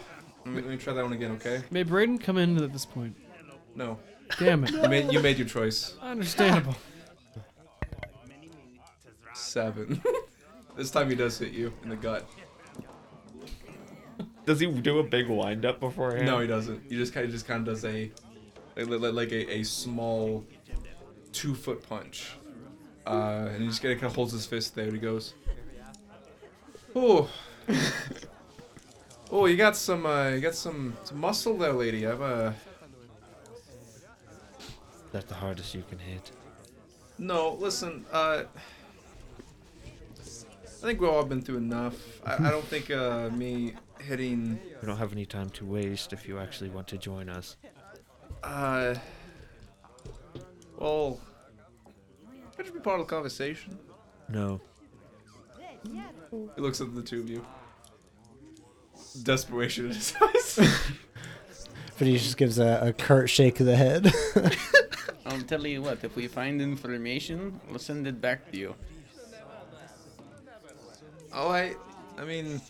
let 0.44 0.54
me, 0.54 0.62
let 0.62 0.70
me 0.70 0.76
try 0.76 0.92
that 0.92 1.02
one 1.04 1.12
again, 1.12 1.32
okay? 1.32 1.62
May 1.70 1.82
Braden 1.84 2.18
come 2.18 2.36
in 2.38 2.62
at 2.62 2.72
this 2.72 2.84
point? 2.84 3.14
No, 3.74 3.98
Damn 4.38 4.64
it. 4.64 4.70
you 4.70 4.88
made 4.88 5.12
you 5.12 5.20
made 5.20 5.38
your 5.38 5.48
choice. 5.48 5.94
Understandable. 6.02 6.76
Seven. 9.34 10.02
this 10.76 10.90
time 10.90 11.08
he 11.08 11.16
does 11.16 11.38
hit 11.38 11.52
you 11.52 11.72
in 11.82 11.88
the 11.88 11.96
gut. 11.96 12.28
Does 14.46 14.60
he 14.60 14.66
do 14.66 14.98
a 14.98 15.02
big 15.02 15.28
wind 15.28 15.64
up 15.64 15.80
beforehand? 15.80 16.26
No, 16.26 16.40
he 16.40 16.46
doesn't. 16.46 16.82
He 16.88 16.96
just 16.96 17.12
kind 17.12 17.26
of 17.26 17.32
just 17.32 17.46
kind 17.46 17.66
of 17.66 17.74
does 17.74 17.84
a 17.84 18.10
like, 18.76 19.00
like, 19.00 19.12
like 19.12 19.32
a, 19.32 19.58
a 19.58 19.62
small 19.62 20.44
two 21.32 21.54
foot 21.54 21.86
punch, 21.88 22.32
uh, 23.06 23.48
and 23.52 23.62
he 23.62 23.68
just 23.68 23.82
kind 23.82 24.02
of 24.02 24.14
holds 24.14 24.32
his 24.32 24.46
fist 24.46 24.74
there. 24.74 24.84
And 24.84 24.94
he 24.94 24.98
goes, 24.98 25.34
"Oh, 26.94 27.28
oh, 29.30 29.46
you 29.46 29.56
got 29.56 29.76
some, 29.76 30.06
uh, 30.06 30.30
you 30.30 30.40
got 30.40 30.54
some, 30.54 30.96
some 31.04 31.18
muscle 31.18 31.56
there, 31.56 31.72
lady. 31.72 32.06
I've 32.06 32.22
uh, 32.22 32.52
That's 35.12 35.26
the 35.26 35.34
hardest 35.34 35.74
you 35.74 35.82
can 35.88 35.98
hit. 35.98 36.30
no, 37.18 37.54
listen, 37.54 38.04
uh." 38.12 38.44
I 40.82 40.82
think 40.82 41.00
we've 41.02 41.10
all 41.10 41.24
been 41.24 41.42
through 41.42 41.58
enough. 41.58 41.94
I, 42.24 42.36
I 42.36 42.50
don't 42.50 42.64
think 42.64 42.90
uh, 42.90 43.28
me 43.34 43.74
hitting 43.98 44.58
We 44.80 44.86
don't 44.86 44.96
have 44.96 45.12
any 45.12 45.26
time 45.26 45.50
to 45.50 45.66
waste 45.66 46.14
if 46.14 46.26
you 46.26 46.38
actually 46.38 46.70
want 46.70 46.88
to 46.88 46.96
join 46.96 47.28
us. 47.28 47.56
Uh. 48.42 48.94
Well. 50.78 51.20
Could 52.56 52.66
you 52.66 52.72
be 52.72 52.80
part 52.80 52.98
of 53.00 53.06
the 53.06 53.10
conversation? 53.14 53.78
No. 54.28 54.60
He 55.82 56.60
looks 56.60 56.80
at 56.80 56.94
the 56.94 57.02
two 57.02 57.20
of 57.20 57.28
you. 57.28 57.44
Desperation 59.22 59.86
in 59.86 59.92
his 59.92 60.14
eyes. 60.22 60.58
But 61.98 62.06
he 62.06 62.16
just 62.16 62.36
gives 62.38 62.58
a, 62.58 62.78
a 62.88 62.92
curt 62.94 63.28
shake 63.28 63.60
of 63.60 63.66
the 63.66 63.76
head. 63.76 64.10
I'll 65.30 65.42
tell 65.42 65.64
you 65.64 65.80
what, 65.80 66.02
if 66.02 66.16
we 66.16 66.26
find 66.26 66.60
information, 66.60 67.60
we'll 67.68 67.78
send 67.78 68.08
it 68.08 68.20
back 68.20 68.50
to 68.50 68.58
you. 68.58 68.74
oh, 71.32 71.50
I. 71.50 71.76
I 72.18 72.24
mean. 72.24 72.60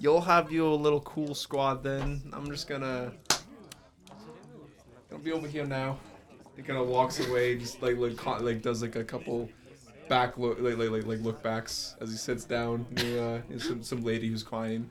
You'll 0.00 0.20
have 0.20 0.50
your 0.50 0.76
little 0.76 1.00
cool 1.02 1.36
squad 1.36 1.84
then. 1.84 2.20
I'm 2.32 2.50
just 2.50 2.68
gonna. 2.68 3.12
Gonna 5.08 5.22
be 5.22 5.30
over 5.30 5.46
here 5.46 5.64
now. 5.64 5.98
He 6.56 6.62
kind 6.62 6.80
of 6.80 6.88
walks 6.88 7.24
away, 7.24 7.56
just 7.56 7.80
like 7.80 7.96
like 7.96 8.16
con- 8.16 8.44
like 8.44 8.60
does 8.60 8.82
like 8.82 8.96
a 8.96 9.04
couple 9.04 9.48
back 10.08 10.36
look 10.36 10.58
like 10.58 10.76
like 10.76 10.90
like, 10.90 11.06
like 11.06 11.20
look 11.20 11.44
backs 11.44 11.94
as 12.00 12.10
he 12.10 12.16
sits 12.16 12.44
down 12.44 12.86
near 12.90 13.22
uh, 13.22 13.40
near 13.48 13.60
some 13.60 13.84
some 13.84 14.02
lady 14.02 14.28
who's 14.28 14.42
crying. 14.42 14.90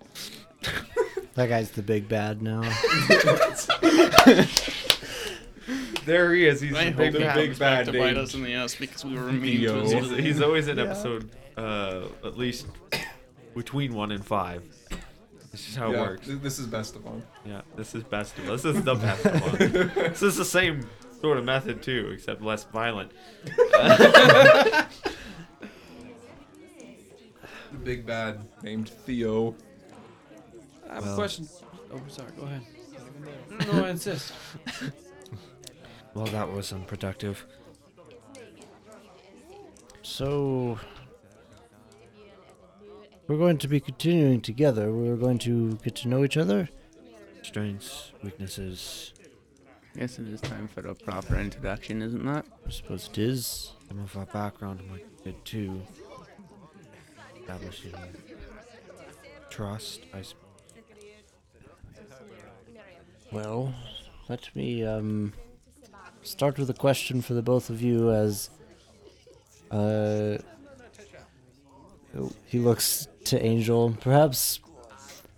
that 1.34 1.50
guy's 1.50 1.72
the 1.72 1.84
big 1.84 2.08
bad 2.08 2.42
now. 2.42 2.62
There 6.06 6.34
he 6.34 6.46
is. 6.48 6.60
He's 6.62 6.74
I 6.76 6.86
the 6.86 6.92
hope 6.92 7.14
big, 7.14 7.34
big 7.34 7.60
bad 7.60 7.86
to 7.86 7.92
bite 7.94 8.00
named 8.00 8.18
us 8.18 8.34
in 8.34 8.44
the 8.44 8.54
ass 8.54 8.76
because 8.76 9.06
we 9.06 9.16
were 9.16 9.32
mean 9.32 9.60
Theo. 9.60 9.76
to 9.76 9.96
He's, 10.00 10.10
his 10.10 10.20
he's 10.20 10.42
always 10.42 10.68
in 10.68 10.80
episode 10.80 11.30
uh, 11.58 12.04
at 12.26 12.38
least 12.38 12.68
between 13.56 13.94
one 13.94 14.12
and 14.12 14.26
five. 14.26 14.64
This 15.52 15.70
is 15.70 15.76
how 15.76 15.92
it 15.94 16.00
works. 16.00 16.26
th- 16.28 16.40
This 16.42 16.58
is 16.60 16.66
best 16.66 16.96
of 16.96 17.06
all. 17.06 17.22
Yeah, 17.46 17.62
this 17.76 17.94
is 17.94 18.04
best 18.04 18.38
of 18.40 18.48
This 18.48 18.66
is 18.66 18.84
the 18.84 18.96
best 18.96 19.26
of 19.26 19.42
one. 19.42 19.58
this 20.12 20.24
is 20.24 20.36
the 20.36 20.46
same 20.46 20.88
sort 21.22 21.38
of 21.38 21.46
method 21.46 21.82
too, 21.84 22.10
except 22.14 22.42
less 22.42 22.64
violent. 22.66 23.12
The 27.72 27.80
big 27.84 28.06
bad 28.06 28.40
named 28.62 28.90
Theo. 28.90 29.56
I 30.90 30.96
have 30.96 31.04
Well. 31.06 31.14
a 31.14 31.16
question. 31.18 31.48
Oh, 31.92 32.00
sorry. 32.08 32.30
Go 32.38 32.44
ahead. 32.44 32.62
No, 33.74 33.86
I 33.86 33.90
insist. 33.90 34.32
Well, 36.14 36.26
that 36.28 36.52
was 36.52 36.72
unproductive. 36.72 37.46
So 40.04 40.80
we're 43.28 43.38
going 43.38 43.58
to 43.58 43.68
be 43.68 43.80
continuing 43.80 44.42
together. 44.42 44.92
We're 44.92 45.16
going 45.16 45.40
to 45.40 45.74
get 45.78 45.96
to 45.98 46.08
know 46.08 46.24
each 46.24 46.38
other. 46.38 46.70
Strengths, 47.42 48.12
weaknesses. 48.22 49.14
Guess 49.98 50.20
it 50.20 50.28
is 50.28 50.42
time 50.42 50.68
for 50.68 50.86
a 50.88 50.96
proper 50.96 51.40
introduction, 51.40 52.02
isn't 52.02 52.26
that? 52.26 52.46
I 52.66 52.70
suppose 52.70 53.10
it 53.10 53.18
is. 53.18 53.74
Some 53.88 54.00
of 54.00 54.16
our 54.18 54.26
background 54.26 54.82
might 54.90 55.06
be 55.24 55.32
good 55.32 55.46
too. 55.46 55.82
Establishing 57.40 57.94
trust, 59.50 60.02
I 60.14 60.22
suppose. 60.22 60.44
Well, 63.32 63.74
let 64.30 64.56
me 64.56 64.84
um 64.86 65.34
start 66.24 66.58
with 66.58 66.70
a 66.70 66.74
question 66.74 67.22
for 67.22 67.34
the 67.34 67.42
both 67.42 67.70
of 67.70 67.82
you 67.82 68.12
as 68.12 68.50
uh 69.72 70.38
he 72.46 72.60
looks 72.60 73.08
to 73.26 73.44
Angel. 73.44 73.96
Perhaps 74.00 74.60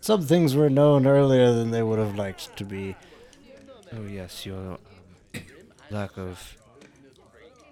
some 0.01 0.21
things 0.23 0.55
were 0.55 0.69
known 0.69 1.07
earlier 1.07 1.53
than 1.53 1.71
they 1.71 1.81
would 1.81 1.99
have 1.99 2.15
liked 2.15 2.55
to 2.57 2.65
be. 2.65 2.95
Oh 3.93 4.03
yes, 4.03 4.45
your 4.45 4.73
um, 4.73 4.77
lack 5.89 6.17
of 6.17 6.57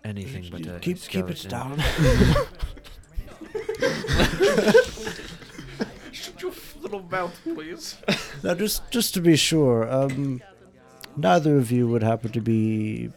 anything 0.05 0.47
but 0.49 0.65
a 0.65 0.79
keep 0.79 1.01
keep 1.01 1.29
it 1.29 1.45
down. 1.49 1.79
Shut 6.11 6.41
your 6.41 6.53
little 6.81 7.03
mouth, 7.03 7.37
please. 7.43 7.97
now 8.41 8.53
just 8.53 8.89
just 8.89 9.13
to 9.15 9.21
be 9.21 9.35
sure, 9.35 9.91
um 9.91 10.41
neither 11.17 11.57
of 11.57 11.71
you 11.71 11.87
would 11.87 12.03
happen 12.03 12.31
to 12.31 12.41
be 12.41 13.09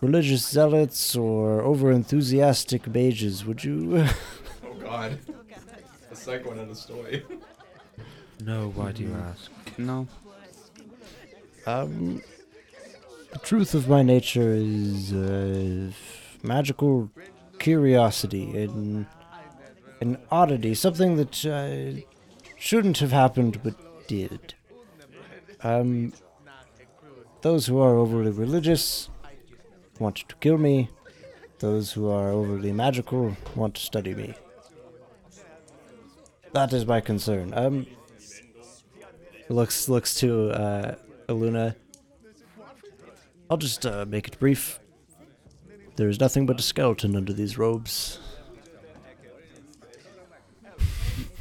religious 0.00 0.46
zealots 0.46 1.16
or 1.16 1.60
over 1.62 1.90
enthusiastic 1.90 2.86
mages, 2.86 3.44
would 3.44 3.64
you? 3.64 4.06
Oh 4.64 4.74
God. 4.80 5.18
a 6.10 6.16
second 6.16 6.46
one 6.46 6.58
in 6.58 6.68
the 6.68 6.74
story. 6.74 7.22
No, 8.40 8.70
why 8.74 8.92
do 8.92 9.02
you 9.02 9.14
ask? 9.14 9.50
No. 9.76 10.06
Um, 11.66 12.22
the 13.32 13.38
truth 13.40 13.74
of 13.74 13.88
my 13.88 14.02
nature 14.02 14.54
is 14.56 15.12
uh, 15.12 15.90
magical 16.42 17.10
curiosity 17.58 18.56
and 18.62 19.06
an 20.00 20.16
oddity, 20.30 20.74
something 20.74 21.16
that 21.16 21.44
uh, 21.44 22.00
shouldn't 22.56 22.98
have 22.98 23.12
happened 23.12 23.60
but 23.62 23.74
did. 24.06 24.54
Um, 25.62 26.12
those 27.42 27.66
who 27.66 27.78
are 27.80 27.96
overly 27.96 28.30
religious 28.30 29.08
want 29.98 30.16
to 30.16 30.34
kill 30.36 30.58
me. 30.58 30.90
Those 31.58 31.92
who 31.92 32.08
are 32.08 32.30
overly 32.30 32.72
magical 32.72 33.36
want 33.56 33.74
to 33.74 33.80
study 33.80 34.14
me. 34.14 34.34
That 36.52 36.72
is 36.72 36.86
my 36.86 37.00
concern. 37.00 37.52
Um, 37.54 37.86
looks 39.48 39.88
looks 39.88 40.14
to 40.16 40.50
uh, 40.50 40.94
Aluna. 41.28 41.74
I'll 43.50 43.56
just 43.56 43.84
uh, 43.84 44.04
make 44.08 44.28
it 44.28 44.38
brief. 44.38 44.78
There 45.96 46.08
is 46.08 46.20
nothing 46.20 46.46
but 46.46 46.60
a 46.60 46.62
skeleton 46.62 47.16
under 47.16 47.32
these 47.32 47.58
robes. 47.58 48.20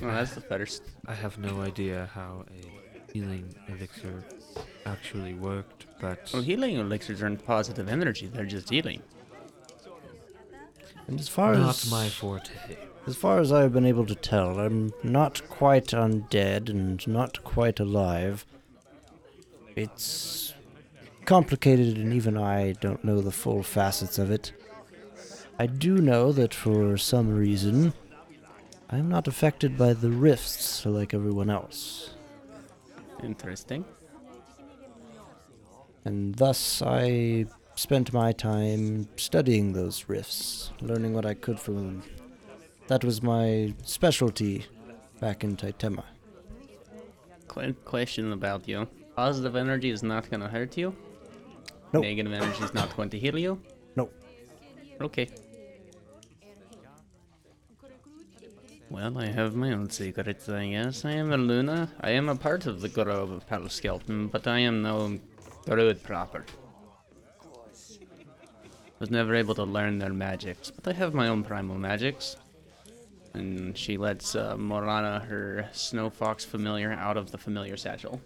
Well, 0.02 0.12
that's 0.12 0.34
the 0.34 0.42
first. 0.42 0.82
I 1.06 1.14
have 1.14 1.38
no 1.38 1.62
idea 1.62 2.10
how 2.14 2.46
a 2.50 3.12
healing 3.14 3.54
elixir 3.68 4.24
actually 4.86 5.36
worked, 5.36 5.77
but 6.00 6.30
Well, 6.34 6.42
healing 6.42 6.78
elixirs 6.78 7.22
aren't 7.24 7.46
positive 7.46 7.88
energy, 7.90 8.28
they're 8.28 8.46
just 8.46 8.70
healing. 8.70 9.02
And 11.08 11.20
as 11.20 11.28
far 11.28 11.56
not 11.56 11.70
as 11.70 11.90
my 11.92 12.10
forte. 12.10 12.52
as 13.06 13.16
far 13.16 13.40
as 13.40 13.52
I've 13.52 13.72
been 13.72 13.86
able 13.86 14.06
to 14.06 14.16
tell, 14.16 14.60
I'm 14.60 14.92
not 15.04 15.48
quite 15.50 15.88
undead 15.88 16.70
and 16.70 17.06
not 17.08 17.44
quite 17.44 17.80
alive. 17.80 18.46
It's 19.76 20.54
complicated, 21.26 21.98
and 21.98 22.14
even 22.14 22.38
I 22.38 22.74
don't 22.74 23.04
know 23.06 23.22
the 23.22 23.32
full 23.32 23.64
facets 23.64 24.18
of 24.18 24.32
it. 24.32 24.52
I 25.60 25.66
do 25.66 25.98
know 25.98 26.32
that 26.34 26.54
for 26.54 26.98
some 26.98 27.30
reason, 27.34 27.94
I'm 28.90 29.10
not 29.10 29.28
affected 29.28 29.78
by 29.78 29.94
the 29.94 30.10
rifts 30.10 30.86
like 30.86 31.14
everyone 31.14 31.50
else. 31.50 32.12
Interesting. 33.24 33.86
And 36.08 36.36
thus 36.36 36.82
I 36.82 37.46
spent 37.76 38.14
my 38.14 38.32
time 38.32 39.10
studying 39.18 39.74
those 39.74 40.06
rifts, 40.08 40.72
learning 40.80 41.14
what 41.14 41.26
I 41.26 41.34
could 41.34 41.60
from 41.60 41.76
them. 41.76 42.04
That 42.88 43.04
was 43.04 43.22
my 43.22 43.74
specialty 43.84 44.66
back 45.20 45.44
in 45.44 45.58
Titema. 45.58 46.06
Qu- 47.50 47.74
question 47.84 48.32
about 48.32 48.70
you. 48.70 48.88
Positive 49.18 49.58
energy 49.58 49.90
is 49.90 50.02
not 50.02 50.30
going 50.30 50.40
to 50.40 50.48
hurt 50.48 50.78
you? 50.78 50.96
Nope. 51.92 52.04
Negative 52.04 52.32
energy 52.32 52.64
is 52.64 52.74
not 52.74 52.96
going 52.96 53.10
to 53.10 53.20
heal 53.20 53.38
you? 53.38 53.62
Nope. 53.98 54.14
Okay. 55.02 55.28
Well, 58.90 59.18
I 59.18 59.26
have 59.26 59.56
my 59.56 59.74
own 59.74 59.90
secrets, 59.90 60.48
I 60.48 60.68
guess. 60.68 61.04
I 61.04 61.12
am 61.12 61.34
a 61.34 61.38
Luna. 61.38 61.92
I 62.00 62.12
am 62.12 62.30
a 62.30 62.36
part 62.38 62.66
of 62.66 62.80
the 62.80 62.88
Grove 62.88 63.32
of 63.32 63.46
Palskelpton, 63.46 64.32
but 64.32 64.48
I 64.48 64.60
am 64.60 64.82
no 64.82 65.20
druid 65.76 66.02
proper. 66.04 66.46
Was 69.00 69.12
never 69.12 69.36
able 69.36 69.54
to 69.56 69.64
learn 69.64 70.00
their 70.00 70.14
magics, 70.14 70.72
but 70.72 70.88
I 70.88 70.98
have 70.98 71.14
my 71.14 71.28
own 71.28 71.44
primal 71.44 71.78
magics. 71.78 72.36
and 73.34 73.78
she 73.78 73.98
lets 73.98 74.36
uh, 74.36 74.56
Morana, 74.58 75.20
her 75.20 75.70
snow 75.72 76.10
fox 76.10 76.44
familiar, 76.44 76.92
out 76.94 77.18
of 77.18 77.30
the 77.32 77.38
familiar 77.38 77.78
satchel. 77.78 78.20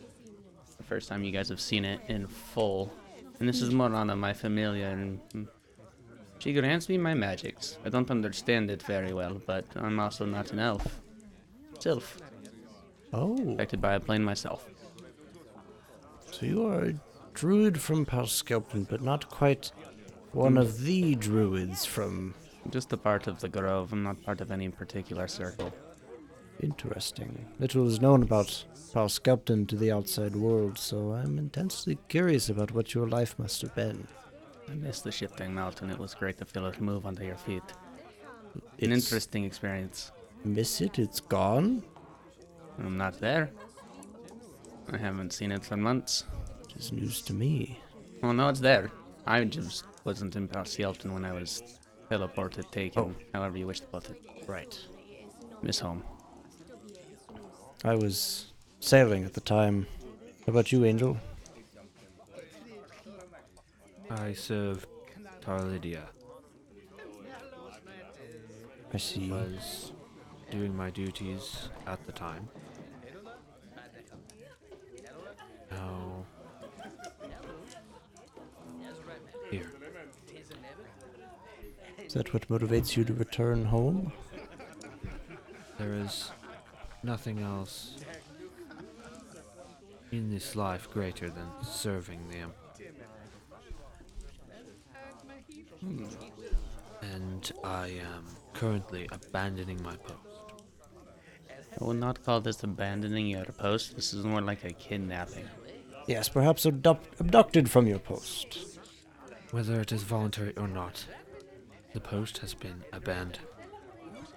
The 0.78 0.84
first 0.84 1.10
time 1.10 1.24
you 1.24 1.32
guys 1.32 1.50
have 1.50 1.60
seen 1.60 1.84
it 1.84 2.00
in 2.08 2.28
full. 2.28 2.94
And 3.40 3.50
this 3.50 3.62
is 3.62 3.74
Morana, 3.74 4.16
my 4.16 4.32
familiar, 4.34 4.88
and 4.88 5.20
she 6.40 6.54
grants 6.54 6.88
me 6.88 6.98
my 6.98 7.14
magics. 7.16 7.78
I 7.84 7.90
don't 7.90 8.10
understand 8.10 8.72
it 8.72 8.82
very 8.84 9.14
well, 9.14 9.42
but 9.46 9.66
I'm 9.76 10.00
also 10.00 10.26
not 10.26 10.52
an 10.54 10.60
elf. 10.60 11.02
Sylph, 11.80 12.18
Oh, 13.14 13.36
affected 13.56 13.82
by 13.82 13.96
a 13.96 14.00
plane 14.00 14.24
myself. 14.24 14.66
so 16.32 16.46
you 16.46 16.66
are 16.66 16.86
a 16.86 16.94
druid 17.34 17.80
from 17.80 18.06
Palskelpton, 18.06 18.88
but 18.88 19.02
not 19.02 19.30
quite 19.30 19.72
one 20.32 20.58
of 20.58 20.82
the 20.82 21.16
druids 21.16 21.86
from. 21.86 22.34
Just 22.70 22.94
a 22.94 22.98
part 22.98 23.26
of 23.28 23.40
the 23.40 23.50
grove. 23.50 23.92
I'm 23.92 24.04
not 24.04 24.22
part 24.22 24.40
of 24.40 24.52
any 24.52 24.70
particular 24.70 25.28
circle. 25.28 25.74
Interesting. 26.62 27.48
Little 27.60 27.88
is 27.88 28.00
known 28.00 28.22
about 28.22 28.66
Palskelpton 28.94 29.68
to 29.68 29.76
the 29.76 29.92
outside 29.92 30.36
world, 30.36 30.78
so 30.78 31.14
I'm 31.14 31.40
intensely 31.40 31.98
curious 32.08 32.50
about 32.50 32.72
what 32.72 32.94
your 32.94 33.08
life 33.08 33.40
must 33.40 33.62
have 33.64 33.74
been. 33.74 34.08
I 34.70 34.76
missed 34.76 35.04
the 35.04 35.12
shifting 35.12 35.56
mountain. 35.56 35.90
It 35.90 35.98
was 35.98 36.14
great 36.14 36.38
to 36.38 36.46
feel 36.46 36.68
it 36.68 36.80
move 36.80 37.08
under 37.08 37.24
your 37.24 37.36
feet. 37.36 37.64
An 38.80 38.92
interesting 38.92 39.44
experience. 39.44 40.12
Miss 40.46 40.82
it? 40.82 41.00
It's 41.00 41.20
gone? 41.20 41.84
I'm 42.78 42.98
not 42.98 43.20
there. 43.20 43.50
I 44.92 44.98
haven't 44.98 45.34
seen 45.34 45.52
it 45.52 45.66
for 45.66 45.78
months. 45.78 46.26
Which 46.82 46.88
is 46.88 46.94
news 46.94 47.22
to 47.22 47.34
me. 47.36 47.78
Well, 48.24 48.34
no, 48.34 48.50
it's 48.50 48.60
there. 48.60 48.90
I 49.28 49.44
just 49.44 49.86
wasn't 50.04 50.36
in 50.36 50.48
Palskelpton 50.48 51.14
when 51.14 51.24
I 51.24 51.32
was 51.32 51.62
teleported, 52.10 52.72
taken, 52.72 53.04
oh. 53.04 53.14
however 53.36 53.56
you 53.60 53.68
wish 53.68 53.82
to 53.82 53.86
put 53.86 54.10
it. 54.10 54.20
Right. 54.48 54.80
Miss 55.62 55.78
home. 55.78 56.04
I 57.84 57.94
was 57.94 58.48
sailing 58.80 59.26
at 59.26 59.36
the 59.36 59.42
time. 59.42 59.86
How 60.48 60.54
about 60.54 60.72
you, 60.72 60.84
Angel? 60.84 61.18
I 64.10 64.34
serve 64.34 64.88
Tarlydia. 65.46 66.02
I 68.92 68.98
see. 68.98 69.30
Was 69.30 69.92
doing 70.50 70.76
my 70.76 70.90
duties 70.90 71.70
at 71.86 72.04
the 72.08 72.12
time. 72.12 72.50
Now, 75.70 76.11
Is 82.12 82.16
that 82.16 82.34
what 82.34 82.50
motivates 82.50 82.98
you 82.98 83.06
to 83.06 83.14
return 83.14 83.64
home? 83.64 84.12
There 85.78 85.94
is 85.94 86.30
nothing 87.04 87.40
else 87.40 87.96
in 90.12 90.30
this 90.30 90.58
life 90.58 90.92
greater 90.92 91.30
than 91.30 91.48
serving 91.64 92.20
them. 92.28 92.52
Hmm. 95.80 96.06
And 97.02 97.50
I 97.64 97.88
am 97.88 98.26
currently 98.52 99.08
abandoning 99.14 99.82
my 99.82 99.96
post. 99.96 100.54
I 101.80 101.86
would 101.86 101.96
not 101.96 102.26
call 102.26 102.42
this 102.42 102.62
abandoning 102.62 103.28
your 103.28 103.46
post. 103.46 103.96
This 103.96 104.14
is 104.14 104.26
more 104.26 104.42
like 104.42 104.66
a 104.66 104.74
kidnapping. 104.74 105.48
Yes, 106.08 106.28
perhaps 106.28 106.66
abduct- 106.66 107.22
abducted 107.22 107.72
from 107.72 107.88
your 107.88 108.00
post. 108.00 108.58
Whether 109.52 109.80
it 109.80 109.94
is 109.94 110.04
voluntary 110.04 110.54
or 110.58 110.68
not, 110.68 111.06
the 111.94 112.00
post 112.00 112.40
has 112.40 112.54
been 112.54 112.84
abandoned. 112.94 113.40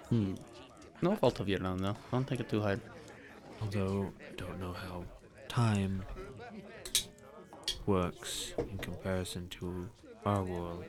Hmm. 0.09 0.33
No 1.01 1.15
fault 1.15 1.39
of 1.39 1.49
your 1.49 1.65
own, 1.65 1.77
though. 1.77 1.95
Don't 2.11 2.27
take 2.27 2.39
it 2.39 2.49
too 2.49 2.61
hard. 2.61 2.81
Although 3.61 4.11
I 4.19 4.35
don't 4.35 4.59
know 4.59 4.73
how 4.73 5.03
time 5.47 6.03
works 7.85 8.53
in 8.57 8.77
comparison 8.77 9.47
to 9.49 9.89
our 10.25 10.43
world. 10.43 10.85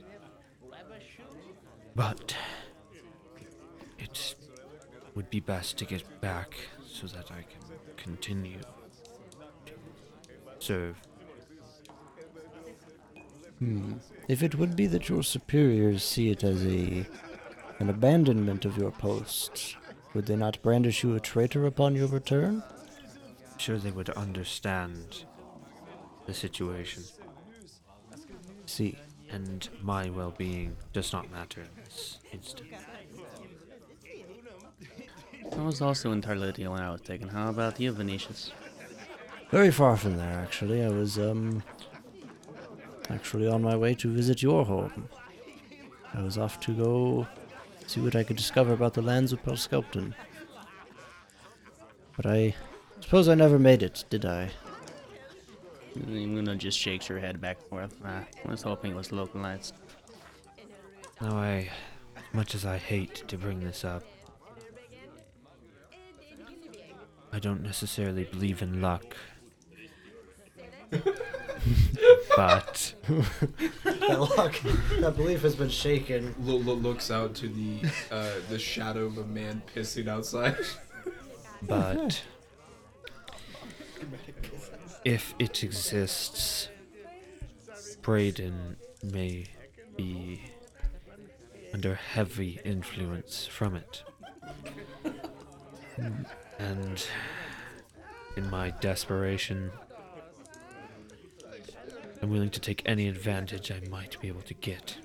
But 1.94 2.36
it 3.98 4.34
would 5.14 5.30
be 5.30 5.40
best 5.40 5.78
to 5.78 5.84
get 5.84 6.20
back 6.20 6.54
so 6.86 7.06
that 7.06 7.30
I 7.30 7.42
can 7.42 7.76
continue 7.96 8.60
to 9.66 9.72
serve. 10.58 10.96
Hmm. 13.58 13.94
If 14.28 14.42
it 14.42 14.54
would 14.56 14.76
be 14.76 14.86
that 14.88 15.08
your 15.08 15.22
superiors 15.22 16.04
see 16.04 16.30
it 16.30 16.44
as 16.44 16.64
a 16.66 17.06
an 17.78 17.90
abandonment 17.90 18.64
of 18.64 18.76
your 18.78 18.90
post, 18.90 19.76
would 20.14 20.26
they 20.26 20.36
not 20.36 20.60
brandish 20.62 21.02
you 21.02 21.14
a 21.14 21.20
traitor 21.20 21.66
upon 21.66 21.94
your 21.94 22.08
return? 22.08 22.62
I'm 23.52 23.58
sure 23.58 23.76
they 23.78 23.90
would 23.90 24.10
understand 24.10 25.24
the 26.26 26.34
situation, 26.34 27.04
See. 28.66 28.98
and 29.30 29.68
my 29.82 30.10
well 30.10 30.34
being 30.36 30.76
does 30.92 31.12
not 31.12 31.30
matter 31.30 31.60
in 31.60 31.84
this 31.84 32.18
instant. 32.32 32.70
I 35.56 35.62
was 35.62 35.80
also 35.80 36.12
in 36.12 36.20
Tarlydia 36.20 36.68
when 36.70 36.80
I 36.80 36.90
was 36.90 37.00
taken. 37.02 37.28
How 37.28 37.48
about 37.48 37.78
you, 37.78 37.92
Venetius? 37.92 38.50
Very 39.50 39.70
far 39.70 39.96
from 39.96 40.16
there, 40.16 40.40
actually. 40.40 40.84
I 40.84 40.88
was, 40.88 41.18
um, 41.18 41.62
actually 43.10 43.48
on 43.48 43.62
my 43.62 43.76
way 43.76 43.94
to 43.94 44.08
visit 44.08 44.42
your 44.42 44.64
home. 44.64 45.08
I 46.14 46.22
was 46.22 46.38
off 46.38 46.60
to 46.60 46.72
go 46.72 47.26
see 47.86 48.00
what 48.00 48.16
I 48.16 48.24
could 48.24 48.36
discover 48.36 48.72
about 48.72 48.94
the 48.94 49.02
lands 49.02 49.32
of 49.32 49.42
Pelskelpton. 49.42 50.14
But 52.16 52.26
I 52.26 52.54
suppose 53.00 53.28
I 53.28 53.34
never 53.34 53.58
made 53.58 53.82
it, 53.82 54.04
did 54.10 54.24
I? 54.24 54.50
Luna 56.06 56.56
just 56.56 56.78
shakes 56.78 57.06
her 57.06 57.18
head 57.18 57.40
back 57.40 57.58
and 57.60 57.68
forth. 57.68 57.94
I 58.04 58.26
was 58.48 58.62
hoping 58.62 58.92
it 58.92 58.96
was 58.96 59.12
localized. 59.12 59.74
Now, 61.20 61.36
I, 61.36 61.70
as 62.16 62.22
much 62.32 62.54
as 62.54 62.66
I 62.66 62.76
hate 62.76 63.26
to 63.28 63.38
bring 63.38 63.60
this 63.60 63.84
up, 63.84 64.02
I 67.32 67.38
don't 67.38 67.62
necessarily 67.62 68.24
believe 68.24 68.62
in 68.62 68.80
luck. 68.80 69.16
but 72.36 72.94
that, 73.84 74.34
luck, 74.36 74.54
that 75.00 75.16
belief 75.16 75.42
has 75.42 75.54
been 75.54 75.68
shaken. 75.68 76.34
Lo- 76.40 76.56
lo- 76.56 76.74
looks 76.74 77.10
out 77.10 77.34
to 77.36 77.48
the 77.48 77.80
uh, 78.10 78.30
the 78.48 78.58
shadow 78.58 79.04
of 79.06 79.18
a 79.18 79.24
man 79.24 79.62
pissing 79.74 80.08
outside. 80.08 80.56
but 81.62 82.22
if 85.04 85.34
it 85.38 85.62
exists, 85.62 86.68
Braden 88.02 88.76
may 89.02 89.46
be 89.96 90.42
under 91.72 91.94
heavy 91.94 92.60
influence 92.64 93.46
from 93.46 93.76
it. 93.76 94.02
And 96.58 97.06
in 98.36 98.50
my 98.50 98.70
desperation, 98.80 99.70
I'm 102.26 102.32
willing 102.32 102.50
to 102.50 102.60
take 102.60 102.82
any 102.84 103.06
advantage 103.06 103.70
I 103.70 103.78
might 103.88 104.20
be 104.20 104.26
able 104.26 104.42
to 104.42 104.54
get, 104.54 104.96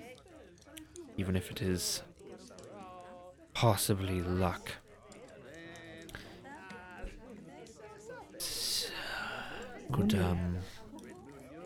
even 1.17 1.35
if 1.35 1.51
it 1.51 1.61
is 1.61 2.01
possibly 3.53 4.23
luck. 4.23 4.71
Could 9.91 10.15
um 10.15 10.57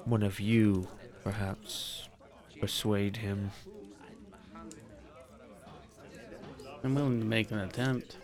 one 0.04 0.24
of 0.24 0.42
you 0.42 0.90
perhaps 1.24 2.10
persuade 2.60 3.16
him? 3.16 3.52
I'm 6.84 6.96
willing 6.96 7.22
to 7.22 7.26
make 7.26 7.52
an 7.52 7.60
attempt. 7.60 8.18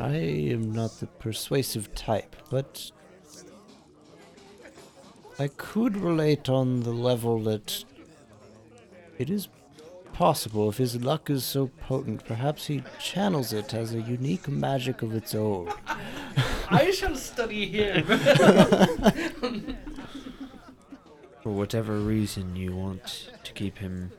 I 0.00 0.14
am 0.14 0.70
not 0.70 1.00
the 1.00 1.08
persuasive 1.08 1.92
type, 1.96 2.36
but 2.48 2.92
I 5.38 5.48
could 5.48 5.98
relate 5.98 6.48
on 6.48 6.80
the 6.80 6.92
level 6.92 7.42
that 7.42 7.84
it 9.18 9.28
is 9.28 9.48
possible 10.14 10.70
if 10.70 10.78
his 10.78 10.96
luck 11.02 11.28
is 11.28 11.44
so 11.44 11.66
potent, 11.82 12.24
perhaps 12.24 12.68
he 12.68 12.82
channels 12.98 13.52
it 13.52 13.74
as 13.74 13.92
a 13.92 14.00
unique 14.00 14.48
magic 14.48 15.02
of 15.02 15.14
its 15.14 15.34
own. 15.34 15.70
I 16.70 16.90
shall 16.90 17.14
study 17.16 17.66
him. 17.66 18.06
For 21.42 21.52
whatever 21.52 21.98
reason 21.98 22.56
you 22.56 22.74
want 22.74 23.30
to 23.44 23.52
keep 23.52 23.76
him 23.76 24.10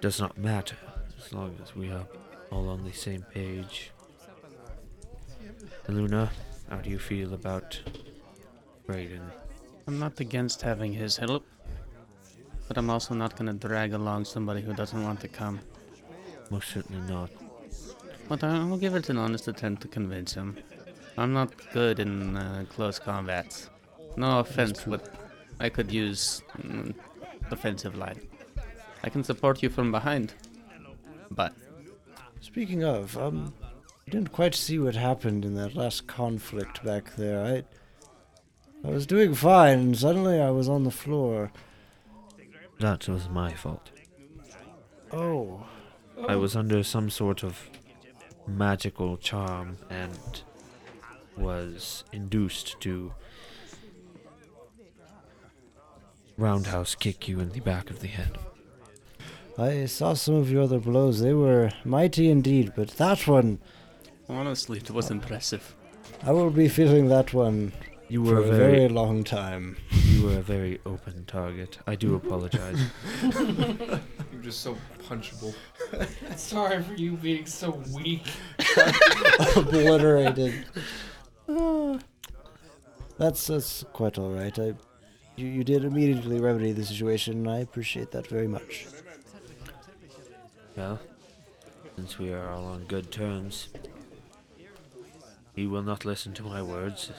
does 0.00 0.18
not 0.18 0.38
matter 0.38 0.76
as 1.22 1.34
long 1.34 1.54
as 1.62 1.76
we 1.76 1.90
are 1.90 2.06
all 2.50 2.70
on 2.70 2.84
the 2.84 2.92
same 2.92 3.26
page. 3.34 3.90
Luna, 5.86 6.30
how 6.70 6.78
do 6.78 6.88
you 6.88 6.98
feel 6.98 7.34
about 7.34 7.78
Braden? 8.86 9.30
I'm 9.86 9.98
not 9.98 10.20
against 10.20 10.62
having 10.62 10.92
his 10.92 11.16
help, 11.16 11.46
but 12.68 12.76
I'm 12.76 12.90
also 12.90 13.14
not 13.14 13.36
gonna 13.36 13.52
drag 13.52 13.92
along 13.92 14.24
somebody 14.24 14.60
who 14.60 14.74
doesn't 14.74 15.02
want 15.02 15.20
to 15.20 15.28
come. 15.28 15.60
Most 16.50 16.68
certainly 16.70 17.02
not. 17.10 17.30
But 18.28 18.42
I'll 18.42 18.76
give 18.76 18.94
it 18.94 19.08
an 19.08 19.18
honest 19.18 19.48
attempt 19.48 19.82
to 19.82 19.88
convince 19.88 20.34
him. 20.34 20.56
I'm 21.16 21.32
not 21.32 21.52
good 21.72 22.00
in 22.00 22.36
uh, 22.36 22.64
close 22.68 22.98
combats. 22.98 23.70
No 24.16 24.40
offense, 24.40 24.84
but 24.86 25.14
I 25.60 25.68
could 25.68 25.92
use 25.92 26.42
mm, 26.58 26.94
defensive 27.48 27.96
line. 27.96 28.20
I 29.04 29.08
can 29.08 29.22
support 29.22 29.62
you 29.62 29.68
from 29.70 29.92
behind. 29.92 30.34
But 31.30 31.52
Speaking 32.40 32.84
of, 32.84 33.16
um, 33.18 33.52
I 34.06 34.10
didn't 34.10 34.32
quite 34.32 34.54
see 34.54 34.78
what 34.78 34.94
happened 34.94 35.44
in 35.44 35.54
that 35.56 35.74
last 35.74 36.06
conflict 36.06 36.84
back 36.84 37.16
there. 37.16 37.44
I, 37.44 37.64
I 38.84 38.90
was 38.90 39.06
doing 39.06 39.34
fine, 39.34 39.78
and 39.78 39.98
suddenly 39.98 40.40
I 40.40 40.50
was 40.50 40.68
on 40.68 40.84
the 40.84 40.90
floor. 40.90 41.50
That 42.78 43.08
was 43.08 43.28
my 43.28 43.52
fault. 43.52 43.90
Oh, 45.12 45.66
I 46.28 46.36
was 46.36 46.56
under 46.56 46.82
some 46.82 47.10
sort 47.10 47.42
of 47.42 47.68
magical 48.46 49.16
charm 49.16 49.78
and 49.90 50.42
was 51.36 52.04
induced 52.12 52.80
to 52.80 53.12
roundhouse 56.36 56.94
kick 56.94 57.28
you 57.28 57.40
in 57.40 57.50
the 57.50 57.60
back 57.60 57.90
of 57.90 58.00
the 58.00 58.08
head. 58.08 58.38
I 59.58 59.86
saw 59.86 60.12
some 60.12 60.34
of 60.34 60.50
your 60.50 60.64
other 60.64 60.78
blows. 60.78 61.20
They 61.20 61.32
were 61.32 61.72
mighty 61.84 62.30
indeed, 62.30 62.72
but 62.76 62.90
that 62.98 63.26
one, 63.26 63.58
honestly, 64.28 64.78
it 64.78 64.90
was 64.90 65.10
impressive. 65.10 65.74
I 66.22 66.32
will 66.32 66.50
be 66.50 66.68
feeling 66.68 67.08
that 67.08 67.32
one 67.32 67.72
You 68.08 68.22
were 68.22 68.38
a 68.38 68.42
a 68.42 68.46
very 68.46 68.76
very, 68.76 68.88
long 68.88 69.24
time. 69.24 69.76
you 69.90 70.22
were 70.26 70.38
a 70.38 70.42
very 70.42 70.78
open 70.86 71.24
target. 71.26 71.78
I 71.88 71.96
do 71.96 72.14
apologize. 72.14 72.80
You're 73.22 74.42
just 74.42 74.60
so 74.60 74.76
punchable. 75.08 75.54
Sorry 76.36 76.82
for 76.82 76.94
you 76.94 77.12
being 77.12 77.46
so 77.46 77.82
weak. 77.94 78.26
Obliterated. 79.56 80.66
That's 83.18 83.46
that's 83.46 83.82
quite 83.94 84.18
all 84.18 84.30
right. 84.30 84.56
I, 84.58 84.74
you, 85.36 85.46
you 85.46 85.64
did 85.64 85.84
immediately 85.84 86.38
remedy 86.38 86.72
the 86.72 86.84
situation, 86.84 87.32
and 87.38 87.48
I 87.50 87.60
appreciate 87.60 88.10
that 88.10 88.26
very 88.26 88.46
much. 88.46 88.86
well, 90.76 91.00
since 91.96 92.18
we 92.18 92.34
are 92.34 92.50
all 92.50 92.66
on 92.66 92.84
good 92.84 93.10
terms, 93.10 93.68
he 95.54 95.66
will 95.66 95.82
not 95.82 96.04
listen 96.04 96.34
to 96.34 96.42
my 96.42 96.60
words. 96.60 97.10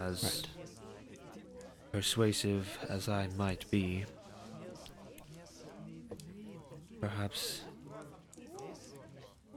As 0.00 0.42
persuasive 1.92 2.78
as 2.88 3.08
I 3.08 3.28
might 3.36 3.70
be, 3.70 4.04
perhaps 7.00 7.62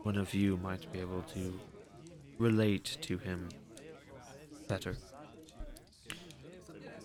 one 0.04 0.18
of 0.18 0.34
you 0.34 0.58
might 0.58 0.92
be 0.94 1.00
able 1.00 1.24
to 1.34 1.60
relate 2.38 2.98
to 3.02 3.18
him 3.18 3.50
better. 4.68 4.96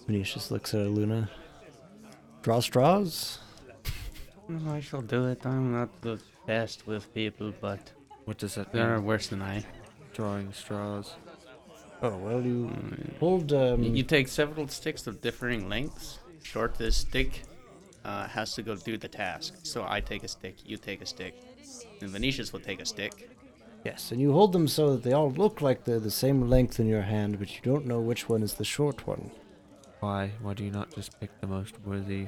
Venetius 0.06 0.50
looks 0.50 0.74
at 0.74 0.86
Luna. 0.90 1.30
Draw 2.42 2.60
straws. 2.60 3.38
I 4.68 4.80
shall 4.80 5.02
do 5.02 5.26
it. 5.28 5.46
I'm 5.46 5.72
not 5.72 5.88
the 6.02 6.20
best 6.46 6.86
with 6.86 7.12
people, 7.14 7.52
but 7.60 7.92
What 8.24 8.38
does 8.38 8.54
that 8.56 8.72
there 8.72 8.94
are 8.94 9.00
worse 9.00 9.28
than 9.28 9.42
I. 9.42 9.64
Drawing 10.12 10.52
straws. 10.52 11.14
Oh 12.03 12.16
well, 12.16 12.40
you 12.42 12.66
Mm. 12.66 13.18
hold. 13.18 13.53
Um, 13.53 13.82
You 13.82 14.03
take 14.03 14.28
several 14.28 14.66
sticks 14.68 15.07
of 15.07 15.20
differing 15.20 15.68
lengths. 15.68 16.18
Shortest 16.42 17.00
stick 17.09 17.42
uh, 18.05 18.26
has 18.26 18.55
to 18.55 18.62
go 18.62 18.74
do 18.74 18.96
the 18.98 19.09
task. 19.09 19.55
So 19.62 19.84
I 19.88 20.00
take 20.00 20.24
a 20.24 20.28
stick, 20.28 20.57
you 20.66 20.76
take 20.76 21.00
a 21.03 21.07
stick, 21.07 21.34
and 22.00 22.11
Venetius 22.11 22.53
will 22.53 22.61
take 22.61 22.80
a 22.80 22.86
stick. 22.86 23.28
yes, 23.84 24.11
and 24.12 24.20
you 24.20 24.32
hold 24.32 24.53
them 24.53 24.66
so 24.68 24.92
that 24.92 25.03
they 25.05 25.12
all 25.12 25.30
look 25.30 25.61
like 25.61 25.84
they're 25.84 26.00
the 26.00 26.11
same 26.11 26.48
length 26.48 26.78
in 26.80 26.86
your 26.88 27.03
hand, 27.03 27.38
but 27.38 27.48
you 27.55 27.61
don't 27.62 27.86
know 27.86 28.00
which 28.00 28.28
one 28.28 28.42
is 28.42 28.55
the 28.55 28.64
short 28.64 29.07
one. 29.07 29.30
Why? 30.00 30.32
Why 30.40 30.55
do 30.55 30.64
you 30.64 30.70
not 30.72 30.92
just 30.94 31.18
pick 31.20 31.30
the 31.40 31.46
most 31.46 31.74
worthy? 31.84 32.26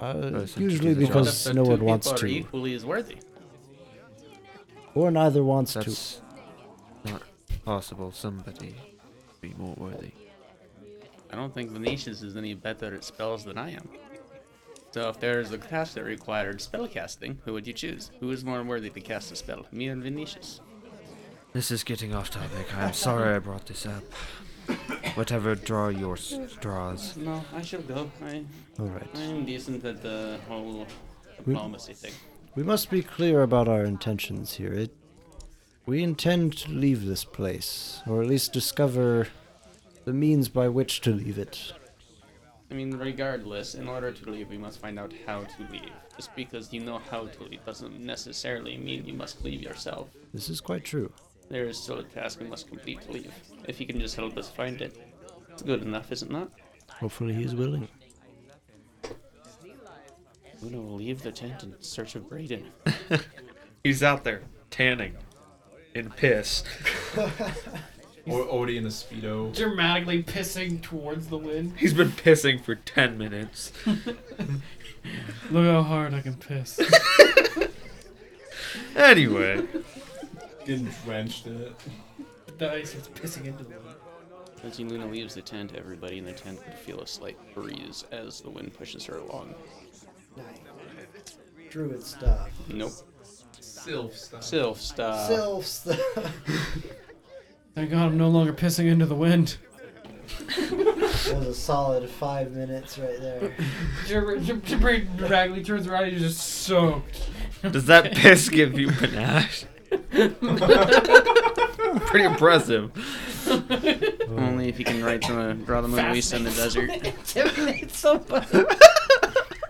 Uh, 0.00 0.44
usually 0.56 0.94
do 0.94 0.94
the 0.94 1.06
job. 1.06 1.08
because 1.24 1.54
no 1.54 1.62
one 1.62 1.84
wants 1.84 2.08
people 2.08 2.24
are 2.24 2.28
to, 2.28 2.34
equally 2.40 2.74
as 2.74 2.84
worthy. 2.84 3.16
or 4.94 5.10
neither 5.12 5.42
wants 5.44 5.72
to. 5.74 5.78
That's 5.80 6.20
not 6.20 6.23
possible. 7.64 8.12
Somebody 8.12 8.74
be 9.40 9.54
more 9.58 9.74
worthy. 9.76 10.12
I 11.30 11.36
don't 11.36 11.52
think 11.52 11.70
Venetius 11.70 12.22
is 12.22 12.36
any 12.36 12.54
better 12.54 12.94
at 12.94 13.04
spells 13.04 13.44
than 13.44 13.58
I 13.58 13.72
am. 13.72 13.88
So 14.92 15.08
if 15.08 15.18
there's 15.18 15.50
a 15.50 15.58
task 15.58 15.94
that 15.94 16.04
required 16.04 16.60
spell 16.60 16.86
casting, 16.86 17.38
who 17.44 17.52
would 17.54 17.66
you 17.66 17.72
choose? 17.72 18.12
Who 18.20 18.30
is 18.30 18.44
more 18.44 18.62
worthy 18.62 18.90
to 18.90 19.00
cast 19.00 19.32
a 19.32 19.36
spell, 19.36 19.66
me 19.72 19.88
or 19.88 19.96
Venetius? 19.96 20.60
This 21.52 21.70
is 21.70 21.82
getting 21.82 22.14
off 22.14 22.30
topic. 22.30 22.66
I'm 22.76 22.92
sorry 22.92 23.34
I 23.34 23.38
brought 23.40 23.66
this 23.66 23.86
up. 23.86 24.04
Whatever 25.16 25.54
draw 25.54 25.88
your 25.88 26.16
straws. 26.16 27.16
No, 27.16 27.44
I 27.54 27.62
shall 27.62 27.82
go. 27.82 28.10
I 28.24 28.44
All 28.78 28.86
right. 28.86 29.06
I 29.14 29.20
am 29.22 29.44
decent 29.44 29.84
at 29.84 30.02
the 30.02 30.38
whole 30.48 30.86
We- 31.44 31.54
diplomacy 31.54 31.92
thing. 31.94 32.12
We 32.54 32.62
must 32.62 32.88
be 32.88 33.02
clear 33.02 33.42
about 33.42 33.66
our 33.68 33.84
intentions 33.84 34.54
here. 34.54 34.72
It, 34.72 34.92
we 35.86 36.02
intend 36.02 36.56
to 36.56 36.70
leave 36.70 37.04
this 37.04 37.24
place, 37.24 38.02
or 38.06 38.22
at 38.22 38.28
least 38.28 38.52
discover 38.52 39.28
the 40.04 40.12
means 40.12 40.48
by 40.48 40.68
which 40.68 41.00
to 41.02 41.10
leave 41.10 41.38
it. 41.38 41.72
I 42.70 42.74
mean, 42.74 42.96
regardless, 42.96 43.74
in 43.74 43.86
order 43.86 44.10
to 44.10 44.30
leave, 44.30 44.48
we 44.48 44.56
must 44.56 44.80
find 44.80 44.98
out 44.98 45.12
how 45.26 45.42
to 45.42 45.62
leave. 45.70 45.92
Just 46.16 46.34
because 46.34 46.72
you 46.72 46.80
know 46.80 47.00
how 47.10 47.26
to 47.26 47.42
leave 47.44 47.64
doesn't 47.66 48.00
necessarily 48.00 48.76
mean 48.78 49.04
you 49.04 49.12
must 49.12 49.44
leave 49.44 49.60
yourself. 49.60 50.08
This 50.32 50.48
is 50.48 50.60
quite 50.60 50.84
true. 50.84 51.12
There 51.50 51.66
is 51.66 51.78
still 51.78 51.98
a 51.98 52.04
task 52.04 52.40
we 52.40 52.46
must 52.46 52.68
complete 52.68 53.02
to 53.02 53.12
leave. 53.12 53.32
If 53.68 53.78
you 53.78 53.86
can 53.86 54.00
just 54.00 54.16
help 54.16 54.38
us 54.38 54.48
find 54.48 54.80
it, 54.80 54.96
it's 55.50 55.62
good 55.62 55.82
enough, 55.82 56.10
is 56.10 56.22
it 56.22 56.30
not? 56.30 56.50
Hopefully, 56.88 57.34
he 57.34 57.44
is 57.44 57.54
willing. 57.54 57.88
Luna 60.62 60.80
will 60.80 60.96
leave 60.96 61.22
the 61.22 61.30
tent 61.30 61.62
in 61.62 61.74
search 61.82 62.14
of 62.14 62.22
Brayden. 62.22 62.64
He's 63.84 64.02
out 64.02 64.24
there 64.24 64.42
tanning 64.70 65.14
in 65.94 66.10
piss. 66.10 66.62
Or 68.26 68.42
Odie 68.46 68.78
in 68.78 68.86
a 68.86 68.88
speedo. 68.88 69.54
Dramatically 69.54 70.22
pissing 70.22 70.80
towards 70.80 71.26
the 71.26 71.36
wind. 71.36 71.74
He's 71.76 71.92
been 71.92 72.08
pissing 72.10 72.58
for 72.58 72.74
10 72.74 73.18
minutes. 73.18 73.70
Look 75.50 75.66
how 75.66 75.82
hard 75.82 76.14
I 76.14 76.22
can 76.22 76.34
piss. 76.36 76.80
Anyway, 78.96 79.62
Getting 80.64 80.88
drenched 81.04 81.46
in 81.46 81.60
it. 81.60 81.74
the 82.58 82.72
ice 82.72 82.94
is 82.94 83.08
pissing 83.08 83.44
into 83.46 83.62
the 83.64 83.70
wind. 83.70 83.96
As 84.64 84.80
Luna 84.80 85.06
leaves 85.06 85.34
the 85.34 85.42
tent, 85.42 85.72
everybody 85.76 86.18
in 86.18 86.24
the 86.24 86.32
tent 86.32 86.58
would 86.64 86.74
feel 86.74 87.00
a 87.00 87.06
slight 87.06 87.36
breeze 87.54 88.04
as 88.10 88.40
the 88.40 88.50
wind 88.50 88.72
pushes 88.72 89.04
her 89.04 89.16
along. 89.18 89.54
Druid 91.70 92.02
stuff. 92.02 92.50
Nope. 92.68 92.92
Sylph 93.84 94.16
style. 94.16 94.40
Sylph 94.40 94.80
style. 94.80 95.28
Self 95.28 95.66
stuff. 95.66 96.00
Thank 97.74 97.90
God 97.90 98.06
I'm 98.06 98.16
no 98.16 98.28
longer 98.28 98.54
pissing 98.54 98.86
into 98.86 99.04
the 99.04 99.14
wind. 99.14 99.58
that 100.56 101.34
was 101.36 101.46
a 101.48 101.54
solid 101.54 102.08
five 102.08 102.52
minutes 102.52 102.98
right 102.98 103.20
there. 103.20 103.54
Brayden 104.06 105.16
dramatically 105.18 105.62
turns 105.62 105.86
around 105.86 106.04
and 106.04 106.12
he's 106.12 106.22
just 106.22 106.40
soaked. 106.40 107.28
does 107.62 107.84
that 107.84 108.12
piss 108.16 108.48
give 108.48 108.78
you 108.78 108.90
panache? 108.90 109.66
Pretty 112.06 112.24
impressive. 112.24 112.90
Only 114.30 114.70
if 114.70 114.78
you 114.78 114.86
can 114.86 115.04
write 115.04 115.20
the 115.20 115.38
uh, 115.38 115.52
draw 115.52 115.82
the 115.82 115.88
Mona 115.88 116.12
Lisa 116.12 116.36
in 116.36 116.44
the 116.44 116.50
desert. 116.52 116.90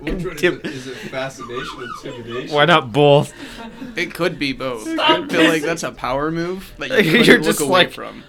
Which 0.12 0.24
one 0.24 0.36
is, 0.36 0.42
it, 0.42 0.66
is 0.66 0.86
it 0.86 0.96
fascination 0.96 1.82
intimidation? 2.04 2.54
Why 2.54 2.64
not 2.64 2.92
both? 2.92 3.32
It 3.96 4.14
could 4.14 4.38
be 4.38 4.52
both. 4.52 4.86
I 4.98 5.26
feel 5.28 5.44
like 5.48 5.62
that's 5.62 5.82
a 5.82 5.92
power 5.92 6.30
move 6.30 6.72
that 6.78 6.90
you 7.04 7.10
You're 7.12 7.24
couldn't 7.24 7.42
just 7.44 7.60
away 7.60 7.70
like- 7.84 7.92
from. 7.92 8.24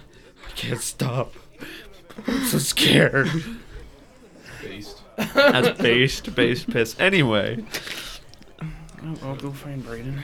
I 0.47 0.51
can't 0.55 0.81
stop. 0.81 1.33
I'm 2.27 2.45
so 2.45 2.59
scared. 2.59 3.29
Based. 4.61 5.01
That's 5.17 5.77
based, 5.81 6.33
based 6.35 6.69
piss. 6.69 6.95
Anyway, 6.99 7.63
Oh, 8.61 9.17
I'll 9.23 9.35
go 9.35 9.51
find 9.51 9.83
Brayden. 9.85 10.19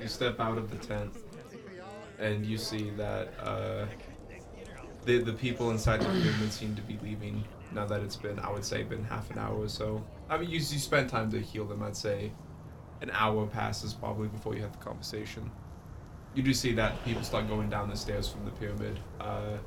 You 0.00 0.08
step 0.08 0.40
out 0.40 0.56
of 0.58 0.70
the 0.70 0.76
tent, 0.86 1.12
and 2.18 2.46
you 2.46 2.56
see 2.56 2.90
that 2.90 3.32
uh, 3.42 3.84
the 5.04 5.18
the 5.18 5.32
people 5.32 5.70
inside 5.72 6.00
the 6.00 6.06
pyramid 6.06 6.52
seem 6.52 6.74
to 6.76 6.82
be 6.82 6.98
leaving. 7.02 7.44
Now 7.72 7.84
that 7.86 8.00
it's 8.02 8.16
been, 8.16 8.38
I 8.38 8.50
would 8.50 8.64
say, 8.64 8.82
been 8.82 9.04
half 9.04 9.30
an 9.30 9.38
hour 9.38 9.56
or 9.58 9.68
so. 9.68 10.02
I 10.32 10.38
mean, 10.38 10.48
you, 10.48 10.56
you 10.56 10.60
spend 10.60 11.10
time 11.10 11.30
to 11.32 11.38
heal 11.38 11.66
them. 11.66 11.82
I'd 11.82 11.94
say 11.94 12.32
an 13.02 13.10
hour 13.12 13.46
passes 13.46 13.92
probably 13.92 14.28
before 14.28 14.54
you 14.54 14.62
have 14.62 14.72
the 14.72 14.78
conversation. 14.78 15.50
You 16.34 16.42
do 16.42 16.54
see 16.54 16.72
that 16.72 17.04
people 17.04 17.22
start 17.22 17.48
going 17.48 17.68
down 17.68 17.90
the 17.90 17.96
stairs 17.96 18.30
from 18.30 18.46
the 18.46 18.50
pyramid. 18.52 18.98
Uh, 19.20 19.58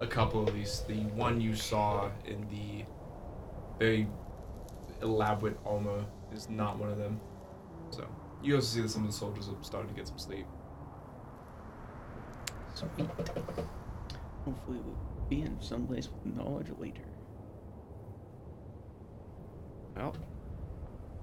a 0.00 0.06
couple 0.06 0.46
at 0.46 0.54
least. 0.54 0.86
The 0.86 1.00
one 1.16 1.40
you 1.40 1.56
saw 1.56 2.08
in 2.24 2.46
the 2.48 2.84
very 3.80 4.06
elaborate 5.02 5.58
armor 5.66 6.04
is 6.32 6.48
not 6.48 6.78
one 6.78 6.90
of 6.90 6.98
them. 6.98 7.20
So 7.90 8.06
You 8.44 8.54
also 8.54 8.76
see 8.76 8.82
that 8.82 8.90
some 8.90 9.02
of 9.02 9.10
the 9.10 9.16
soldiers 9.16 9.48
are 9.48 9.56
starting 9.62 9.90
to 9.90 9.96
get 9.96 10.06
some 10.06 10.18
sleep. 10.18 10.46
Sweet. 12.74 13.08
Hopefully 14.44 14.78
we'll 14.84 15.26
be 15.28 15.40
in 15.40 15.60
someplace 15.60 16.08
with 16.08 16.36
knowledge 16.36 16.68
later. 16.78 17.15
Well, 19.96 20.14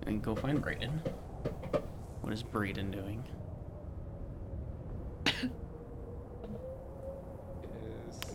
and 0.07 0.21
go 0.21 0.36
find 0.36 0.61
Brayden. 0.63 0.91
What 2.21 2.34
is 2.34 2.43
Brayden 2.43 2.91
doing? 2.91 3.24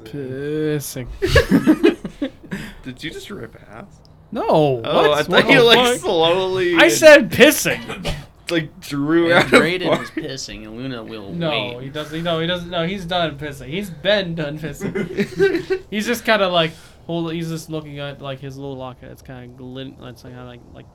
Pissing. 0.04 1.08
Did 2.82 3.02
you 3.04 3.10
just 3.10 3.30
rip 3.30 3.56
ass? 3.70 4.00
No. 4.30 4.44
Oh, 4.48 4.72
what? 4.74 4.86
I 4.86 5.08
What 5.08 5.26
thought 5.26 5.46
the 5.46 5.52
you 5.52 5.62
like 5.62 5.78
fuck? 5.78 5.96
slowly. 6.00 6.76
I 6.76 6.88
said 6.88 7.30
pissing. 7.30 8.14
like 8.50 8.80
drew 8.80 9.24
And 9.32 9.44
out. 9.44 9.52
a 9.52 9.56
Brayden 9.56 9.86
bar- 9.88 10.02
is 10.02 10.10
pissing, 10.10 10.64
and 10.66 10.76
Luna 10.76 11.02
will 11.02 11.32
No, 11.32 11.50
wait. 11.76 11.84
he 11.84 11.90
doesn't. 11.90 12.22
No, 12.22 12.40
he 12.40 12.46
doesn't. 12.46 12.70
No, 12.70 12.86
he's 12.86 13.04
done 13.04 13.38
pissing. 13.38 13.68
He's 13.68 13.90
been 13.90 14.34
done 14.34 14.58
pissing. 14.58 15.82
he's 15.90 16.06
just 16.06 16.24
kind 16.24 16.42
of 16.42 16.52
like 16.52 16.72
hold. 17.08 17.32
He's 17.32 17.48
just 17.48 17.68
looking 17.68 17.98
at 17.98 18.22
like 18.22 18.38
his 18.38 18.56
little 18.56 18.76
locket. 18.76 19.10
It's 19.10 19.22
kind 19.22 19.50
of 19.50 19.56
glint. 19.56 19.96
It's 20.00 20.22
kind 20.22 20.38
of 20.38 20.46
like 20.46 20.60
like 20.72 20.86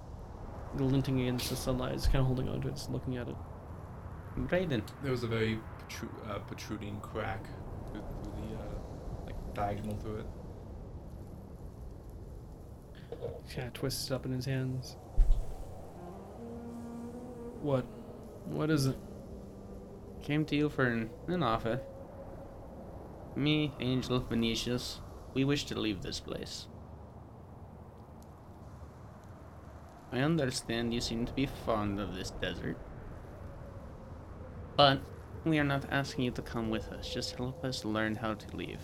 glinting 0.77 1.19
against 1.19 1.49
the 1.49 1.57
sunlight. 1.57 1.91
He's 1.91 2.05
kind 2.05 2.19
of 2.19 2.27
holding 2.27 2.47
onto 2.47 2.69
it, 2.69 2.75
just 2.75 2.89
looking 2.89 3.17
at 3.17 3.27
it. 3.27 3.35
Brayden. 4.37 4.81
There 5.01 5.11
was 5.11 5.23
a 5.23 5.27
very 5.27 5.59
protru- 5.79 6.29
uh, 6.29 6.39
protruding 6.39 6.99
crack 7.01 7.45
through, 7.91 8.03
through 8.23 8.33
the 8.47 8.55
uh, 8.55 9.25
like 9.25 9.53
diagonal 9.53 9.97
through 9.97 10.19
it. 10.19 10.25
Kind 13.53 13.67
of 13.67 13.73
twists 13.73 14.09
it 14.09 14.13
up 14.13 14.25
in 14.25 14.31
his 14.31 14.45
hands. 14.45 14.95
What? 17.61 17.85
What 18.45 18.69
is 18.69 18.85
it? 18.87 18.97
Came 20.21 20.45
to 20.45 20.55
you 20.55 20.69
for 20.69 20.85
an, 20.85 21.09
an 21.27 21.43
offer. 21.43 21.81
Me, 23.35 23.73
Angel, 23.79 24.19
Venetius, 24.19 24.99
we 25.33 25.43
wish 25.43 25.65
to 25.65 25.79
leave 25.79 26.01
this 26.01 26.19
place. 26.19 26.67
I 30.11 30.19
understand 30.19 30.93
you 30.93 31.01
seem 31.01 31.25
to 31.25 31.33
be 31.33 31.47
fond 31.47 31.99
of 31.99 32.13
this 32.13 32.29
desert. 32.29 32.77
But 34.77 35.01
we 35.43 35.57
are 35.59 35.63
not 35.63 35.85
asking 35.91 36.25
you 36.25 36.31
to 36.31 36.41
come 36.41 36.69
with 36.69 36.91
us, 36.91 37.11
just 37.11 37.35
help 37.35 37.65
us 37.65 37.83
learn 37.83 38.15
how 38.15 38.35
to 38.35 38.55
leave. 38.55 38.81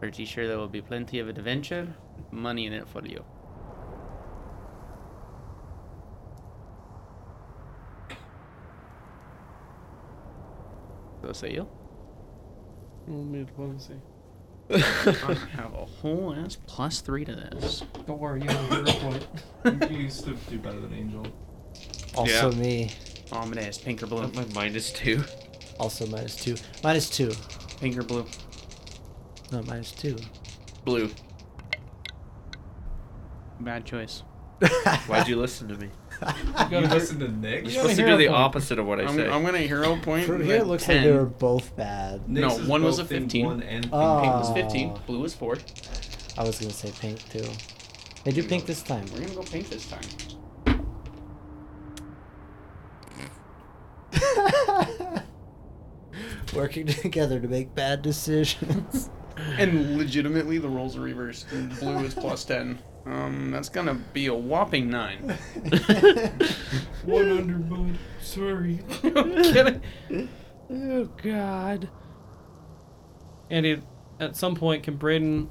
Pretty 0.00 0.24
sure 0.24 0.46
there 0.46 0.58
will 0.58 0.68
be 0.68 0.80
plenty 0.80 1.18
of 1.18 1.28
adventure, 1.28 1.94
money 2.30 2.66
in 2.66 2.72
it 2.72 2.88
for 2.88 3.04
you. 3.04 3.24
So 11.22 11.32
say 11.32 11.52
you? 11.52 11.68
Diplomacy. 13.06 14.00
I 14.70 15.34
have 15.52 15.72
a 15.74 15.84
whole 15.86 16.34
ass 16.34 16.56
plus 16.66 17.00
three 17.00 17.24
to 17.24 17.34
this. 17.34 17.82
Don't 18.06 18.18
worry, 18.18 18.42
you 18.42 18.48
have 18.50 18.70
a 18.72 18.74
hero 18.92 18.92
point. 19.00 19.26
you 19.90 19.98
used 19.98 20.24
to 20.24 20.34
do 20.50 20.58
better 20.58 20.80
than 20.80 20.92
Angel. 20.94 21.26
Also 22.14 22.50
Yeah. 22.52 22.58
me. 22.58 22.90
Oh, 23.32 23.38
I'm 23.38 23.48
gonna 23.50 23.66
ask 23.66 23.82
pink 23.82 24.02
or 24.02 24.06
blue. 24.06 24.26
My 24.34 24.44
minus 24.54 24.92
two. 24.92 25.22
Also 25.78 26.06
minus 26.06 26.36
two. 26.36 26.56
Minus 26.82 27.08
two. 27.08 27.30
Pink 27.80 27.96
or 27.96 28.02
blue. 28.02 28.26
No, 29.52 29.62
minus 29.62 29.92
two. 29.92 30.16
Blue. 30.84 31.10
Bad 33.60 33.84
choice. 33.84 34.22
Why'd 35.06 35.28
you 35.28 35.36
listen 35.36 35.68
to 35.68 35.76
me? 35.76 35.88
You 36.70 36.80
listen 36.80 37.18
to 37.20 37.28
Nick. 37.28 37.62
You're 37.64 37.72
supposed 37.72 37.96
to 37.96 38.06
do 38.06 38.16
the 38.16 38.26
point. 38.26 38.38
opposite 38.38 38.78
of 38.78 38.86
what 38.86 39.00
I 39.00 39.04
I'm, 39.04 39.16
say. 39.16 39.28
I'm 39.28 39.44
gonna 39.44 39.58
hero 39.58 39.96
point. 39.96 40.26
From 40.26 40.44
here, 40.44 40.56
it 40.56 40.66
looks 40.66 40.84
10. 40.84 40.96
like 40.96 41.04
they 41.04 41.12
were 41.12 41.24
both 41.26 41.74
bad. 41.76 42.28
No, 42.28 42.48
Nick's 42.48 42.60
is 42.60 42.68
one 42.68 42.82
was 42.82 42.98
a 42.98 43.04
15. 43.04 43.46
One 43.46 43.62
and 43.62 43.88
Oh. 43.92 44.20
Pink 44.22 44.34
was 44.34 44.50
Ah. 44.50 44.54
15. 44.54 44.98
Blue 45.06 45.20
was 45.20 45.34
4. 45.34 45.58
I 46.36 46.44
was 46.44 46.58
gonna 46.58 46.72
say 46.72 46.92
pink 47.00 47.26
too. 47.30 47.44
They 48.24 48.32
do 48.32 48.42
pink 48.42 48.66
this 48.66 48.82
time. 48.82 49.06
We're 49.12 49.20
gonna 49.20 49.34
go 49.34 49.42
pink 49.42 49.68
this 49.70 49.86
time. 49.88 50.00
Working 56.54 56.86
together 56.86 57.40
to 57.40 57.48
make 57.48 57.74
bad 57.74 58.02
decisions. 58.02 59.10
And 59.58 59.96
legitimately, 59.96 60.58
the 60.58 60.68
rolls 60.68 60.96
are 60.96 61.00
reversed. 61.00 61.46
And 61.52 61.76
blue 61.78 61.98
is 61.98 62.14
plus 62.14 62.44
10. 62.44 62.78
Um, 63.08 63.50
that's 63.50 63.70
gonna 63.70 63.94
be 63.94 64.26
a 64.26 64.34
whopping 64.34 64.90
9. 64.90 65.18
One 67.04 67.30
under, 67.30 67.54
bud. 67.54 67.98
Sorry. 68.20 68.80
kidding. 69.00 69.80
Oh 70.70 71.04
God. 71.22 71.88
Andy, 73.50 73.80
at 74.20 74.36
some 74.36 74.54
point, 74.54 74.82
can 74.82 74.96
Braden? 74.96 75.48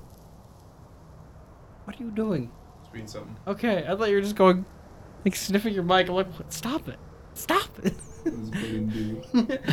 What 1.85 1.99
are 1.99 2.03
you 2.03 2.11
doing? 2.11 2.51
Just 2.81 2.93
reading 2.93 3.07
something. 3.07 3.35
Okay, 3.47 3.83
I 3.87 3.95
thought 3.95 4.09
you 4.09 4.15
were 4.15 4.21
just 4.21 4.35
going, 4.35 4.63
like 5.25 5.35
sniffing 5.35 5.73
your 5.73 5.83
mic. 5.83 6.09
I'm 6.09 6.15
like, 6.15 6.31
"What? 6.37 6.53
stop 6.53 6.87
it, 6.87 6.99
stop 7.33 7.79
it. 7.83 7.93
What 8.23 8.35
does 8.35 8.49
Braden 8.51 9.21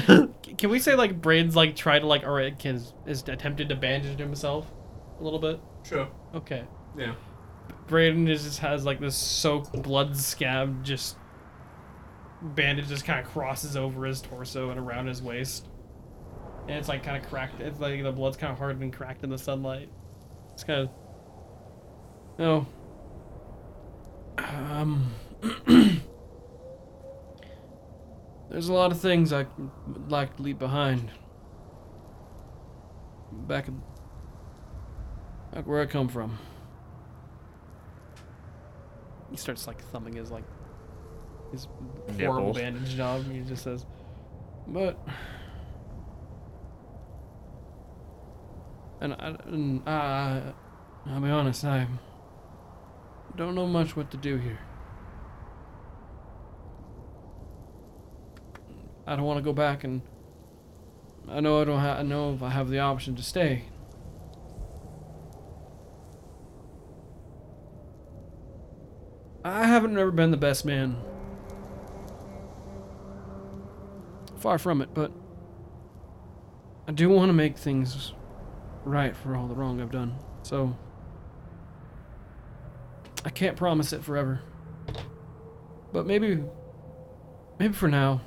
do? 0.09 0.35
Can 0.57 0.71
we 0.71 0.79
say 0.79 0.95
like 0.95 1.21
Braden's 1.21 1.55
like 1.55 1.77
tried 1.77 1.99
to 1.99 2.07
like, 2.07 2.25
or 2.25 2.51
can 2.53 2.81
is 3.05 3.25
attempted 3.29 3.69
to 3.69 3.77
bandage 3.77 4.19
himself 4.19 4.73
a 5.21 5.23
little 5.23 5.39
bit? 5.39 5.61
Sure. 5.83 6.09
Okay. 6.35 6.65
Yeah. 6.97 7.15
Braden 7.87 8.27
just 8.27 8.59
has 8.61 8.85
like 8.85 9.01
this 9.01 9.17
soaked 9.17 9.83
blood 9.83 10.17
scab 10.17 10.85
just 10.85 11.17
bandage 12.41 12.89
just 12.89 13.05
kind 13.05 13.25
of 13.25 13.31
crosses 13.31 13.77
over 13.77 14.05
his 14.05 14.21
torso 14.21 14.71
and 14.71 14.79
around 14.79 15.07
his 15.07 15.23
waist. 15.23 15.69
And 16.69 16.79
it's 16.79 16.89
like 16.89 17.03
kind 17.03 17.23
of 17.23 17.29
cracked. 17.29 17.61
It's 17.61 17.81
like 17.81 18.03
the 18.03 18.13
blood's 18.13 18.37
kind 18.37 18.53
of 18.53 18.59
hardened 18.59 18.83
and 18.83 18.93
cracked 18.93 19.23
in 19.23 19.31
the 19.31 19.39
sunlight. 19.39 19.89
It's 20.53 20.65
kind 20.65 20.83
of. 20.83 20.91
No. 22.39 22.67
Um. 24.39 25.13
There's 28.51 28.69
a 28.69 28.73
lot 28.73 28.93
of 28.93 29.01
things 29.01 29.33
I 29.33 29.47
would 29.89 30.11
like 30.11 30.37
to 30.37 30.43
leave 30.43 30.59
behind. 30.59 31.11
Back, 33.33 33.67
in, 33.67 33.83
back 35.53 35.67
where 35.67 35.81
I 35.81 35.87
come 35.87 36.09
from. 36.09 36.39
He 39.35 39.39
starts 39.39 39.67
like 39.67 39.83
thumbing 39.91 40.15
his 40.15 40.31
like 40.31 40.45
his 41.51 41.67
horrible 42.21 42.55
Nipples. 42.55 42.57
bandage 42.57 42.95
job. 42.95 43.25
He 43.33 43.41
just 43.41 43.65
says, 43.65 43.85
"But." 44.69 44.97
And 49.01 49.13
I, 49.15 49.37
and 49.47 49.89
I, 49.89 50.53
I'll 51.07 51.21
be 51.21 51.29
honest, 51.31 51.65
I 51.65 51.89
don't 53.35 53.57
know 53.57 53.67
much 53.67 53.97
what 53.97 54.13
to 54.13 54.17
do 54.17 54.37
here. 54.37 54.61
I 59.09 59.17
don't 59.17 59.25
want 59.25 59.39
to 59.39 59.43
go 59.43 59.53
back, 59.53 59.83
and 59.83 60.01
I 61.29 61.41
know 61.41 61.61
I 61.61 61.65
don't. 61.65 61.81
Ha- 61.81 61.97
I 61.99 62.03
know 62.03 62.35
if 62.35 62.43
I 62.45 62.51
have 62.51 62.71
the 62.71 62.79
option 62.79 63.17
to 63.17 63.23
stay. 63.25 63.65
I 69.45 69.67
haven't 69.67 69.99
ever 69.99 70.11
been 70.11 70.31
the 70.31 70.39
best 70.39 70.65
man. 70.65 70.97
Far 74.39 74.59
from 74.59 74.81
it, 74.81 74.95
but 74.95 75.13
I 76.89 76.93
do 76.93 77.11
want 77.11 77.29
to 77.29 77.35
make 77.35 77.59
things 77.59 78.15
right 78.85 79.15
for 79.15 79.37
all 79.37 79.47
the 79.47 79.55
wrong 79.55 79.83
I've 79.83 79.91
done. 79.91 80.17
So 80.43 80.75
I 83.25 83.31
can't 83.31 83.57
promise 83.57 83.93
it 83.93 84.03
forever. 84.03 84.41
But 85.93 86.07
maybe 86.07 86.43
maybe 87.59 87.75
for 87.75 87.89
now. 87.89 88.23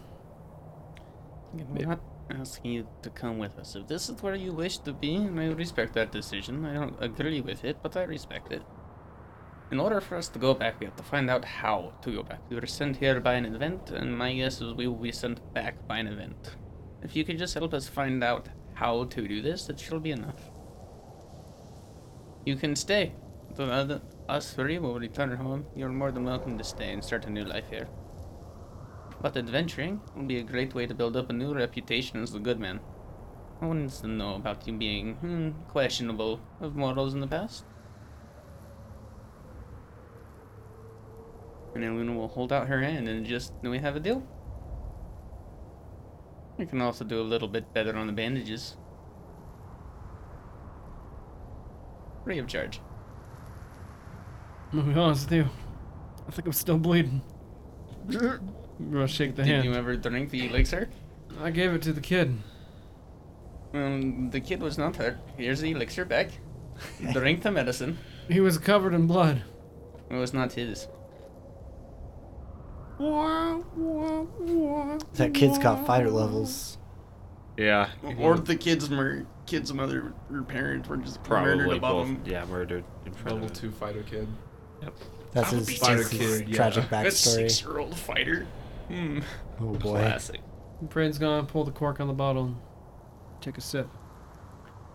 We're 1.54 1.88
not 1.88 2.02
asking 2.30 2.72
you 2.74 2.88
to 3.02 3.10
come 3.10 3.40
with 3.40 3.58
us. 3.58 3.76
If 3.76 3.88
this 3.88 4.10
is 4.10 4.22
where 4.22 4.36
you 4.36 4.52
wish 4.52 4.78
to 4.80 4.94
be, 4.94 5.16
and 5.16 5.40
I 5.40 5.48
respect 5.48 5.94
that 5.94 6.12
decision, 6.12 6.66
I 6.66 6.76
don't 6.76 6.96
agree 7.02 7.42
with 7.42 7.64
it, 7.64 7.78
but 7.82 7.98
I 7.98 8.04
respect 8.04 8.52
it. 8.52 8.62
In 9.70 9.82
order 9.82 10.00
for 10.00 10.16
us 10.16 10.30
to 10.30 10.40
go 10.40 10.54
back, 10.54 10.80
we 10.80 10.86
have 10.86 10.96
to 10.96 11.04
find 11.04 11.30
out 11.30 11.44
how 11.44 11.92
to 12.02 12.12
go 12.12 12.24
back. 12.24 12.40
We 12.50 12.56
were 12.56 12.66
sent 12.66 12.96
here 12.96 13.20
by 13.20 13.34
an 13.34 13.46
event, 13.46 13.90
and 13.90 14.18
my 14.18 14.34
guess 14.34 14.62
is 14.62 14.74
we 14.74 14.88
will 14.88 14.96
be 14.96 15.12
sent 15.12 15.42
back 15.54 15.86
by 15.88 15.98
an 15.98 16.08
event. 16.08 16.56
If 17.02 17.18
you 17.18 17.26
could 17.26 17.38
just 17.38 17.54
help 17.54 17.74
us 17.74 17.86
find 17.86 18.24
out 18.24 18.48
how 18.76 19.04
to 19.04 19.28
do 19.28 19.42
this, 19.42 19.68
it 19.68 19.78
should 19.78 20.04
be 20.04 20.12
enough. 20.12 20.50
You 22.46 22.56
can 22.56 22.78
stay. 22.78 23.12
The 23.56 23.66
other, 23.66 24.02
us 24.30 24.54
three 24.54 24.80
will 24.80 25.00
return 25.00 25.36
home. 25.36 25.66
You're 25.76 25.90
more 25.90 26.12
than 26.12 26.24
welcome 26.24 26.58
to 26.58 26.64
stay 26.64 26.94
and 26.94 27.04
start 27.04 27.26
a 27.26 27.30
new 27.30 27.44
life 27.44 27.70
here. 27.70 27.90
But 29.22 29.36
adventuring 29.36 30.00
will 30.16 30.24
be 30.24 30.38
a 30.38 30.44
great 30.44 30.76
way 30.76 30.86
to 30.86 30.94
build 30.94 31.18
up 31.18 31.30
a 31.30 31.34
new 31.34 31.54
reputation 31.54 32.24
as 32.24 32.34
a 32.34 32.40
good 32.40 32.60
man. 32.60 32.80
One 33.60 33.82
needs 33.82 34.00
to 34.00 34.08
know 34.08 34.36
about 34.36 34.66
you 34.66 34.74
being 34.74 35.16
hmm, 35.16 35.50
questionable 35.68 36.40
of 36.62 36.78
morals 36.78 37.14
in 37.14 37.20
the 37.20 37.28
past. 37.28 37.66
And 41.74 41.84
then 41.84 41.96
Luna 41.98 42.14
will 42.14 42.28
hold 42.28 42.52
out 42.52 42.68
her 42.68 42.82
hand 42.82 43.08
and 43.08 43.26
just, 43.26 43.54
do 43.62 43.70
we 43.70 43.80
have 43.80 43.96
a 43.96 44.00
deal? 44.00 44.24
We 46.58 46.66
can 46.66 46.82
also 46.82 47.06
do 47.06 47.22
a 47.22 47.24
little 47.24 47.48
bit 47.48 47.72
better 47.74 47.96
on 47.96 48.08
the 48.08 48.14
bandages. 48.14 48.78
Free 52.24 52.40
of 52.40 52.48
charge. 52.48 52.82
Gonna 54.72 54.84
be 54.94 55.00
honest 55.00 55.30
with 55.30 55.38
you. 55.38 55.50
I 56.28 56.32
think 56.32 56.48
I'm 56.48 56.54
still 56.54 56.78
bleeding. 56.78 57.22
I'm 58.10 58.92
gonna 58.92 59.08
shake 59.08 59.36
the 59.36 59.44
Did 59.44 59.52
hand. 59.52 59.66
you 59.66 59.74
ever 59.74 59.96
drink 59.96 60.30
the 60.30 60.48
elixir? 60.48 60.90
I 61.42 61.52
gave 61.52 61.74
it 61.74 61.82
to 61.84 61.94
the 61.94 62.02
kid. 62.02 62.38
Um, 63.74 64.30
the 64.32 64.40
kid 64.40 64.62
was 64.62 64.78
not 64.78 64.96
hurt. 64.96 65.18
Here's 65.38 65.62
the 65.62 65.72
elixir 65.72 66.06
back. 66.06 66.32
Drink 67.14 67.44
the 67.44 67.52
medicine. 67.52 67.98
He 68.28 68.40
was 68.40 68.58
covered 68.58 68.94
in 68.94 69.08
blood. 69.08 69.44
It 70.10 70.16
was 70.16 70.34
not 70.34 70.54
his. 70.54 70.88
That 75.14 75.32
kid's 75.34 75.58
got 75.58 75.86
fighter 75.86 76.10
levels. 76.10 76.78
Yeah. 77.58 77.90
Or 78.20 78.38
the 78.38 78.56
kid's 78.56 78.90
mur- 78.90 79.26
kid's 79.46 79.74
mother 79.74 80.14
or 80.32 80.44
parents 80.44 80.88
were 80.90 80.98
just 80.98 81.18
murdered 81.28 81.58
Probably 81.60 81.78
above 81.78 81.96
both. 81.96 82.08
him. 82.08 82.22
Yeah, 82.26 82.46
murdered 82.46 82.84
in 83.06 83.14
front 83.14 83.36
Level 83.36 83.46
of 83.46 83.52
him. 83.52 83.56
two 83.56 83.72
fighter 83.72 84.04
kid. 84.04 84.28
Yep. 84.84 84.94
That's 85.34 85.50
That 85.50 85.56
would 85.58 85.60
his, 85.60 85.68
be 85.68 85.76
Fighter 85.76 85.98
that's 86.04 86.12
his 86.12 86.38
kid, 86.40 86.50
yeah. 86.50 86.56
tragic 86.56 86.90
That 86.90 87.06
backstory. 87.08 87.50
six-year-old 87.50 87.96
fighter. 87.98 88.48
Hmm. 88.88 89.20
Oh 89.60 89.74
boy. 89.74 89.98
Classic. 90.00 90.42
Brain's 90.84 91.18
gonna 91.18 91.44
pull 91.44 91.64
the 91.64 91.72
cork 91.72 92.00
on 92.00 92.08
the 92.08 92.14
bottle 92.14 92.46
and 92.46 92.56
take 93.42 93.58
a 93.58 93.62
sip. 93.62 93.90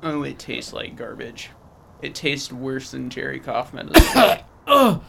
Oh, 0.03 0.22
it 0.22 0.38
tastes 0.38 0.72
like 0.72 0.96
garbage. 0.96 1.50
It 2.00 2.14
tastes 2.14 2.53
worse 2.53 2.90
than 2.92 3.11
Jerry 3.11 3.38
cough 3.40 3.72
medicine. 3.74 4.38
Ugh! 4.66 5.03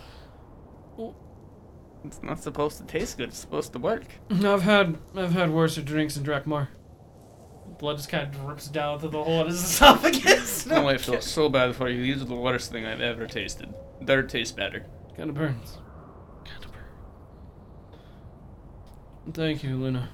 It's 2.04 2.22
not 2.22 2.42
supposed 2.42 2.78
to 2.80 2.84
taste 2.86 3.18
good. 3.18 3.30
It's 3.30 3.40
supposed 3.40 3.74
to 3.74 3.80
work. 3.80 4.06
I've 4.30 4.62
had 4.64 4.98
I've 5.16 5.32
had 5.34 5.52
worse 5.52 5.76
drinks 5.78 6.18
in 6.18 6.24
Drakmar. 6.24 6.68
Blood 7.80 7.98
just 7.98 8.10
kind 8.10 8.28
of 8.28 8.40
drips 8.42 8.68
down 8.68 9.00
through 9.00 9.10
the 9.10 9.24
hole 9.24 9.42
in 9.42 9.48
his 9.48 9.64
esophagus. 9.64 10.68
Oh, 10.70 10.88
I 10.88 10.98
feel 10.98 11.22
so 11.22 11.50
bad 11.50 11.76
for 11.76 11.90
you. 11.90 12.02
These 12.02 12.22
are 12.22 12.26
the 12.26 12.36
worst 12.36 12.72
thing 12.72 12.86
I've 12.86 13.02
ever 13.02 13.26
tasted. 13.28 13.74
Their 14.02 14.24
taste 14.24 14.56
better. 14.56 14.86
kind 15.18 15.30
of 15.30 15.36
burns. 15.36 15.78
Kind 16.46 16.64
of 16.66 16.72
burns. 16.72 16.86
Thank 19.36 19.64
you, 19.64 19.76
Luna. 19.76 20.10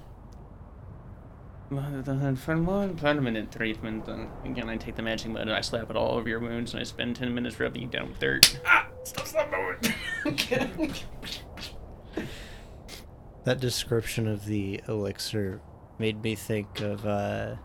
For 1.70 2.56
more 2.56 2.88
permanent 2.88 3.52
treatment, 3.52 4.06
then 4.08 4.28
again, 4.44 4.70
I 4.70 4.78
take 4.78 4.96
the 4.96 5.04
magic 5.04 5.30
mud 5.30 5.44
and 5.44 5.54
I 5.54 5.62
slap 5.62 5.92
it 5.92 5.96
all 5.96 6.18
over 6.18 6.28
your 6.28 6.40
wounds, 6.40 6.74
and 6.74 6.82
I 6.82 6.84
spend 6.84 7.16
ten 7.16 7.36
minutes 7.36 7.60
rubbing 7.60 7.84
you 7.84 7.88
down 7.88 8.10
with 8.10 8.20
dirt. 8.20 8.60
Ah! 8.66 8.88
Stop, 9.04 9.28
stop 9.28 9.52
moving. 9.52 10.94
That 13.50 13.60
description 13.60 14.28
of 14.28 14.46
the 14.46 14.80
elixir 14.88 15.60
made 15.98 16.22
me 16.22 16.36
think 16.36 16.82
of 16.82 17.04
uh 17.08 17.56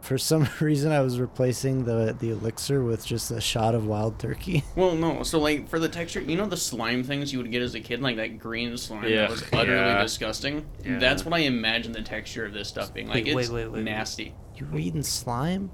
for 0.00 0.16
some 0.16 0.46
reason 0.60 0.92
I 0.92 1.00
was 1.00 1.18
replacing 1.18 1.86
the 1.86 2.16
the 2.16 2.30
elixir 2.30 2.84
with 2.84 3.04
just 3.04 3.32
a 3.32 3.40
shot 3.40 3.74
of 3.74 3.84
wild 3.84 4.20
turkey. 4.20 4.62
Well, 4.76 4.94
no. 4.94 5.24
So, 5.24 5.40
like, 5.40 5.68
for 5.68 5.80
the 5.80 5.88
texture, 5.88 6.20
you 6.20 6.36
know 6.36 6.46
the 6.46 6.56
slime 6.56 7.02
things 7.02 7.32
you 7.32 7.40
would 7.40 7.50
get 7.50 7.62
as 7.62 7.74
a 7.74 7.80
kid, 7.80 8.00
like 8.00 8.14
that 8.14 8.38
green 8.38 8.76
slime 8.76 9.08
Yeah, 9.08 9.22
that 9.22 9.30
was 9.30 9.42
utterly 9.52 9.76
yeah. 9.76 10.02
disgusting. 10.02 10.66
Yeah. 10.84 11.00
That's 11.00 11.24
what 11.24 11.34
I 11.34 11.38
imagine 11.38 11.90
the 11.90 12.02
texture 12.02 12.44
of 12.46 12.52
this 12.52 12.68
stuff 12.68 12.94
being. 12.94 13.08
Like, 13.08 13.24
Wait, 13.24 13.34
wait, 13.34 13.42
it's 13.42 13.50
wait, 13.50 13.64
wait, 13.64 13.72
wait. 13.72 13.82
nasty. 13.82 14.36
You 14.54 14.68
were 14.70 14.78
eating 14.78 15.02
slime? 15.02 15.72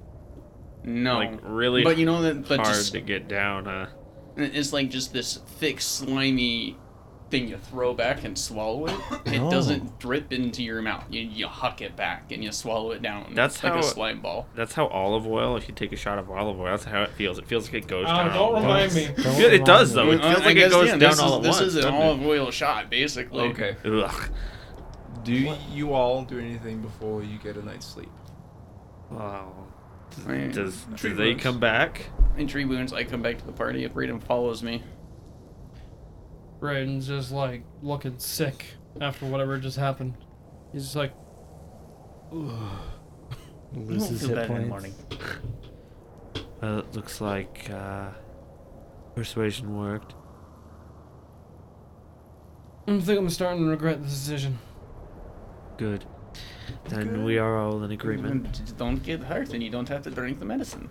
No, 0.85 1.19
Like 1.19 1.39
really 1.43 1.85
but 1.85 1.99
you 1.99 2.07
know 2.07 2.23
that, 2.23 2.49
but 2.49 2.61
hard 2.61 2.77
just, 2.77 2.93
to 2.93 3.03
get 3.03 3.29
down, 3.29 3.67
huh? 3.67 3.89
it's 4.39 4.73
like 4.73 4.89
just 4.89 5.13
this 5.13 5.37
thick, 5.59 5.83
slimy 5.83 6.79
thing 7.31 7.49
you 7.49 7.57
throw 7.57 7.95
back 7.95 8.25
and 8.25 8.37
swallow 8.37 8.87
it. 8.87 8.95
It 9.27 9.39
No. 9.41 9.51
doesn't 9.51 9.99
drip 9.99 10.33
into 10.33 10.63
your 10.63 10.83
mouth. 10.83 11.05
You, 11.11 11.21
you 11.23 11.47
huck 11.47 11.81
it 11.81 11.95
back 11.97 12.33
and 12.33 12.43
you 12.43 12.51
swallow 12.53 12.91
it 12.91 13.03
down. 13.03 13.33
That's 13.35 13.63
like 13.63 13.73
how- 13.75 13.79
a 13.79 13.83
slime 13.83 14.21
ball. 14.21 14.47
That's 14.55 14.75
how 14.75 14.89
olive 14.89 15.27
oil. 15.27 15.57
If 15.57 15.69
you 15.69 15.75
take 15.75 15.93
a 15.93 15.97
shot 15.97 16.19
of 16.19 16.31
olive 16.31 16.59
oil, 16.59 16.67
that's 16.73 16.85
how 16.85 17.03
it 17.03 17.11
feels. 17.11 17.39
It 17.39 17.47
feels 17.47 17.67
like 17.67 17.85
it 17.85 17.87
goes 17.89 18.07
Oh, 18.09 18.13
down. 18.17 18.27
don't 18.29 18.37
all 18.37 18.55
remind 18.55 18.91
at 18.91 18.95
me. 18.95 19.09
Don't 19.23 19.39
Yeah, 19.39 19.47
it 19.49 19.65
does 19.65 19.93
though. 19.93 20.11
It 20.11 20.21
feels 20.21 20.37
I 20.37 20.39
like 20.41 20.51
it 20.51 20.55
guess, 20.55 20.71
goes 20.73 20.87
yeah, 20.89 20.97
down 20.97 21.11
this 21.11 21.21
all 21.21 21.29
is, 21.33 21.37
at 21.37 21.43
this 21.43 21.57
once. 21.57 21.67
is 21.69 21.75
an 21.77 21.83
doesn't 21.83 21.95
it? 22.01 22.05
olive 22.05 22.27
oil 22.27 22.51
shot, 22.51 22.91
basically. 22.91 23.49
Okay. 23.51 23.77
Ugh. 23.85 24.31
Do 25.25 25.33
you 25.73 25.93
all 25.93 26.23
do 26.25 26.39
anything 26.39 26.81
before 26.81 27.23
you 27.23 27.39
get 27.39 27.57
a 27.57 27.65
night's 27.65 27.87
sleep? 27.87 28.11
Wow. 29.11 29.53
I- 30.29 30.49
Does 30.49 30.87
Tree 30.97 31.11
do 31.11 31.17
they 31.17 31.29
wounds. 31.29 31.43
come 31.43 31.61
back? 31.61 32.07
In 32.37 32.47
tree 32.47 32.65
wounds, 32.65 32.93
I 32.93 33.05
come 33.05 33.23
back 33.23 33.39
to 33.39 33.47
the 33.47 33.53
party 33.53 33.85
if 33.85 33.93
Braden 33.93 34.21
follows 34.21 34.63
me. 34.63 34.83
Brayden's 36.61 37.07
just 37.07 37.33
like 37.33 37.63
looking 37.83 38.19
sick 38.19 38.67
after 39.01 39.27
whatever 39.27 39.59
just 39.59 39.77
happened. 39.79 40.15
He's 40.73 40.83
just 40.85 40.97
like, 40.97 41.13
Ugh. 42.33 42.79
Loses 43.75 44.21
feel 44.21 44.37
hit 44.37 44.39
in 44.39 44.43
the 44.43 44.49
points. 44.55 44.69
morning. 44.69 44.95
Well, 46.63 46.81
it 46.81 46.95
looks 46.95 47.23
like 47.23 47.71
uh, 47.71 48.11
persuasion 49.15 49.75
worked. 49.79 50.15
I 52.87 53.01
think 53.01 53.19
I'm 53.19 53.31
starting 53.31 53.63
to 53.65 53.71
regret 53.71 54.03
the 54.03 54.07
decision. 54.09 54.59
Good. 55.79 56.05
Then 56.85 57.25
we 57.25 57.39
are 57.39 57.57
all 57.57 57.83
in 57.83 57.93
agreement. 57.93 58.53
Just 58.53 58.77
Don't 58.77 59.03
get 59.03 59.23
hurt, 59.23 59.55
and 59.55 59.63
you 59.63 59.71
don't 59.71 59.89
have 59.89 60.03
to 60.03 60.11
drink 60.11 60.39
the 60.39 60.45
medicine. 60.45 60.91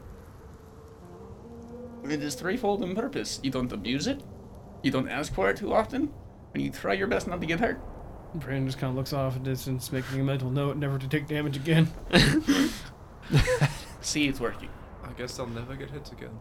It 2.03 2.23
is 2.23 2.33
threefold 2.33 2.81
in 2.81 2.95
purpose. 2.95 3.39
You 3.43 3.51
don't 3.51 3.71
abuse 3.71 4.07
it, 4.07 4.23
you 4.83 4.91
don't 4.91 5.07
ask 5.09 5.33
for 5.33 5.49
it 5.49 5.57
too 5.57 5.73
often, 5.73 6.11
and 6.53 6.63
you 6.63 6.69
try 6.71 6.93
your 6.93 7.07
best 7.07 7.27
not 7.27 7.39
to 7.41 7.47
get 7.47 7.59
hurt. 7.59 7.79
Brandon 8.35 8.67
just 8.67 8.77
kind 8.77 8.91
of 8.91 8.95
looks 8.95 9.11
off 9.13 9.35
in 9.35 9.43
distance, 9.43 9.91
making 9.91 10.19
a 10.21 10.23
mental 10.23 10.49
note 10.51 10.77
never 10.77 10.97
to 10.99 11.07
take 11.07 11.27
damage 11.27 11.57
again. 11.57 11.87
See, 14.01 14.27
it's 14.27 14.39
working. 14.39 14.69
I 15.03 15.11
guess 15.13 15.39
I'll 15.39 15.47
never 15.47 15.75
get 15.75 15.89
hit 15.91 16.11
again. 16.11 16.39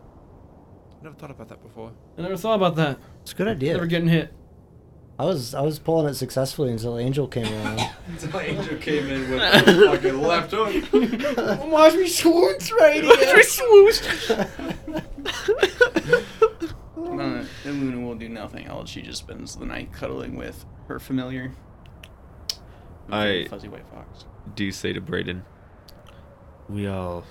I 1.01 1.05
Never 1.05 1.15
thought 1.17 1.31
about 1.31 1.49
that 1.49 1.63
before. 1.63 1.93
I 2.19 2.23
never 2.23 2.37
thought 2.37 2.55
about 2.57 2.77
that. 2.77 2.99
It's 3.23 3.33
a 3.33 3.35
good 3.35 3.49
idea. 3.49 3.73
Never 3.75 3.87
getting 3.87 4.09
hit. 4.09 4.33
I 5.19 5.25
was 5.25 5.53
I 5.53 5.63
was 5.63 5.81
pulling 5.81 6.07
it 6.07 6.15
successfully 6.15 6.71
until 6.71 6.97
Angel 6.97 7.27
came 7.27 7.47
around. 7.53 7.81
Until 8.07 8.39
Angel 8.41 8.77
came 8.77 9.07
in 9.09 9.29
with 9.31 9.41
a 9.43 9.91
fucking 9.91 10.23
left 10.23 10.53
hook. 10.53 10.73
Watch 11.73 11.95
me 11.95 12.07
swoosh 12.07 12.71
right 12.73 13.03
Uh, 13.05 14.47
and 14.61 14.78
Luna 17.79 18.01
will 18.01 18.15
do 18.15 18.29
nothing 18.29 18.67
else. 18.67 18.91
She 18.91 19.03
just 19.03 19.21
spends 19.21 19.57
the 19.57 19.67
night 19.67 19.93
cuddling 19.93 20.37
with 20.37 20.65
her 20.89 20.99
familiar. 20.99 21.53
I- 23.11 23.47
fuzzy 23.49 23.69
white 23.69 23.87
fox. 23.89 24.25
Do 24.55 24.71
say 24.73 24.93
to 24.93 25.01
Braden. 25.01 25.45
We 26.69 26.87
all 26.87 27.25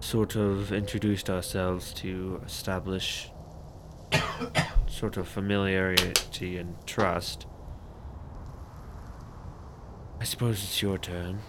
sort 0.00 0.36
of 0.36 0.72
introduced 0.72 1.30
ourselves 1.30 1.92
to 1.94 2.40
establish 2.44 3.30
sort 4.86 5.16
of 5.16 5.26
familiarity 5.26 6.58
and 6.58 6.76
trust. 6.86 7.46
I 10.20 10.24
suppose 10.24 10.62
it's 10.62 10.82
your 10.82 10.98
turn. 10.98 11.40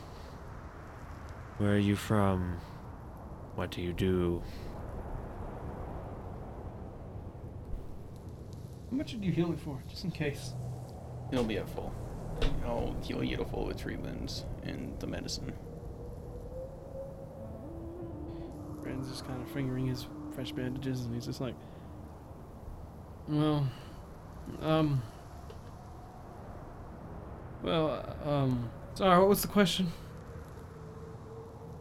Where 1.57 1.73
are 1.73 1.77
you 1.77 1.95
from? 1.95 2.57
What 3.55 3.71
do 3.71 3.81
you 3.81 3.93
do? 3.93 4.41
How 8.95 8.99
much 8.99 9.11
did 9.11 9.25
you 9.25 9.31
heal 9.33 9.49
me 9.49 9.57
for, 9.57 9.77
just 9.89 10.05
in 10.05 10.11
case? 10.11 10.53
It'll 11.29 11.43
be 11.43 11.57
at 11.57 11.67
full. 11.67 11.93
I'll 12.65 12.95
heal 13.03 13.21
you 13.21 13.35
to 13.35 13.43
full 13.43 13.65
with 13.65 13.77
tree 13.77 13.97
winds 13.97 14.45
and 14.63 14.97
the 15.01 15.05
medicine. 15.05 15.51
Brandon's 18.81 19.09
just 19.09 19.27
kind 19.27 19.41
of 19.41 19.49
fingering 19.49 19.87
his 19.87 20.07
fresh 20.33 20.53
bandages, 20.53 21.01
and 21.03 21.13
he's 21.13 21.25
just 21.25 21.41
like, 21.41 21.55
well, 23.27 23.67
um, 24.61 25.01
well, 27.63 28.15
um, 28.23 28.71
sorry, 28.93 29.19
what 29.19 29.27
was 29.27 29.41
the 29.41 29.49
question? 29.49 29.91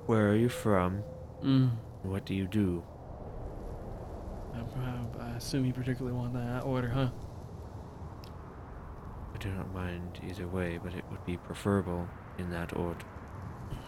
Where 0.06 0.30
are 0.30 0.36
you 0.36 0.48
from? 0.48 1.04
Mm. 1.44 1.70
What 2.02 2.26
do 2.26 2.34
you 2.34 2.48
do? 2.48 2.82
I, 4.54 4.58
I, 4.80 5.26
I 5.26 5.36
assume 5.36 5.64
you 5.64 5.72
particularly 5.72 6.16
want 6.16 6.32
that 6.34 6.64
order, 6.64 6.88
huh? 6.88 7.08
I 9.34 9.38
do 9.38 9.50
not 9.50 9.72
mind 9.74 10.20
either 10.28 10.46
way, 10.46 10.78
but 10.82 10.94
it 10.94 11.04
would 11.10 11.24
be 11.26 11.36
preferable 11.36 12.08
in 12.38 12.50
that 12.50 12.76
order. 12.76 13.04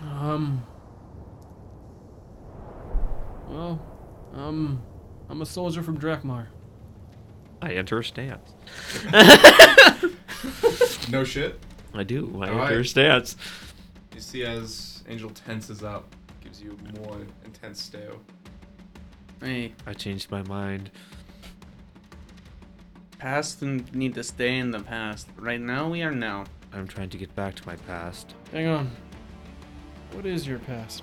Um. 0.02 0.64
Well, 3.48 3.80
um, 4.34 4.82
I'm 5.28 5.40
a 5.40 5.46
soldier 5.46 5.82
from 5.82 5.98
Drakmar. 5.98 6.48
I 7.62 7.76
understand. 7.76 8.40
No 11.08 11.22
shit. 11.22 11.60
I 11.94 12.02
do. 12.02 12.30
I 12.42 12.48
Alright. 12.48 12.72
understand. 12.72 13.34
You 14.14 14.20
see 14.20 14.44
as 14.44 15.04
Angel 15.08 15.30
tenses 15.30 15.84
up, 15.84 16.14
gives 16.42 16.60
you 16.60 16.76
a 16.94 17.00
more 17.00 17.18
intense 17.44 17.80
stare. 17.80 18.12
Hey, 19.40 19.72
I 19.86 19.92
changed 19.92 20.30
my 20.30 20.42
mind. 20.42 20.90
Past 23.18 23.62
and 23.62 23.92
need 23.94 24.14
to 24.14 24.22
stay 24.22 24.56
in 24.58 24.70
the 24.70 24.80
past. 24.80 25.28
Right 25.36 25.60
now, 25.60 25.88
we 25.88 26.02
are 26.02 26.12
now. 26.12 26.44
I'm 26.72 26.86
trying 26.86 27.10
to 27.10 27.18
get 27.18 27.34
back 27.34 27.54
to 27.56 27.66
my 27.66 27.76
past. 27.76 28.34
Hang 28.52 28.66
on. 28.66 28.90
What 30.12 30.26
is 30.26 30.46
your 30.46 30.58
past? 30.60 31.02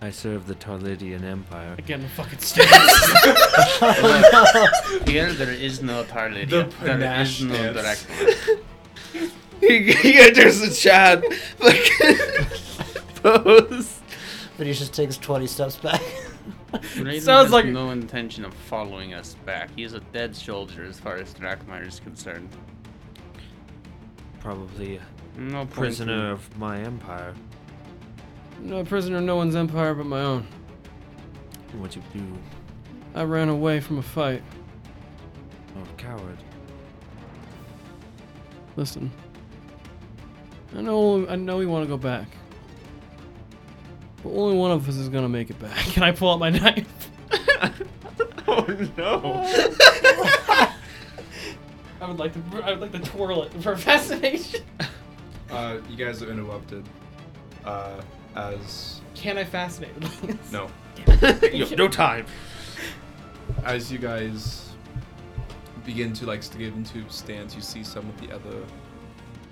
I 0.00 0.10
serve 0.10 0.46
the 0.48 0.54
Tarlidian 0.56 1.22
Empire. 1.22 1.76
Again, 1.78 2.02
the 2.02 2.08
fucking 2.08 2.40
stairs. 2.40 2.68
Here, 5.08 5.32
there 5.32 5.52
is 5.52 5.80
no 5.80 6.02
Tarlidia. 6.04 6.50
The 6.50 6.64
there 6.84 6.98
panache 6.98 7.40
is 7.40 7.46
no 7.46 7.72
dance. 7.72 8.06
direct 8.06 8.64
he, 9.60 9.92
he 9.92 10.18
enters 10.20 10.58
the 10.60 10.70
chat. 10.74 11.22
Like, 11.60 11.88
pose. 13.22 14.00
But 14.58 14.66
he 14.66 14.72
just 14.72 14.92
takes 14.92 15.16
20 15.16 15.46
steps 15.46 15.76
back. 15.76 16.02
Raiden 16.72 17.20
Sounds 17.22 17.44
has 17.46 17.50
like- 17.52 17.66
no 17.66 17.90
intention 17.90 18.44
of 18.44 18.54
following 18.54 19.14
us 19.14 19.36
back. 19.46 19.70
He 19.76 19.82
is 19.82 19.92
a 19.94 20.00
dead 20.12 20.34
soldier 20.34 20.84
as 20.84 20.98
far 20.98 21.16
as 21.16 21.32
Drakmar 21.34 21.86
is 21.86 22.00
concerned. 22.00 22.48
Probably 24.40 25.00
No 25.36 25.62
a 25.62 25.66
prisoner 25.66 26.12
in- 26.26 26.32
of 26.32 26.58
my 26.58 26.78
empire. 26.80 27.34
no 28.60 28.84
prisoner 28.84 29.18
of 29.18 29.24
no 29.24 29.36
one's 29.36 29.54
empire 29.56 29.94
but 29.94 30.06
my 30.06 30.20
own. 30.20 30.46
What'd 31.78 31.96
you 31.96 32.02
do? 32.20 32.38
I 33.14 33.22
ran 33.24 33.48
away 33.48 33.80
from 33.80 33.98
a 33.98 34.02
fight. 34.02 34.42
Oh, 35.76 35.86
coward. 35.96 36.38
Listen. 38.76 39.10
I 40.76 40.80
know 40.80 41.26
I 41.28 41.36
know 41.36 41.58
we 41.58 41.66
want 41.66 41.84
to 41.84 41.88
go 41.88 41.96
back. 41.98 42.26
But 44.22 44.30
only 44.30 44.56
one 44.56 44.70
of 44.70 44.88
us 44.88 44.96
is 44.96 45.08
gonna 45.08 45.28
make 45.28 45.50
it 45.50 45.58
back. 45.58 45.76
Can 45.76 46.02
I 46.02 46.12
pull 46.12 46.30
out 46.32 46.38
my 46.38 46.50
knife? 46.50 47.10
Oh 48.48 48.66
no! 48.98 49.22
I 52.00 52.06
would 52.06 52.18
like 52.18 52.32
to 52.34 52.62
I 52.64 52.70
would 52.72 52.80
like 52.80 52.92
to 52.92 52.98
twirl 52.98 53.44
it 53.44 53.52
for 53.62 53.76
fascination. 53.88 54.60
Uh, 55.50 55.78
you 55.88 55.96
guys 55.96 56.22
are 56.22 56.30
interrupted. 56.30 56.84
Uh, 57.64 58.00
as 58.34 59.00
Can 59.14 59.38
I 59.38 59.44
fascinate 59.44 59.94
with 60.00 60.52
no, 60.52 60.68
you 61.52 61.64
have 61.64 61.78
no 61.78 61.88
time. 61.88 62.26
as 63.64 63.90
you 63.92 63.98
guys 63.98 64.70
begin 65.86 66.12
to 66.14 66.26
like 66.26 66.42
get 66.58 66.74
into 66.74 67.08
stance, 67.08 67.54
you 67.54 67.60
see 67.62 67.84
some 67.84 68.08
of 68.08 68.20
the 68.20 68.34
other 68.34 68.58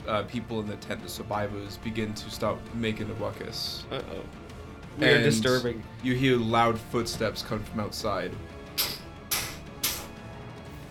uh, 0.08 0.22
people 0.24 0.60
in 0.60 0.66
the 0.66 0.76
tent, 0.76 1.02
the 1.02 1.08
survivors, 1.08 1.76
begin 1.78 2.12
to 2.14 2.30
start 2.30 2.58
making 2.74 3.08
a 3.10 3.14
ruckus. 3.14 3.84
Uh 3.90 4.02
oh. 4.12 4.22
We 4.98 5.06
are 5.06 5.22
disturbing. 5.22 5.82
You 6.02 6.14
hear 6.14 6.36
loud 6.36 6.78
footsteps 6.78 7.42
come 7.42 7.62
from 7.62 7.80
outside. 7.80 8.32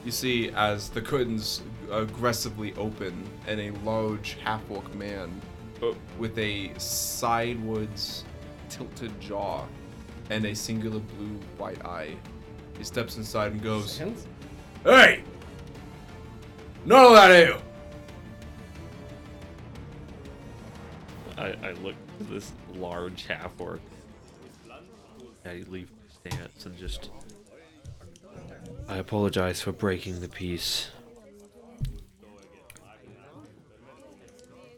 You 0.05 0.11
see, 0.11 0.49
as 0.51 0.89
the 0.89 1.01
curtains 1.01 1.61
aggressively 1.91 2.73
open, 2.75 3.27
and 3.47 3.59
a 3.59 3.71
large 3.83 4.37
half-orc 4.43 4.93
man 4.95 5.41
Oh. 5.81 5.95
with 6.17 6.37
a 6.37 6.71
sidewards 6.77 8.25
tilted 8.69 9.17
jaw 9.21 9.65
and 10.29 10.45
a 10.45 10.53
singular 10.53 10.99
blue 10.99 11.39
white 11.57 11.83
eye. 11.85 12.15
He 12.77 12.83
steps 12.83 13.17
inside 13.17 13.53
and 13.53 13.61
goes, 13.63 13.97
Hands? 13.97 14.27
Hey! 14.83 15.23
None 16.85 17.05
of 17.05 17.11
that 17.13 17.31
here! 17.35 17.57
I, 21.39 21.55
I 21.63 21.71
look 21.81 21.95
at 22.19 22.29
this 22.29 22.51
large 22.75 23.25
half 23.25 23.51
orc. 23.59 23.79
I 25.45 25.63
leave 25.69 25.89
my 25.89 26.31
stance 26.31 26.65
and 26.65 26.77
just. 26.77 27.09
I 28.89 28.97
apologize 28.97 29.61
for 29.61 29.71
breaking 29.71 30.19
the 30.19 30.27
peace. 30.27 30.89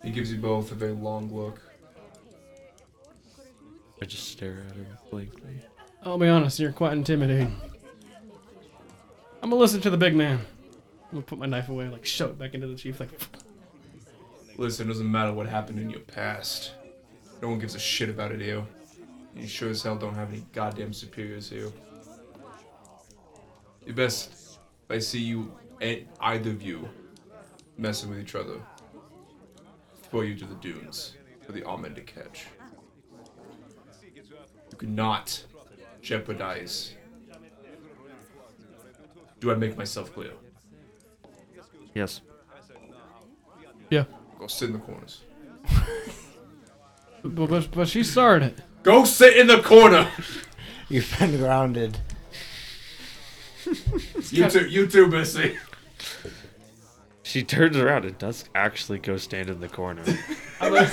He 0.04 0.12
gives 0.12 0.32
you 0.32 0.40
both 0.40 0.72
a 0.72 0.76
very 0.76 0.94
long 0.94 1.34
look. 1.34 1.60
I 4.02 4.06
just 4.06 4.30
stare 4.30 4.64
at 4.70 4.76
him 4.76 4.88
blankly. 5.10 5.62
I'll 6.04 6.18
be 6.18 6.28
honest, 6.28 6.60
you're 6.60 6.72
quite 6.72 6.94
intimidating. 6.94 7.56
I'm 9.42 9.50
gonna 9.50 9.60
listen 9.60 9.82
to 9.82 9.90
the 9.90 9.98
big 9.98 10.16
man. 10.16 10.40
I'm 11.06 11.12
gonna 11.12 11.22
put 11.24 11.40
my 11.40 11.48
knife 11.48 11.70
away, 11.70 11.88
like 11.90 12.06
shove 12.06 12.32
it 12.32 12.40
back 12.40 12.54
into 12.54 12.68
the 12.68 12.76
chief, 12.76 13.00
like 13.00 13.10
Listen, 14.58 14.88
it 14.88 14.94
doesn't 14.94 15.12
matter 15.12 15.34
what 15.34 15.48
happened 15.48 15.80
in 15.80 15.90
your 15.90 16.02
past. 16.02 16.72
No 17.42 17.50
one 17.50 17.60
gives 17.60 17.76
a 17.76 17.80
shit 17.80 18.10
about 18.10 18.32
it 18.32 18.42
here. 18.42 18.64
You 19.36 19.48
sure 19.48 19.70
as 19.70 19.82
hell 19.82 19.96
don't 19.96 20.14
have 20.14 20.30
any 20.30 20.46
goddamn 20.54 20.94
superiors 20.94 21.50
here. 21.50 21.72
You 23.86 23.94
best, 23.94 24.60
if 24.90 24.96
I 24.96 25.00
see 25.00 25.22
you, 25.22 25.52
and 25.80 26.06
either 26.20 26.52
of 26.52 26.62
you, 26.62 26.88
messing 27.78 28.10
with 28.10 28.20
each 28.20 28.36
other, 28.36 28.62
throw 30.04 30.22
you 30.22 30.36
to 30.36 30.46
the 30.46 30.56
dunes 30.56 31.16
for 31.46 31.52
the 31.52 31.64
Amen 31.64 31.96
to 31.96 32.02
catch. 32.02 32.46
You 34.72 34.78
cannot 34.78 35.46
jeopardize. 36.02 36.94
Do 39.40 39.52
I 39.52 39.56
make 39.56 39.76
myself 39.76 40.14
clear? 40.14 40.34
Yes. 41.96 42.22
yeah. 43.90 44.06
Go 44.42 44.48
sit 44.48 44.70
in 44.70 44.74
the 44.74 44.80
corners. 44.80 45.22
But, 47.24 47.50
but, 47.50 47.70
but 47.70 47.88
she 47.88 48.04
started 48.04 48.58
it. 48.58 48.64
Go 48.82 49.04
sit 49.04 49.38
in 49.38 49.46
the 49.46 49.62
corner! 49.62 50.10
You've 50.90 51.16
been 51.20 51.38
grounded. 51.38 52.00
You 54.32 54.50
too, 54.50 54.68
you 54.68 54.88
too, 54.88 55.06
Missy. 55.06 55.58
She 57.22 57.44
turns 57.44 57.78
around 57.78 58.06
and 58.06 58.18
does 58.18 58.46
actually 58.56 58.98
go 58.98 59.18
stand 59.18 59.50
in 59.52 59.60
the 59.60 59.70
corner. 59.70 60.04
I'm 60.60 60.74
like, 60.74 60.92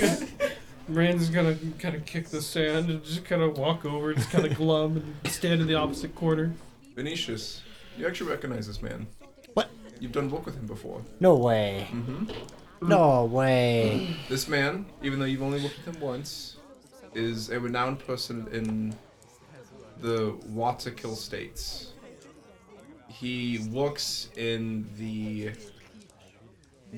Rand's 0.89 1.31
gonna 1.31 1.57
kind 1.79 1.95
of 1.95 2.05
kick 2.05 2.29
the 2.29 2.43
sand 2.43 2.91
and 2.91 3.03
just 3.03 3.25
kind 3.25 3.41
of 3.41 3.57
walk 3.57 3.87
over, 3.87 4.13
just 4.13 4.31
kind 4.31 4.45
of 4.45 4.55
glum 4.55 4.97
and 5.25 5.33
stand 5.33 5.63
in 5.63 5.67
the 5.67 5.77
opposite 5.77 6.15
corner. 6.15 6.53
Venetius, 6.95 7.63
you 7.97 8.07
actually 8.07 8.31
recognize 8.31 8.67
this 8.67 8.83
man. 8.83 9.07
What? 9.55 9.71
You've 10.01 10.13
done 10.13 10.29
work 10.31 10.45
with 10.45 10.57
him 10.57 10.67
before. 10.67 11.01
No 11.21 11.37
way. 11.37 11.89
Mm-hmm. 11.91 12.33
No 12.81 13.25
way. 13.25 14.17
This 14.29 14.49
man, 14.49 14.87
even 15.03 15.19
though 15.19 15.25
you've 15.25 15.43
only 15.43 15.63
worked 15.63 15.85
with 15.85 15.97
him 15.97 16.01
once, 16.01 16.57
is 17.15 17.51
a 17.51 17.59
renowned 17.59 17.99
person 18.01 18.47
in 18.53 18.95
the 20.01 20.33
Watakill 20.53 21.17
states. 21.17 21.93
He 23.09 23.59
works 23.73 24.29
in 24.37 24.89
the 24.97 25.51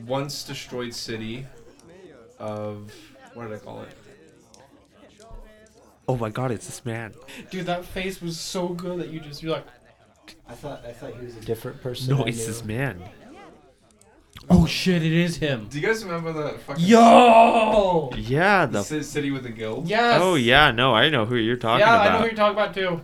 once 0.07 0.44
destroyed 0.44 0.93
city 0.94 1.47
of 2.39 2.93
what 3.35 3.48
did 3.48 3.55
I 3.55 3.59
call 3.59 3.82
it? 3.82 3.97
oh 6.09 6.16
my 6.16 6.28
god, 6.28 6.51
it's 6.51 6.66
this 6.66 6.85
man. 6.85 7.15
Dude, 7.51 7.66
that 7.66 7.85
face 7.85 8.20
was 8.20 8.39
so 8.39 8.69
good 8.69 8.98
that 8.98 9.11
you 9.11 9.20
just 9.20 9.43
you're 9.43 9.52
like, 9.52 9.66
I 10.48 10.55
thought 10.55 10.85
I 10.85 10.93
thought 10.93 11.15
he 11.15 11.24
was 11.24 11.36
a 11.36 11.40
different 11.40 11.81
person. 11.81 12.16
No, 12.16 12.24
I 12.24 12.28
it's 12.28 12.39
knew. 12.39 12.47
this 12.47 12.65
man. 12.65 13.01
Oh 14.48 14.66
shit, 14.66 15.02
it 15.02 15.12
is 15.12 15.36
him. 15.36 15.66
Do 15.68 15.78
you 15.80 15.86
guys 15.86 16.04
remember 16.04 16.32
that 16.32 16.60
fucking 16.62 16.84
Yo. 16.84 18.10
Yeah, 18.16 18.66
the 18.66 18.82
the. 18.82 19.02
city 19.02 19.30
with 19.30 19.42
the 19.42 19.50
guild? 19.50 19.88
Yes. 19.88 20.20
Oh 20.22 20.34
yeah, 20.36 20.70
no, 20.70 20.94
I 20.94 21.08
know 21.10 21.24
who 21.26 21.36
you're 21.36 21.56
talking 21.56 21.82
about. 21.82 21.92
yeah, 21.92 22.00
about. 22.02 22.08
I 22.08 22.12
know 22.14 22.18
who 22.20 22.24
you're 22.26 22.34
talking 22.36 22.58
about 22.58 22.74
too. 22.74 23.00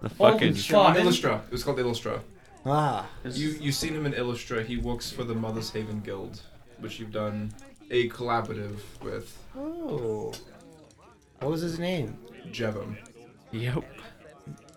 the 0.00 0.08
Holy 0.08 0.32
fucking. 0.32 0.54
shit. 0.54 0.64
Shaman 0.64 0.94
Shaman? 0.94 1.06
Illustra. 1.12 1.44
It 1.46 1.52
was 1.52 1.64
called 1.64 1.78
Illustra. 1.78 2.20
Ah, 2.64 3.06
You 3.24 3.48
you've 3.60 3.74
seen 3.74 3.94
him 3.94 4.06
in 4.06 4.12
Illustra. 4.12 4.64
He 4.64 4.76
works 4.76 5.10
for 5.10 5.24
the 5.24 5.34
Mother's 5.34 5.70
Haven 5.70 6.00
Guild, 6.00 6.40
which 6.78 6.98
you've 7.00 7.12
done 7.12 7.52
a 7.90 8.08
collaborative 8.08 8.78
with 9.02 9.36
oh. 9.56 10.32
What 11.40 11.50
was 11.50 11.60
his 11.60 11.78
name? 11.78 12.16
Jevim. 12.50 12.96
Yep. 13.50 13.82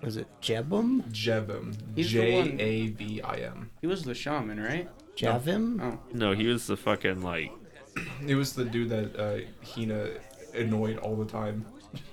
Was 0.02 0.18
it 0.18 0.28
Jebum? 0.42 1.04
Jevim. 1.12 1.76
He's 1.96 2.12
the 2.12 2.34
one- 2.34 2.60
A 2.60 2.88
V 2.88 3.22
I 3.22 3.36
M. 3.38 3.70
He 3.82 3.88
was 3.88 4.04
the 4.04 4.14
shaman, 4.16 4.60
right? 4.60 4.90
Javim? 5.16 5.82
Oh. 5.82 6.00
No, 6.14 6.34
he 6.34 6.48
was 6.48 6.68
the 6.68 6.76
fucking 6.78 7.22
like. 7.22 7.52
It 8.28 8.36
was 8.36 8.54
the 8.54 8.66
dude 8.66 8.90
that 8.90 9.16
uh, 9.16 9.40
Hina 9.66 10.10
annoyed 10.54 10.98
all 10.98 11.16
the 11.16 11.26
time. 11.26 11.66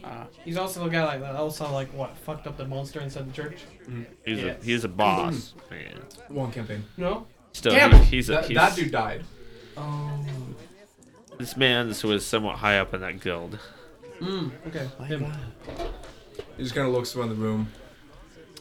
Uh, 0.04 0.26
He's 0.44 0.56
also 0.56 0.84
the 0.84 0.90
guy 0.90 1.04
like 1.04 1.20
that. 1.20 1.34
Also 1.34 1.68
like 1.72 1.88
what 1.92 2.16
fucked 2.16 2.46
up 2.46 2.56
the 2.56 2.64
monster 2.66 3.00
inside 3.00 3.28
the 3.28 3.32
church. 3.32 3.58
He's 4.24 4.38
Yes. 4.40 4.62
a 4.62 4.64
he's 4.64 4.84
a 4.84 4.88
boss. 4.88 5.54
man. 5.70 6.00
One 6.28 6.52
campaign. 6.52 6.84
No. 6.96 7.26
Still, 7.52 7.72
Damn 7.72 7.92
he- 7.92 8.04
he's 8.16 8.28
a 8.30 8.34
That, 8.34 8.44
he's, 8.46 8.54
that 8.56 8.76
dude 8.76 8.92
died. 8.92 9.24
Oh. 9.76 10.24
this 11.38 11.56
man 11.56 11.88
this 11.88 12.04
was 12.04 12.24
somewhat 12.24 12.58
high 12.58 12.78
up 12.78 12.94
in 12.94 13.00
that 13.00 13.20
guild. 13.20 13.58
Mm. 14.20 14.52
Okay. 14.68 14.86
Him. 15.06 15.26
He 16.56 16.62
just 16.62 16.74
kind 16.76 16.86
of 16.86 16.92
looks 16.94 17.16
around 17.16 17.30
the 17.30 17.34
room, 17.34 17.66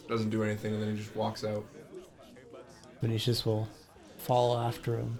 doesn't 0.08 0.30
do 0.30 0.42
anything, 0.42 0.74
and 0.74 0.82
then 0.82 0.90
he 0.92 0.96
just 0.98 1.14
walks 1.14 1.44
out. 1.44 1.64
Venetius 3.00 3.44
will 3.46 3.68
follow 4.22 4.58
after 4.60 4.96
him. 4.96 5.18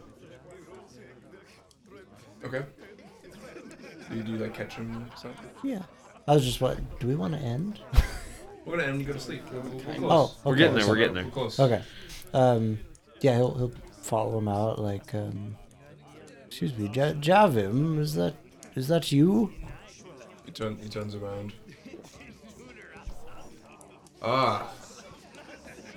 Okay. 2.45 2.63
Do 4.11 4.17
you 4.17 4.23
do 4.23 4.33
like 4.37 4.55
catch 4.55 4.75
him 4.75 4.93
and 4.93 5.19
stuff? 5.19 5.33
Yeah. 5.63 5.83
I 6.29 6.35
was 6.35 6.45
just 6.45 6.61
what? 6.61 6.79
Do 7.01 7.07
we 7.09 7.15
want 7.15 7.35
to 7.35 7.41
end? 7.41 7.81
We're 8.65 8.77
gonna 8.77 8.85
end 8.85 8.93
when 8.93 9.01
you 9.01 9.07
go 9.07 9.13
to 9.15 9.19
sleep. 9.21 9.43
We're, 9.53 9.61
we're, 9.61 9.71
we're 9.71 9.95
Oh, 10.13 10.29
close. 10.29 10.37
We're 10.45 10.55
getting 10.57 10.77
there. 10.77 10.87
We're 10.87 10.97
getting 10.97 11.15
there. 11.15 11.25
We're 11.25 11.31
close. 11.31 11.59
Okay. 11.59 11.83
Um, 12.33 12.79
yeah, 13.21 13.35
he'll 13.37 13.55
he'll 13.57 13.73
follow 14.03 14.39
him 14.39 14.47
out. 14.47 14.79
Like, 14.79 15.13
um, 15.15 15.57
excuse 16.47 16.77
me, 16.79 16.87
ja- 16.95 17.15
Javim, 17.15 17.99
is 17.99 18.15
that 18.15 18.35
is 18.77 18.87
that 18.87 19.11
you? 19.11 19.53
He 20.47 20.53
turn 20.53 20.79
he 20.81 20.89
turns 20.89 21.17
around. 21.17 21.53
Ah, 24.23 24.71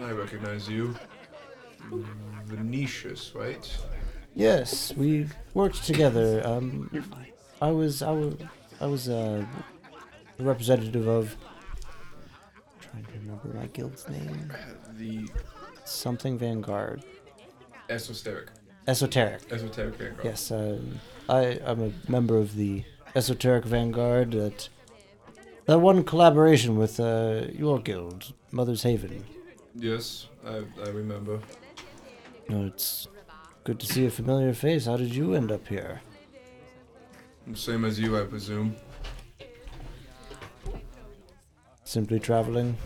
I 0.02 0.12
recognize 0.12 0.68
you. 0.68 0.96
Venetius, 2.46 3.34
right? 3.36 3.78
Yes, 4.34 4.94
we 4.96 5.28
worked 5.54 5.84
together. 5.86 6.42
Um, 6.46 6.90
I 7.62 7.72
was 7.72 8.02
I 8.02 8.12
was 8.12 8.36
I 8.82 8.86
was 8.86 9.08
uh, 9.10 9.46
a 10.40 10.44
representative 10.44 11.08
of. 11.08 11.36
I'm 11.82 12.80
trying 12.82 13.06
to 13.06 13.12
remember 13.20 13.48
my 13.58 13.68
guild's 13.68 14.08
name. 14.10 14.52
The 14.98 15.28
Something 15.86 16.38
Vanguard. 16.38 17.04
esoteric, 17.90 18.50
Esoteric. 18.88 19.42
esoteric 19.52 19.96
vanguard. 19.96 20.26
Yes, 20.26 20.52
uh, 20.52 20.80
I 21.30 21.60
I'm 21.66 21.82
a 21.82 21.92
member 22.12 22.38
of 22.38 22.56
the 22.56 22.84
Esoteric 23.16 23.66
Vanguard. 23.66 24.32
That 24.32 24.70
that 25.66 25.80
one 25.80 26.04
collaboration 26.04 26.76
with 26.78 27.00
uh, 27.00 27.46
your 27.54 27.80
guild, 27.80 28.34
Mother's 28.52 28.84
Haven. 28.84 29.24
Yes, 29.76 30.28
I 30.46 30.64
I 30.84 30.90
remember. 30.90 31.40
No, 32.48 32.66
it's 32.66 33.08
good 33.64 33.80
to 33.80 33.86
see 33.86 34.06
a 34.06 34.12
familiar 34.12 34.54
face. 34.54 34.86
How 34.86 34.98
did 34.98 35.14
you 35.14 35.34
end 35.34 35.52
up 35.52 35.68
here? 35.68 36.02
Same 37.54 37.86
as 37.86 38.00
you, 38.00 38.20
I 38.20 38.24
presume. 38.26 38.76
Simply 41.84 42.20
traveling. 42.20 42.78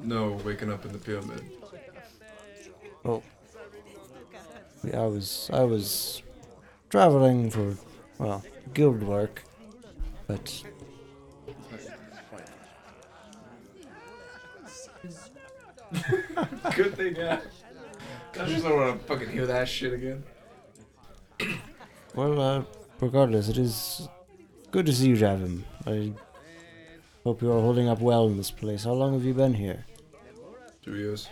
No, 0.00 0.32
waking 0.44 0.72
up 0.72 0.84
in 0.84 0.92
the 0.92 0.98
pyramid. 0.98 1.42
Oh. 3.04 3.22
Yeah, 4.84 5.02
I 5.02 5.06
was 5.06 5.48
I 5.52 5.62
was 5.62 6.22
traveling 6.90 7.50
for 7.50 7.76
well, 8.18 8.44
guild 8.74 9.02
work. 9.02 9.44
But 10.26 10.62
Good 16.76 16.94
thing, 16.96 17.16
yeah. 17.16 17.40
I 18.38 18.46
just 18.46 18.64
don't 18.64 18.76
want 18.76 19.00
to 19.00 19.06
fucking 19.06 19.28
hear 19.28 19.46
that 19.46 19.68
shit 19.68 19.92
again. 19.92 20.24
well, 22.14 22.40
uh 22.40 22.62
regardless, 23.00 23.48
it 23.48 23.58
is 23.58 24.08
good 24.70 24.86
to 24.86 24.92
see 24.92 25.08
you, 25.08 25.16
Javim. 25.16 25.64
I 25.86 26.12
hope 27.24 27.42
you 27.42 27.52
are 27.52 27.60
holding 27.60 27.88
up 27.88 28.00
well 28.00 28.26
in 28.26 28.36
this 28.36 28.50
place. 28.50 28.84
How 28.84 28.92
long 28.92 29.12
have 29.12 29.24
you 29.24 29.34
been 29.34 29.54
here? 29.54 29.84
Two 30.82 30.96
years. 30.96 31.28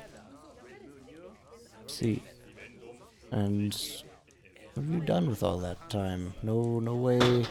See. 1.86 2.23
And 3.31 3.73
what 4.74 4.85
have 4.85 4.94
you 4.94 5.01
done 5.01 5.31
with 5.31 5.43
all 5.43 5.59
that 5.59 5.89
time? 5.89 6.35
No 6.43 6.81
no 6.81 6.97
way 6.97 7.47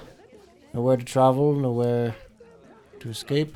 nowhere 0.74 0.98
to 0.98 1.06
travel, 1.06 1.56
nowhere 1.56 2.16
to 3.00 3.10
escape? 3.10 3.56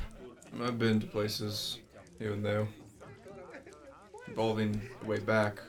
I've 0.62 0.78
been 0.78 1.00
to 1.00 1.06
places 1.06 1.78
here 2.18 2.32
and 2.32 2.44
there. 2.44 2.66
Involving 4.34 4.80
the 5.00 5.06
way 5.06 5.20
back. 5.20 5.60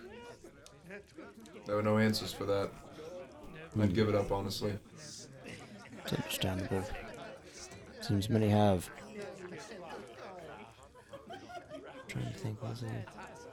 There 1.67 1.75
were 1.75 1.83
no 1.83 1.99
answers 1.99 2.33
for 2.33 2.45
that. 2.45 2.71
I'd 3.79 3.93
give 3.93 4.09
it 4.09 4.15
up, 4.15 4.31
honestly. 4.31 4.73
It's 4.95 5.27
understandable. 6.11 6.83
Seems 8.01 8.27
many 8.27 8.49
have. 8.49 8.89
trying 12.07 12.25
to 12.25 12.39
think, 12.39 12.63
was? 12.63 12.83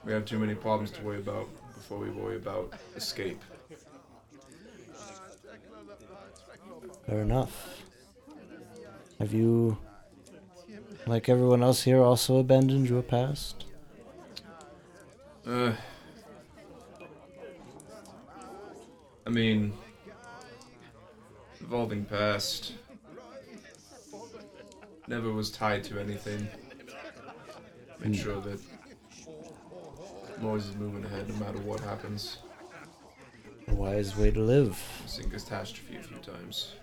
We 0.03 0.13
have 0.13 0.25
too 0.25 0.39
many 0.39 0.55
problems 0.55 0.89
to 0.91 1.01
worry 1.03 1.19
about 1.19 1.47
before 1.75 1.99
we 1.99 2.09
worry 2.09 2.37
about 2.37 2.73
escape. 2.95 3.43
Fair 7.05 7.21
enough. 7.21 7.83
Have 9.19 9.31
you, 9.31 9.77
like 11.05 11.29
everyone 11.29 11.61
else 11.61 11.83
here, 11.83 12.01
also 12.01 12.39
abandoned 12.39 12.89
your 12.89 13.03
past? 13.03 13.65
Uh, 15.45 15.73
I 19.25 19.29
mean, 19.29 19.73
evolving 21.59 22.05
past 22.05 22.73
never 25.07 25.31
was 25.31 25.51
tied 25.51 25.83
to 25.85 25.99
anything. 25.99 26.47
Make 27.99 28.15
sure 28.15 28.39
that 28.41 28.59
I'm 30.37 30.45
always 30.45 30.73
moving 30.75 31.03
ahead 31.05 31.27
no 31.27 31.35
matter 31.35 31.59
what 31.59 31.79
happens. 31.81 32.37
A 33.67 33.73
wise 33.73 34.15
way 34.17 34.31
to 34.31 34.39
live. 34.39 34.81
Seen 35.05 35.29
catastrophe 35.29 35.97
a 35.97 36.03
few 36.03 36.17
times. 36.17 36.75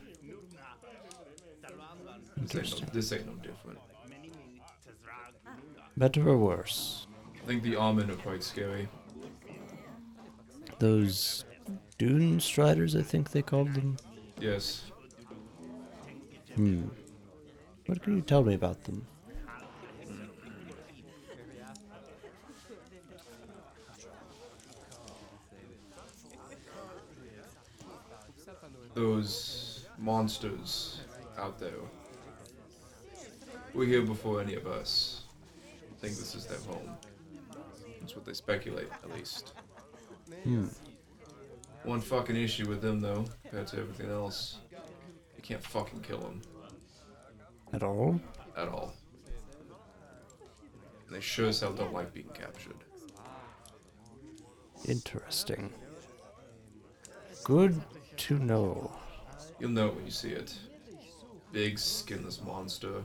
This 2.36 2.56
ain't, 2.56 2.82
no, 2.82 2.88
this 2.92 3.12
ain't 3.12 3.26
no 3.26 3.34
different. 3.34 3.78
Better 5.96 6.28
or 6.28 6.38
worse? 6.38 7.06
I 7.50 7.52
think 7.54 7.64
the 7.64 7.74
Almond 7.74 8.08
are 8.12 8.14
quite 8.14 8.44
scary. 8.44 8.88
Those 10.78 11.44
dune 11.98 12.38
striders, 12.38 12.94
I 12.94 13.02
think 13.02 13.32
they 13.32 13.42
called 13.42 13.74
them. 13.74 13.96
Yes. 14.40 14.84
Hmm. 16.54 16.82
What 17.86 18.04
can 18.04 18.14
you 18.14 18.22
tell 18.22 18.44
me 18.44 18.54
about 18.54 18.84
them? 18.84 19.04
those 28.94 29.86
monsters 29.98 31.00
out 31.36 31.58
there 31.58 31.72
were 33.74 33.84
here 33.84 34.02
before 34.02 34.40
any 34.40 34.54
of 34.54 34.68
us. 34.68 35.24
I 35.64 36.00
think 36.00 36.16
this 36.16 36.36
is 36.36 36.46
their 36.46 36.58
home. 36.58 36.96
That's 38.10 38.16
what 38.16 38.26
they 38.26 38.32
speculate, 38.32 38.88
at 39.04 39.16
least. 39.16 39.52
Hmm. 40.42 40.66
One 41.84 42.00
fucking 42.00 42.34
issue 42.34 42.68
with 42.68 42.82
them, 42.82 43.00
though, 43.00 43.24
compared 43.44 43.68
to 43.68 43.78
everything 43.78 44.10
else, 44.10 44.58
you 45.36 45.42
can't 45.44 45.62
fucking 45.62 46.00
kill 46.00 46.18
them 46.18 46.42
At 47.72 47.84
all? 47.84 48.20
at 48.56 48.66
all. 48.66 48.92
And 51.06 51.14
they 51.14 51.20
sure 51.20 51.50
as 51.50 51.60
hell 51.60 51.72
don't 51.72 51.92
like 51.92 52.12
being 52.12 52.30
captured. 52.34 52.74
Interesting. 54.88 55.72
Good 57.44 57.80
to 58.16 58.40
know. 58.40 58.90
You'll 59.60 59.70
know 59.70 59.86
it 59.86 59.94
when 59.94 60.04
you 60.04 60.10
see 60.10 60.30
it. 60.30 60.58
Big, 61.52 61.78
skinless 61.78 62.42
monster. 62.42 63.04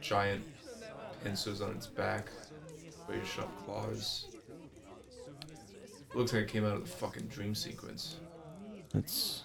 Giant 0.00 0.44
pincers 1.22 1.60
on 1.60 1.70
its 1.76 1.86
back. 1.86 2.26
Razor 3.08 3.24
sharp 3.24 3.64
claws. 3.64 4.26
Looks 6.14 6.32
like 6.32 6.42
it 6.42 6.48
came 6.48 6.64
out 6.64 6.76
of 6.76 6.84
the 6.84 6.90
fucking 6.90 7.26
dream 7.26 7.54
sequence. 7.54 8.16
That's 8.92 9.44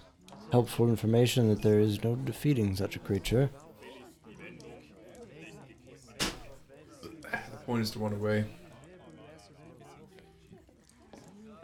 helpful 0.50 0.88
information 0.88 1.48
that 1.48 1.62
there 1.62 1.80
is 1.80 2.02
no 2.02 2.14
defeating 2.14 2.76
such 2.76 2.96
a 2.96 2.98
creature. 2.98 3.50
The 6.20 7.56
point 7.66 7.82
is 7.82 7.90
to 7.92 7.98
run 7.98 8.12
away. 8.12 8.44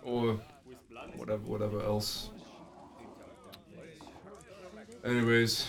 Or 0.03 0.41
whatever 1.17 1.43
whatever 1.43 1.83
else. 1.83 2.31
Anyways, 5.05 5.67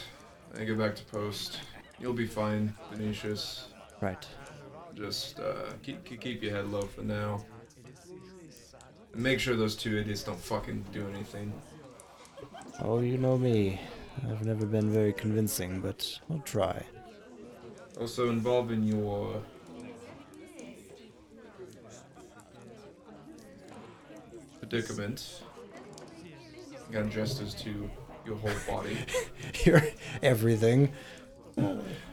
I 0.57 0.63
get 0.63 0.77
back 0.77 0.95
to 0.95 1.03
post. 1.05 1.59
You'll 1.99 2.13
be 2.13 2.27
fine, 2.27 2.73
Venetius. 2.91 3.67
Right. 4.01 4.25
Just 4.95 5.39
uh, 5.39 5.71
keep, 5.83 6.03
keep 6.03 6.43
your 6.43 6.55
head 6.55 6.67
low 6.67 6.81
for 6.81 7.01
now. 7.01 7.43
And 9.13 9.23
make 9.23 9.39
sure 9.39 9.55
those 9.55 9.75
two 9.75 9.97
idiots 9.97 10.23
don't 10.23 10.39
fucking 10.39 10.85
do 10.93 11.07
anything. 11.13 11.53
Oh, 12.79 12.99
you 12.99 13.17
know 13.17 13.37
me. 13.37 13.79
I've 14.29 14.45
never 14.45 14.65
been 14.65 14.91
very 14.91 15.13
convincing, 15.13 15.79
but 15.81 16.19
I'll 16.29 16.39
try. 16.39 16.83
Also 17.99 18.29
involving 18.29 18.83
your 18.83 19.41
predicament. 24.59 25.43
Again, 26.89 27.09
gestures 27.09 27.53
to 27.55 27.89
your 28.25 28.35
whole 28.35 28.51
body. 28.67 28.97
Your 29.65 29.81
everything. 30.21 30.91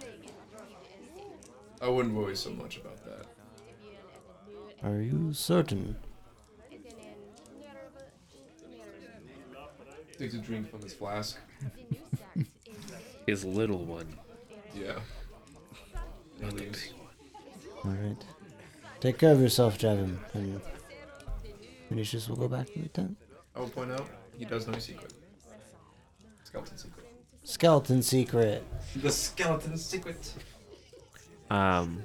I 1.80 1.88
wouldn't 1.88 2.14
worry 2.14 2.36
so 2.36 2.50
much 2.50 2.76
about 2.78 3.04
that. 3.04 3.26
Are 4.82 5.00
you 5.00 5.32
certain? 5.32 5.96
Takes 10.18 10.34
a 10.34 10.38
drink 10.38 10.68
from 10.70 10.82
his 10.82 10.92
flask. 10.92 11.38
His 13.26 13.44
little 13.44 13.84
one. 13.84 14.18
Yeah. 14.74 14.98
And 16.40 16.52
leaves. 16.54 16.92
All 17.84 17.92
right. 17.92 18.24
Take 19.00 19.18
care 19.18 19.32
of 19.32 19.40
yourself, 19.40 19.78
Jevin. 19.78 20.18
And 20.34 20.60
Venetius 21.88 22.28
will 22.28 22.36
go 22.36 22.48
back 22.48 22.66
to 22.72 22.80
the 22.80 22.88
tent. 22.88 23.16
I 23.54 23.60
will 23.60 23.68
point 23.68 23.92
out 23.92 24.08
he 24.36 24.44
does 24.44 24.66
know 24.66 24.74
a 24.74 24.80
secret. 24.80 25.12
Skeleton 26.42 26.78
secret. 26.78 27.06
Skeleton 27.44 28.02
secret. 28.02 28.64
The 28.96 29.12
skeleton 29.12 29.76
secret. 29.78 30.34
Um, 31.50 32.02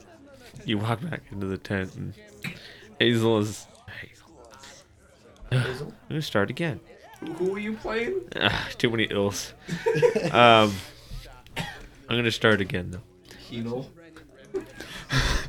you 0.65 0.77
walk 0.77 1.01
back 1.01 1.23
into 1.31 1.47
the 1.47 1.57
tent, 1.57 1.95
and 1.95 2.13
Hazel 2.99 3.39
is. 3.39 3.67
Hazel. 4.01 4.27
Hazel? 5.51 5.87
I'm 5.87 6.09
gonna 6.09 6.21
start 6.21 6.49
again. 6.49 6.79
Who, 7.19 7.33
who 7.33 7.55
are 7.55 7.59
you 7.59 7.73
playing? 7.73 8.21
Ah, 8.35 8.69
too 8.77 8.89
many 8.89 9.03
ills. 9.05 9.53
um, 10.31 10.73
I'm 11.57 12.17
gonna 12.17 12.31
start 12.31 12.61
again 12.61 12.91
though. 12.91 13.01
Heenel. 13.49 13.89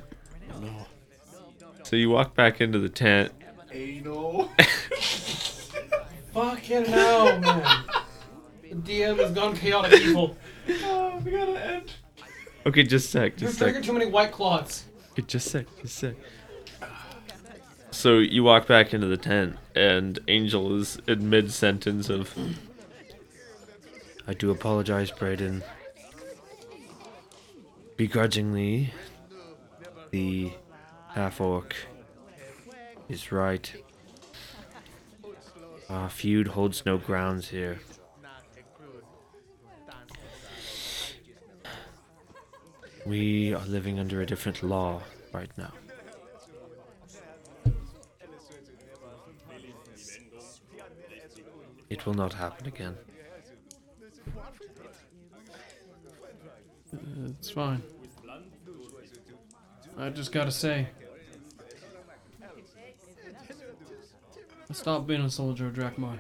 So 1.84 1.96
you 1.96 2.10
walk 2.10 2.34
back 2.34 2.60
into 2.60 2.78
the 2.78 2.88
tent. 2.88 3.30
Anal. 3.70 4.50
Fucking 6.32 6.86
hell, 6.86 7.38
man. 7.38 7.84
The 8.62 8.74
DM 8.74 9.18
has 9.18 9.30
gone 9.32 9.54
chaotic 9.54 10.00
evil. 10.00 10.36
oh, 10.68 11.20
we 11.24 11.30
gotta 11.30 11.64
end. 11.64 11.92
Okay, 12.66 12.82
just 12.82 13.08
a 13.08 13.10
sec, 13.10 13.36
just 13.36 13.58
sec. 13.58 13.66
triggered 13.66 13.84
too 13.84 13.92
many 13.92 14.06
white 14.06 14.32
clots. 14.32 14.84
Okay, 15.12 15.22
just 15.26 15.50
sec, 15.50 15.66
just 15.82 15.96
sec. 15.96 16.14
So 17.90 18.18
you 18.18 18.42
walk 18.42 18.66
back 18.66 18.92
into 18.92 19.06
the 19.06 19.16
tent, 19.16 19.56
and 19.74 20.18
Angel 20.28 20.80
is 20.80 20.98
in 21.06 21.30
mid 21.30 21.52
sentence 21.52 22.08
of. 22.08 22.34
I 24.26 24.34
do 24.34 24.50
apologize, 24.50 25.10
Brayden. 25.10 25.62
Begrudgingly, 27.96 28.92
the 30.10 30.52
half 31.10 31.40
orc 31.40 31.76
is 33.08 33.30
right. 33.30 33.72
Our 35.90 36.08
feud 36.08 36.48
holds 36.48 36.84
no 36.86 36.96
grounds 36.96 37.50
here. 37.50 37.78
We 43.06 43.52
are 43.52 43.64
living 43.66 43.98
under 43.98 44.22
a 44.22 44.26
different 44.26 44.62
law 44.62 45.02
right 45.32 45.50
now. 45.58 45.72
It 51.90 52.06
will 52.06 52.14
not 52.14 52.32
happen 52.32 52.66
again. 52.66 52.96
It's 57.26 57.50
fine. 57.50 57.82
I 59.98 60.08
just 60.08 60.32
gotta 60.32 60.50
say. 60.50 60.88
I 64.68 64.72
stopped 64.72 65.06
being 65.06 65.20
a 65.20 65.30
soldier 65.30 65.70
Drakmar. 65.70 66.18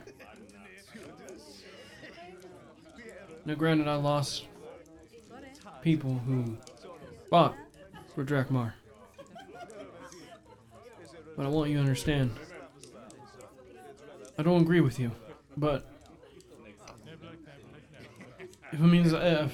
Now, 3.46 3.54
granted, 3.54 3.88
I 3.88 3.96
lost 3.96 4.44
people 5.82 6.14
who 6.26 6.56
fought 7.34 7.56
for 8.14 8.24
Drakmar. 8.24 8.74
But 11.36 11.46
I 11.46 11.48
want 11.48 11.68
you 11.68 11.78
to 11.78 11.80
understand. 11.80 12.30
I 14.38 14.44
don't 14.44 14.62
agree 14.62 14.80
with 14.80 15.00
you, 15.00 15.10
but 15.56 15.84
if 18.72 18.78
it 18.78 18.86
means 18.86 19.12
if 19.12 19.52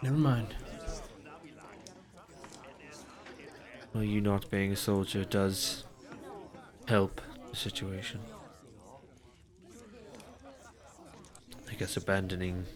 Never 0.00 0.16
mind. 0.16 0.54
Well, 3.92 4.04
you 4.04 4.20
not 4.20 4.48
being 4.48 4.70
a 4.70 4.76
soldier 4.76 5.24
does 5.24 5.82
help 6.86 7.20
the 7.50 7.56
situation. 7.56 8.20
I 11.68 11.74
guess 11.74 11.96
abandoning 11.96 12.66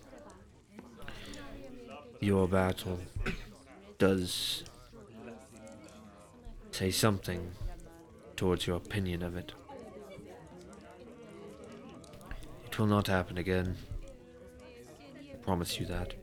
your 2.24 2.48
battle 2.48 2.98
does 3.98 4.64
say 6.70 6.90
something 6.90 7.50
towards 8.36 8.66
your 8.66 8.76
opinion 8.76 9.22
of 9.22 9.36
it. 9.36 9.52
It 12.66 12.78
will 12.78 12.86
not 12.86 13.06
happen 13.08 13.36
again. 13.38 13.76
I 15.32 15.36
promise 15.42 15.78
you 15.78 15.86
that. 15.86 16.14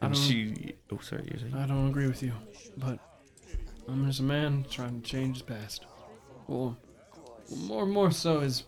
I 0.00 0.06
And 0.06 0.14
don't- 0.14 0.22
she. 0.22 0.74
Oh, 0.92 0.98
sorry, 0.98 1.26
you're 1.28 1.40
saying? 1.40 1.54
I 1.54 1.66
don't 1.66 1.88
agree 1.88 2.06
with 2.06 2.22
you, 2.22 2.32
but 2.76 2.98
I'm 3.88 4.06
just 4.06 4.20
a 4.20 4.22
man 4.22 4.64
trying 4.70 5.02
to 5.02 5.06
change 5.08 5.38
his 5.38 5.42
past. 5.42 5.84
Or 6.46 6.76
more 7.66 7.84
more 7.84 8.10
so 8.12 8.40
his 8.40 8.62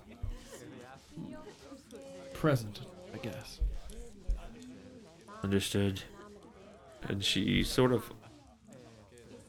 present, 2.41 2.81
I 3.15 3.19
guess. 3.19 3.61
Understood. 5.43 6.03
And 7.09 7.25
she 7.25 7.63
sort 7.63 7.93
of 7.93 8.11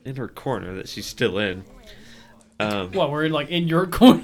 in 0.05 0.15
her 0.17 0.27
corner 0.27 0.73
that 0.75 0.87
she's 0.89 1.05
still 1.05 1.37
in. 1.37 1.63
Um, 2.59 2.91
What, 2.91 3.11
we're 3.11 3.25
in 3.25 3.31
like 3.31 3.49
in 3.49 3.67
your 3.67 3.87
corner? 3.99 4.21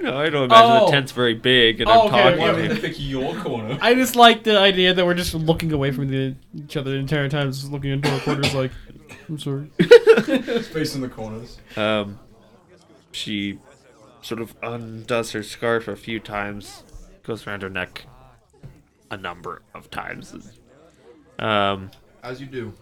no, 0.00 0.18
I 0.18 0.28
don't 0.30 0.44
imagine 0.44 0.70
Oh. 0.82 0.86
the 0.86 0.92
tent's 0.92 1.12
very 1.12 1.34
big, 1.34 1.80
and 1.80 1.88
Oh, 1.90 2.02
I'm 2.08 2.14
okay, 2.14 2.22
talking. 2.22 2.40
yeah, 2.40 2.52
to 2.52 2.62
you. 2.62 2.68
but- 2.68 2.80
pick 2.80 2.94
your 2.98 3.34
corner. 3.42 3.78
I 3.80 3.94
just 3.94 4.16
like 4.16 4.44
the 4.44 4.58
idea 4.58 4.94
that 4.94 5.04
we're 5.04 5.14
just 5.14 5.34
looking 5.34 5.72
away 5.72 5.90
from 5.92 6.08
the, 6.08 6.34
each 6.54 6.76
other 6.76 6.90
the 6.92 6.96
entire 6.96 7.28
time, 7.28 7.50
just 7.52 7.70
looking 7.70 7.90
into 7.92 8.10
our 8.12 8.20
quarters 8.20 8.54
like, 8.54 8.70
I'm 9.28 9.38
sorry. 9.38 9.66
Facing 10.62 11.02
the 11.02 11.08
corners. 11.08 11.58
Um, 11.76 12.18
she 13.12 13.58
sort 14.22 14.40
of 14.40 14.54
undoes 14.62 15.32
her 15.32 15.42
scarf 15.42 15.86
a 15.88 15.96
few 15.96 16.18
times, 16.20 16.82
goes 17.26 17.46
around 17.46 17.62
her 17.62 17.68
neck 17.70 18.06
a 19.10 19.16
number 19.16 19.62
of 19.74 19.90
times. 19.90 20.32
Um, 21.40 21.90
As 22.22 22.40
you 22.40 22.46
do. 22.46 22.72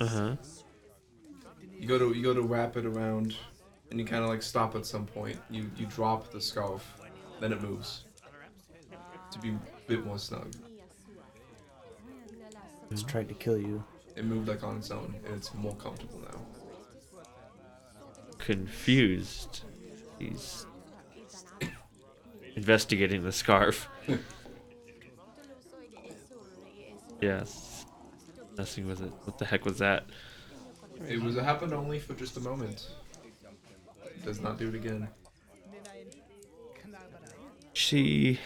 uh 0.00 0.06
huh. 0.06 0.36
You 1.78 1.86
go 1.86 1.98
to 1.98 2.16
you 2.16 2.22
go 2.22 2.32
to 2.32 2.42
wrap 2.42 2.76
it 2.76 2.86
around, 2.86 3.34
and 3.90 3.98
you 4.00 4.06
kind 4.06 4.22
of 4.22 4.30
like 4.30 4.42
stop 4.42 4.74
at 4.76 4.86
some 4.86 5.04
point. 5.06 5.36
You 5.50 5.70
you 5.76 5.86
drop 5.86 6.30
the 6.30 6.40
scarf, 6.40 6.84
then 7.40 7.52
it 7.52 7.60
moves 7.60 8.04
to 9.32 9.38
be 9.40 9.50
a 9.50 9.58
bit 9.86 10.06
more 10.06 10.18
snug. 10.18 10.54
It's 12.90 13.02
tried 13.02 13.28
to 13.28 13.34
kill 13.34 13.58
you. 13.58 13.84
It 14.16 14.24
moved 14.24 14.48
like 14.48 14.64
on 14.64 14.78
its 14.78 14.90
own, 14.90 15.14
and 15.26 15.34
it's 15.34 15.52
more 15.54 15.74
comfortable 15.74 16.20
now. 16.20 16.40
Confused. 18.38 19.62
He's 20.18 20.66
investigating 22.58 23.22
the 23.22 23.30
scarf. 23.30 23.88
yes. 27.20 27.86
Messing 28.56 28.88
with 28.88 29.00
it. 29.00 29.12
What 29.22 29.38
the 29.38 29.44
heck 29.44 29.64
was 29.64 29.78
that? 29.78 30.06
It 31.08 31.22
was 31.22 31.36
it 31.36 31.44
happened 31.44 31.72
only 31.72 32.00
for 32.00 32.14
just 32.14 32.36
a 32.36 32.40
moment. 32.40 32.88
It 34.04 34.24
does 34.24 34.40
not 34.40 34.58
do 34.58 34.68
it 34.68 34.74
again. 34.74 35.06
She 37.72 38.40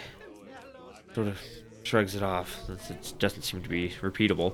sort 1.14 1.28
of 1.28 1.40
shrugs 1.82 2.14
it 2.14 2.22
off 2.22 2.60
since 2.66 2.90
it 2.90 3.14
doesn't 3.18 3.42
seem 3.42 3.62
to 3.62 3.68
be 3.68 3.94
repeatable. 4.02 4.52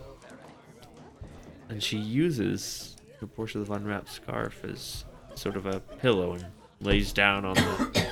And 1.69 1.83
she 1.83 1.99
uses 1.99 2.97
her 3.21 3.27
portion 3.27 3.61
of 3.61 3.67
the 3.67 3.75
unwrapped 3.75 4.09
scarf 4.09 4.65
as 4.65 5.05
sort 5.35 5.57
of 5.57 5.67
a 5.67 5.81
pillow 5.81 6.35
and 6.35 6.47
lays 6.81 7.13
down 7.13 7.45
on 7.45 7.55
the 7.55 8.08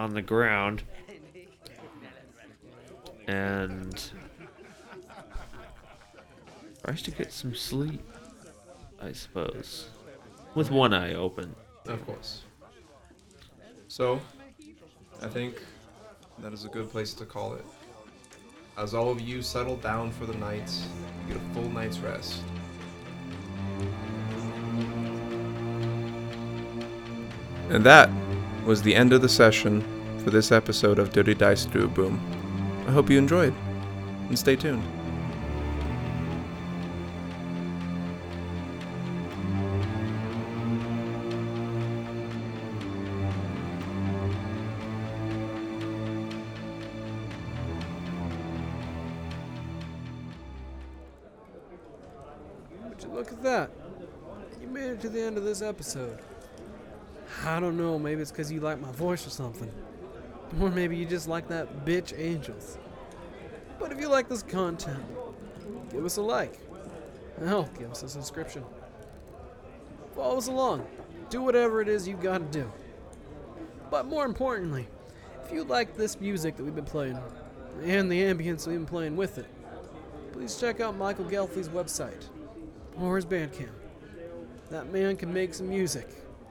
on 0.00 0.14
the 0.14 0.22
ground 0.22 0.82
and 3.28 4.10
tries 6.82 7.02
to 7.02 7.10
get 7.10 7.30
some 7.30 7.54
sleep, 7.54 8.02
I 9.02 9.12
suppose. 9.12 9.90
With 10.54 10.70
one 10.70 10.94
eye 10.94 11.14
open. 11.14 11.54
Of 11.86 12.04
course. 12.06 12.40
So, 13.88 14.18
I 15.20 15.28
think 15.28 15.60
that 16.38 16.54
is 16.54 16.64
a 16.64 16.68
good 16.68 16.90
place 16.90 17.12
to 17.14 17.26
call 17.26 17.52
it. 17.52 17.64
As 18.78 18.94
all 18.94 19.10
of 19.10 19.20
you 19.20 19.42
settle 19.42 19.76
down 19.76 20.10
for 20.12 20.24
the 20.24 20.38
night, 20.38 20.72
you 21.28 21.34
get 21.34 21.42
a 21.42 21.54
full 21.54 21.68
night's 21.68 21.98
rest. 21.98 22.40
And 27.68 27.84
that 27.84 28.08
was 28.64 28.82
the 28.82 28.94
end 28.94 29.12
of 29.12 29.22
the 29.22 29.28
session 29.28 29.82
for 30.22 30.30
this 30.30 30.52
episode 30.52 30.98
of 30.98 31.12
Dirty 31.12 31.34
Dice 31.34 31.66
Duabrume. 31.66 32.18
I 32.86 32.92
hope 32.92 33.10
you 33.10 33.18
enjoyed, 33.18 33.54
and 34.28 34.38
stay 34.38 34.56
tuned. 34.56 34.82
Would 52.88 53.02
you 53.02 53.08
look 53.14 53.32
at 53.32 53.42
that? 53.42 53.70
You 54.60 54.68
made 54.68 54.90
it 54.90 55.00
to 55.00 55.08
the 55.08 55.22
end 55.22 55.38
of 55.38 55.44
this 55.44 55.62
episode. 55.62 56.18
I 57.50 57.58
don't 57.58 57.76
know, 57.76 57.98
maybe 57.98 58.22
it's 58.22 58.30
because 58.30 58.52
you 58.52 58.60
like 58.60 58.80
my 58.80 58.92
voice 58.92 59.26
or 59.26 59.30
something. 59.30 59.70
Or 60.60 60.70
maybe 60.70 60.96
you 60.96 61.04
just 61.04 61.26
like 61.26 61.48
that 61.48 61.84
bitch 61.84 62.16
Angels. 62.16 62.78
But 63.80 63.90
if 63.90 63.98
you 64.00 64.08
like 64.08 64.28
this 64.28 64.44
content, 64.44 65.02
give 65.90 66.04
us 66.04 66.16
a 66.16 66.22
like. 66.22 66.60
Hell, 67.44 67.68
give 67.76 67.90
us 67.90 68.04
a 68.04 68.08
subscription. 68.08 68.62
Follow 70.14 70.38
us 70.38 70.46
along. 70.46 70.86
Do 71.28 71.42
whatever 71.42 71.80
it 71.80 71.88
is 71.88 72.06
you've 72.06 72.22
gotta 72.22 72.44
do. 72.44 72.70
But 73.90 74.06
more 74.06 74.26
importantly, 74.26 74.86
if 75.44 75.50
you 75.50 75.64
like 75.64 75.96
this 75.96 76.20
music 76.20 76.56
that 76.56 76.62
we've 76.62 76.74
been 76.74 76.84
playing, 76.84 77.18
and 77.82 78.10
the 78.10 78.22
ambience 78.22 78.68
we've 78.68 78.76
been 78.76 78.86
playing 78.86 79.16
with 79.16 79.38
it, 79.38 79.46
please 80.32 80.56
check 80.56 80.78
out 80.78 80.96
Michael 80.96 81.24
Ghelfi's 81.24 81.68
website 81.68 82.28
or 82.96 83.16
his 83.16 83.26
Bandcamp. 83.26 83.70
That 84.70 84.92
man 84.92 85.16
can 85.16 85.34
make 85.34 85.52
some 85.52 85.68
music. 85.68 86.06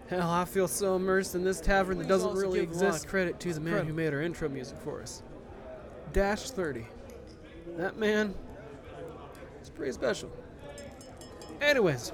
Hell, 0.10 0.27
I 0.27 0.45
feel 0.45 0.68
so 0.68 0.95
immersed 0.95 1.36
in 1.36 1.44
this 1.44 1.61
tavern 1.61 1.99
that 1.99 2.07
doesn't 2.07 2.34
really 2.34 2.61
give 2.61 2.72
a 2.72 2.73
lot 2.73 2.88
exist. 2.88 3.07
Credit 3.07 3.40
to 3.41 3.53
the 3.53 3.60
man 3.60 3.86
who 3.86 3.94
made 3.94 4.11
our 4.11 4.23
intro 4.23 4.49
music 4.49 4.80
for 4.84 5.03
us. 5.03 5.22
Dash 6.14 6.49
30. 6.49 6.88
That 7.77 7.98
man 7.98 8.34
is 9.61 9.69
pretty 9.69 9.91
special. 9.91 10.31
Anyways, 11.61 12.11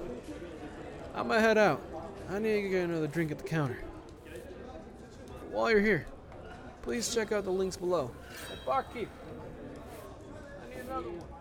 I'm 1.13 1.30
gonna 1.30 1.39
head 1.39 1.57
out. 1.57 1.81
I 2.30 2.39
need 2.39 2.63
to 2.63 2.69
get 2.69 2.89
another 2.89 3.07
drink 3.07 3.31
at 3.31 3.38
the 3.38 3.45
counter. 3.45 3.80
While 5.51 5.72
you're 5.72 5.80
here, 5.80 6.05
please 6.81 7.13
check 7.15 7.31
out 7.31 7.45
the 7.45 7.51
links 7.51 7.77
below. 7.77 8.11
Barkeep, 8.65 9.07
I 10.61 10.76
need 10.76 10.84
another 10.85 11.11
one. 11.11 11.35